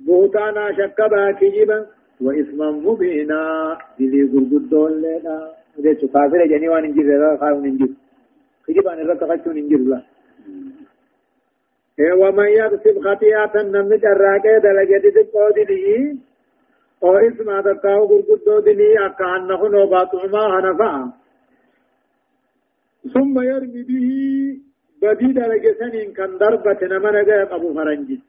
بادنته 0.01 0.07
بوتانا 0.07 0.73
شكبا 0.73 1.33
كجبا 1.33 1.87
وإثما 2.21 2.71
مبينا 2.71 3.79
دلي 3.99 4.23
غرغدون 4.33 4.93
لنا. 5.03 5.51
ده 5.79 5.93
كافر 5.93 6.47
جني 6.47 6.69
وان 6.69 6.85
انجير 6.85 7.19
لا 7.21 7.37
خاو 7.41 7.61
ننجير 7.61 7.89
كجبا 8.67 8.95
نرك 8.95 9.25
خچو 9.25 9.51
ننجير 9.53 9.79
لا. 9.79 10.03
ومن 12.21 12.49
يكسب 12.49 12.97
خطيئة 13.05 13.55
نمن 13.63 13.99
جراك 13.99 14.47
دلجة 14.65 15.07
تقود 15.17 15.59
لي 15.69 16.17
أو 17.05 17.17
اسما 17.17 17.61
تقاو 17.61 18.05
غرغدو 18.11 18.61
دلي 18.61 19.07
اكان 19.07 19.47
نخو 19.47 19.67
نوبات 19.69 20.15
ما 20.15 20.45
هنفا 20.55 21.13
ثم 23.15 23.35
يرمي 23.41 23.83
به 23.89 24.09
بدي 25.03 25.33
دلجة 25.33 25.73
سنين 25.79 26.13
كان 26.13 26.39
ضربة 26.39 26.81
نمن 26.83 27.17
أبو 27.57 27.75
فرنجي. 27.75 28.21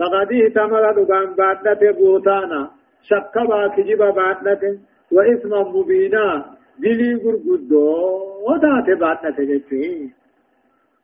فقد 0.00 0.32
اهتمل 0.32 0.84
دقان 0.96 1.34
بادنة 1.34 1.92
بوتانا 1.92 2.70
شكبا 3.02 3.68
كجبا 3.68 4.10
بادنة 4.10 4.78
وإثما 5.12 5.62
مبينا 5.62 6.44
دلي 6.78 7.14
قرقدو 7.14 7.84
ودات 8.48 8.98
بادنة 9.00 9.38
جتين 9.50 10.12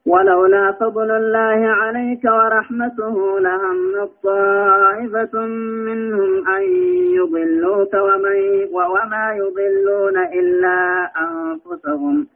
ولولا 0.07 0.73
فضل 0.81 1.11
الله 1.11 1.61
عليك 1.81 2.25
ورحمته 2.25 3.41
لهم 3.41 4.09
طائفة 4.23 5.47
منهم 5.89 6.49
أن 6.49 6.63
يضلوك 7.19 7.95
وما 8.73 9.25
يضلون 9.41 10.17
إلا 10.19 11.11
أنفسهم. 11.27 12.27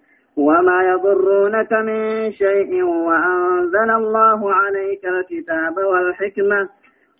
وما 0.40 0.78
يضرونك 0.92 1.72
من 1.72 2.32
شيء 2.32 2.82
وأنزل 2.82 3.90
الله 3.90 4.52
عليك 4.54 5.04
الكتاب 5.04 5.76
والحكمة 5.76 6.68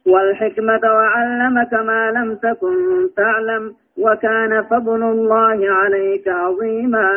والحكمة 0.07 0.81
وعلمك 0.85 1.73
ما 1.73 2.11
لم 2.11 2.35
تكن 2.35 2.77
تعلم 3.17 3.75
وكان 3.99 4.63
فضل 4.63 5.03
الله 5.03 5.59
عليك 5.71 6.29
عظيما 6.29 7.09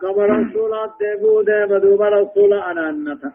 كما 0.00 0.24
رسول 0.26 0.72
الدبو 0.86 1.42
دبو 1.42 2.04
رسول 2.04 2.52
أنانتا 2.52 3.30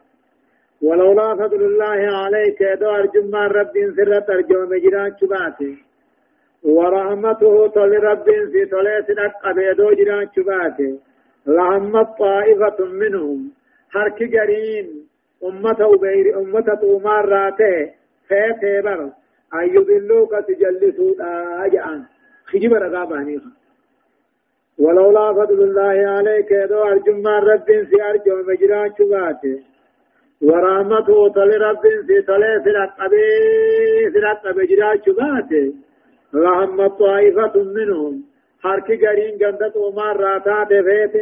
ولولا 0.81 1.35
فضل 1.35 1.61
الله 1.71 1.99
عليك 2.23 2.63
دو 2.81 2.89
أرجم 2.89 3.35
رب 3.35 3.75
سر 3.95 4.19
ترجم 4.19 4.61
مجران 4.71 5.11
شباتي 5.21 5.73
ورحمته 6.63 7.67
طل 7.67 7.91
رب 8.09 8.25
في 8.51 8.65
طلع 8.71 9.01
سنك 9.07 9.33
جران 9.97 10.27
شباتي 10.35 10.99
لهم 11.47 12.03
طائفة 12.03 12.85
منهم. 12.85 13.51
حرك 13.89 14.23
جرين 14.23 14.87
أمة 15.43 15.79
أبير 15.95 16.39
أمة 16.39 16.79
أمار 16.83 17.29
راته 17.29 17.91
فيه 18.27 18.81
بر. 18.81 19.01
أن. 19.53 19.75
يضلوك 19.75 20.31
تجلسوا 20.47 21.11
أجعان 21.65 22.03
خجب 22.45 22.73
رقاباني 22.73 23.41
ولولا 24.79 25.33
فضل 25.33 25.63
الله 25.63 25.97
عليك 26.15 26.51
يدو 26.51 26.83
أرجم 26.83 27.27
رب 27.27 27.67
سي 27.89 27.97
أرجو 28.09 28.35
مجران 28.47 28.89
شباته 28.97 29.59
ورحمته 30.41 31.29
طل 31.35 31.51
رب 31.61 31.83
سي 32.07 32.21
طل 32.27 32.43
سرق 32.65 32.93
أبي 33.05 33.25
سرق 34.13 34.47
أبي 34.47 34.65
جران 34.65 34.97
شباته 35.05 35.73
لهم 36.33 36.87
طائفة 36.87 37.55
منهم. 37.77 38.23
حرك 38.63 38.89
غرين 39.03 39.37
جندت 39.37 39.77
عمر 39.77 40.17
راتا 40.25 40.63
دفيت 40.63 41.15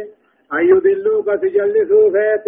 أن 0.52 0.62
يضلوك 0.70 1.26
تجلسوا 1.42 2.10
فيت 2.14 2.46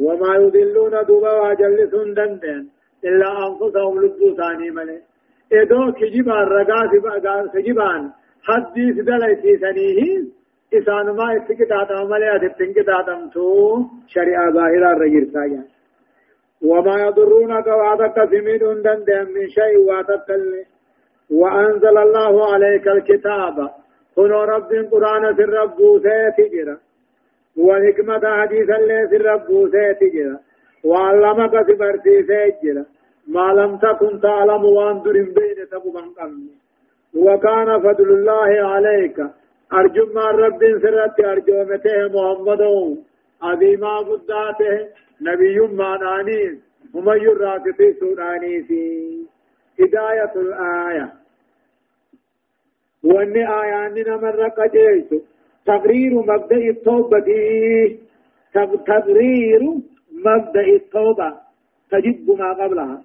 وما 0.00 0.34
يضلون 0.36 0.94
دوبا 1.08 1.32
وجلسون 1.42 2.14
دندن 2.14 2.66
إلا 3.04 3.28
أنفسهم 3.46 4.00
لبو 4.02 4.34
ثاني 4.36 4.70
ملي 4.70 4.98
إدو 5.52 5.92
كجبان 5.92 6.44
رقاس 6.56 6.90
بأقان 7.02 7.48
سجبان 7.54 8.02
حديث 8.48 8.96
دلسي 9.08 9.52
سنيه 9.62 10.00
إسان 10.74 11.06
ما 11.18 11.26
استكتاتم 11.36 12.10
ملي 12.10 12.36
أتبتنكتاتم 12.36 13.28
تو 13.34 13.46
شريعة 14.14 14.50
ظاهرة 14.50 14.88
الرجل 14.92 15.30
ساجان 15.32 15.64
وما 16.62 16.96
يضرونك 17.06 17.66
وعدك 17.66 18.16
سمين 18.30 18.58
دندن 18.84 19.26
من 19.34 19.48
شيء 19.48 19.78
واتبتل 19.88 20.64
وأنزل 21.30 21.98
الله 21.98 22.52
عليك 22.52 22.88
الكتاب 22.88 23.70
كنو 24.16 24.42
رب 24.44 24.70
قرآن 24.92 25.34
في 25.34 25.42
الرب 25.42 25.78
سيتجرا 26.02 26.76
والحكمة 27.56 28.24
حديث 28.40 28.70
اللي 28.70 29.08
في 29.08 29.16
الرب 29.16 29.48
سيتجرا 29.72 30.38
وعلمك 30.84 31.54
سبرتي 31.68 32.22
سيتجرا 32.30 32.84
ما 33.28 33.52
لم 33.52 33.76
تكن 33.76 34.20
تعلم 34.20 34.64
وانظر 34.64 35.12
بين 35.12 35.58
تبقى 35.70 36.30
وكان 37.14 37.80
فضل 37.80 38.10
الله 38.10 38.68
عليك. 38.68 39.18
أرجو 39.72 40.06
ما 40.14 40.26
رب 40.30 40.60
سرت 40.82 41.20
أرجو 41.20 41.64
مته 41.64 42.08
محمد 42.14 42.62
عظيما 43.42 43.98
قداته 43.98 44.88
نبي 45.20 45.58
ما 45.60 45.96
نانيس 45.96 46.58
هم 46.94 47.04
سوراني 48.00 48.62
في. 48.62 48.80
هداية 49.80 50.32
الآية. 50.36 51.12
واني 53.04 53.42
آيان 53.62 53.94
نمر 54.08 54.48
قجيس 54.48 55.08
تقرير 55.66 56.12
مبدأ 56.14 56.56
التوبة 56.56 57.28
تقرير 58.86 59.60
مبدأ 60.26 60.66
التوبة 60.78 61.32
تجب 61.90 62.30
ما 62.38 62.52
قبلها 62.52 63.02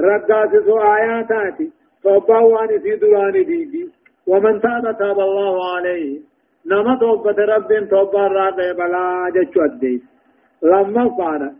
رقاس 0.00 0.52
آياتات 0.98 1.58
توبة 2.02 2.38
واني 2.38 2.78
في 2.80 2.96
دوران 2.96 3.32
ديدي 3.32 3.88
ومن 4.26 4.60
تاب 4.60 4.98
تاب 4.98 5.20
الله 5.20 5.74
عليه 5.74 6.20
نما 6.66 6.96
توبة 7.00 7.44
رب 7.44 7.88
توبة 7.90 8.26
راقع 8.26 8.72
بلا 8.72 9.28
الديس 9.56 10.02
لما 10.62 11.06
قال 11.06 11.52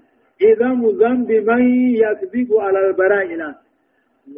إذا 0.43 0.69
ذنب 1.01 1.31
من 1.31 1.95
يكذب 1.95 2.49
على 2.59 2.87
البرائل 2.87 3.55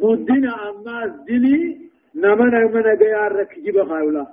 قدنا 0.01 0.69
أما 0.69 1.23
دلي 1.27 1.84
نما 2.15 2.45
نما 2.45 2.93
نجيا 2.93 3.27
ركجب 3.27 3.83
خاولا 3.89 4.25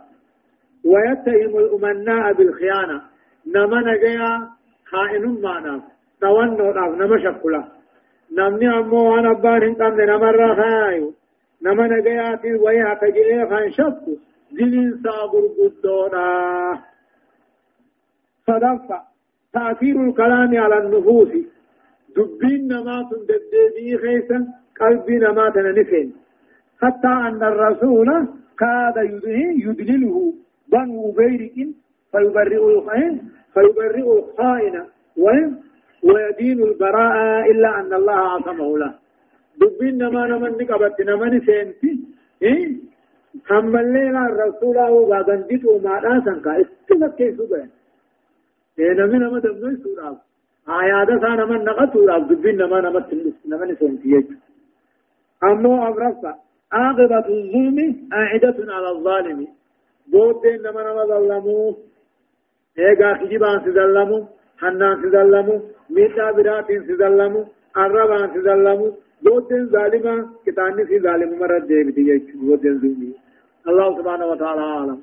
ويتهم 0.84 1.58
الأمناء 1.58 2.32
بالخيانة. 2.32 3.02
نما 3.46 3.80
نجيا 3.80 4.48
خائن 4.84 5.40
معنا. 5.42 5.82
تونو 6.20 6.70
راف 6.70 6.98
نما 6.98 7.18
شكلا 7.18 7.64
نمني 8.32 8.78
أمو 8.78 9.18
أنا 9.18 9.32
بان 9.32 9.74
قام 9.74 10.00
نما 10.00 10.30
رخايو. 10.30 11.14
نما 11.62 11.86
نجيا 11.86 12.36
في 12.36 12.54
ويا 12.54 12.94
تجيه 13.00 13.44
خان 13.50 13.70
شكو. 13.70 14.12
دلين 14.52 15.02
صابر 15.04 15.44
قدونا. 15.58 16.28
صدفة. 18.46 18.98
تأثير 19.52 19.96
الكلام 20.06 20.56
على 20.56 20.78
النفوس. 20.78 21.32
دبين 22.16 22.68
نمات 22.68 23.10
دبدي 23.28 23.98
خيسا 24.02 24.46
قلبي 24.80 25.16
نمات 25.18 25.56
نفين. 25.56 26.12
حتى 26.82 27.08
أن 27.28 27.42
الرسول 27.42 28.08
كاد 28.58 28.96
يدلله 29.66 30.34
بنو 30.72 31.10
بيرك 31.10 31.56
فيبرئ 32.12 32.62
الخائن 32.74 33.14
فيبرئ 33.54 34.06
الخائن 34.18 34.76
ويدين 36.02 36.62
البراءة 36.62 37.50
إلا 37.50 37.80
أن 37.80 37.92
الله 37.94 38.12
عصمه 38.34 38.78
له. 38.78 38.94
دبين 39.60 39.98
نما 39.98 40.26
نمن 40.26 40.52
نقبت 40.60 41.00
نمن 41.00 41.40
سينتي 41.46 41.92
إيه؟ 42.42 42.76
هم 43.50 43.76
الليل 43.76 44.16
الرسول 44.16 44.78
هو 44.78 45.06
بعدن 45.10 45.44
جيت 45.50 45.64
وما 45.64 45.94
راسن 45.98 46.40
كا. 46.44 46.50
استلك 46.60 47.14
كيف 47.14 47.38
بين؟ 47.50 47.70
إيه 48.78 48.92
نمن 48.92 49.18
نما 49.22 49.38
دمني 49.38 49.76
سورة 49.82 50.20
آيات 50.68 51.10
سان 51.22 51.40
من 51.50 51.64
نقط 51.64 51.92
سورة 51.92 52.18
دبين 52.18 52.56
نما 52.56 53.00
تلس 53.00 53.36
نمن 53.46 53.74
سينتي 53.76 54.26
أمو 55.44 55.86
أبرفا 55.88 56.32
عاقبة 56.72 57.26
الظلم 57.28 57.78
عائدة 58.12 58.58
على 58.74 58.88
الظالم. 58.96 59.48
بود 60.12 60.46
نما 60.46 60.82
نما 60.82 61.04
ظلموه 61.06 61.76
ايغا 62.78 63.14
خجبان 63.14 63.56
سدلمو 63.64 64.18
حنان 64.60 65.02
سدلمو 65.02 65.56
ميتا 65.90 66.32
براتين 66.36 66.80
سدلمو 66.88 67.42
الربان 67.76 68.28
سدلمو 68.34 68.88
بودن 69.24 69.66
ظالما 69.74 70.14
كتاني 70.46 70.84
في 70.88 71.00
ظالم 71.00 71.38
مرد 71.40 71.66
دي 71.66 71.84
بدي 71.84 72.18
بودن 72.34 72.78
ظلمي. 72.82 73.12
الله 73.68 73.88
سبحانه 73.98 74.26
وتعالى 74.26 74.62
عالم. 74.62 74.98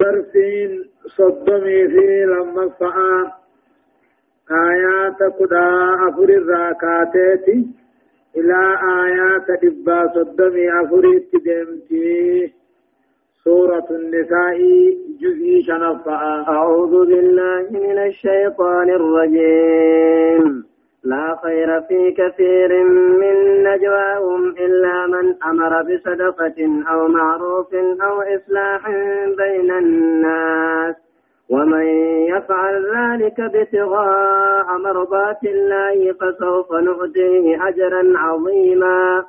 برسين 0.00 0.70
صدمي 1.16 1.88
في 1.88 2.06
لما 2.32 2.68
فعا 2.68 3.32
آيات 4.50 5.20
قدا 5.38 5.68
أفر 6.08 6.28
الراكاتات 6.40 7.46
إلى 8.36 8.60
آيات 9.04 9.48
دبا 9.62 10.00
صدمي 10.14 10.66
أفر 10.80 11.04
التدمتي 11.04 12.52
سورة 13.44 13.88
النساء 13.90 14.58
جزء 15.20 15.62
شنفع. 15.66 16.20
أعوذ 16.48 17.06
بالله 17.06 17.66
من 17.70 17.98
الشيطان 17.98 18.90
الرجيم. 18.90 20.64
لا 21.04 21.36
خير 21.42 21.80
في 21.80 22.12
كثير 22.12 22.84
من 23.20 23.36
نجواهم 23.62 24.42
إلا 24.48 25.06
من 25.06 25.34
أمر 25.50 25.82
بصدقة 25.82 26.58
أو 26.90 27.08
معروف 27.08 27.74
أو 28.02 28.22
إصلاح 28.22 28.90
بين 29.38 29.70
الناس. 29.70 31.03
ومن 31.50 31.86
يفعل 32.28 32.74
ذلك 32.96 33.40
ابتغاء 33.40 34.78
مرضات 34.78 35.44
الله 35.44 36.12
فسوف 36.12 36.72
نؤتيه 36.72 37.68
أجرا 37.68 38.18
عظيما. 38.18 39.24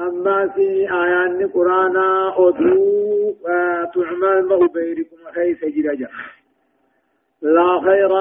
أما 0.00 0.48
في 0.48 0.92
آيان 0.92 1.40
القرآن 1.40 1.96
أدو 2.36 3.34
تعمل 3.94 4.42
ما 4.48 4.68
بيركم 4.74 5.16
خيس 5.34 5.64
جرجا 5.64 6.08
لا 7.42 7.80
خير 7.80 8.12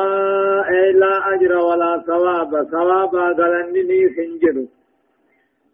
إلا 0.69 1.33
أجر 1.33 1.57
ولا 1.57 2.03
ثواب. 2.07 2.67
ثواب 2.71 3.15
قلنني 3.15 4.09
سنجر 4.15 4.65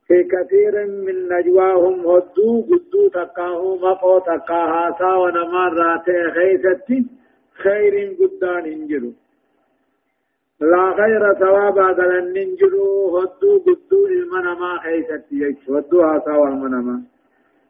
في 0.08 0.24
كثير 0.24 0.88
من 0.88 1.30
نجواهم 1.30 2.00
هدو 2.00 2.62
قدو 2.62 3.08
تقاه 3.14 3.76
مقو 3.76 4.20
تقاها 4.20 4.96
سا 5.00 5.14
ونمار 5.14 5.74
راتي 5.74 6.32
خيستي 6.32 7.06
خير 7.64 8.16
قدان 8.20 8.66
انجروا 8.66 9.12
لا 10.60 10.92
غير 11.00 11.34
ثواب 11.34 11.78
قال 11.78 12.18
الننجلو 12.18 13.18
هدو 13.18 13.60
قدو 13.66 14.08
المنما 14.08 14.80
خيست 14.84 15.26
يجش 15.32 15.70
هدوها 15.70 16.20
سوى 16.26 16.48
المنما. 16.48 17.02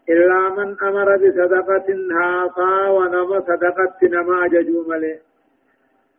إلا 0.09 0.49
من 0.49 0.75
أمر 0.83 1.17
بصدقة 1.17 1.87
هافا 2.21 2.89
ونما 2.89 3.39
صدقة 3.39 3.97
نما 4.03 4.47
ججو 4.47 4.83
ملي. 4.89 5.19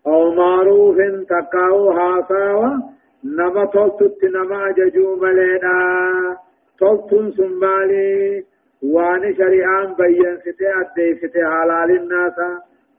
أو 0.07 0.35
معروف 0.35 0.97
تقاو 1.29 1.91
هافا 1.91 2.83
نما 3.25 3.65
تلتت 3.65 4.25
نما 4.25 4.71
ججو 4.71 5.17
ملي 5.17 5.59
تلتن 6.79 7.33
سنبالي. 7.37 8.45
وان 8.83 9.35
شريعان 9.37 9.95
بيّن 9.95 10.37
ستي 10.39 10.69
أدي 10.81 11.15
ستي 11.15 11.45
حلال 11.45 11.91
الناس. 11.91 12.39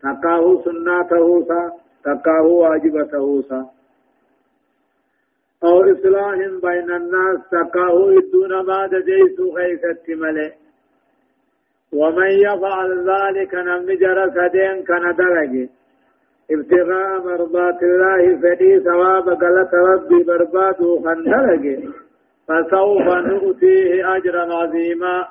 تقاو 0.04 0.64
سناته 0.64 1.46
سا 1.48 1.72
تكاه 2.06 2.46
واجب 2.46 3.12
تهوسا 3.12 3.66
أو 5.64 5.82
إصلاح 5.92 6.36
بين 6.64 6.92
الناس 6.92 7.40
تكاه 7.52 7.98
دون 8.34 8.66
ما 8.68 8.88
دجيس 8.88 9.38
خيثت 9.56 10.10
ملئ 10.10 10.52
ومن 11.94 12.32
يفعل 12.32 12.92
ذلك 13.12 13.56
نم 13.56 13.86
جرى 13.86 14.32
سدين 14.36 14.84
كان 14.84 15.16
درجه 15.16 15.70
ابتغاء 16.52 17.24
مرضات 17.26 17.84
الله 17.84 18.38
فدي 18.42 18.80
ثواب 18.80 19.30
قلت 19.30 19.74
ربي 19.74 20.24
برباد 20.24 20.78
خندرجه 21.04 21.80
فسوف 22.48 23.08
نؤتيه 23.28 24.16
أجرا 24.16 24.54
عظيما 24.54 25.28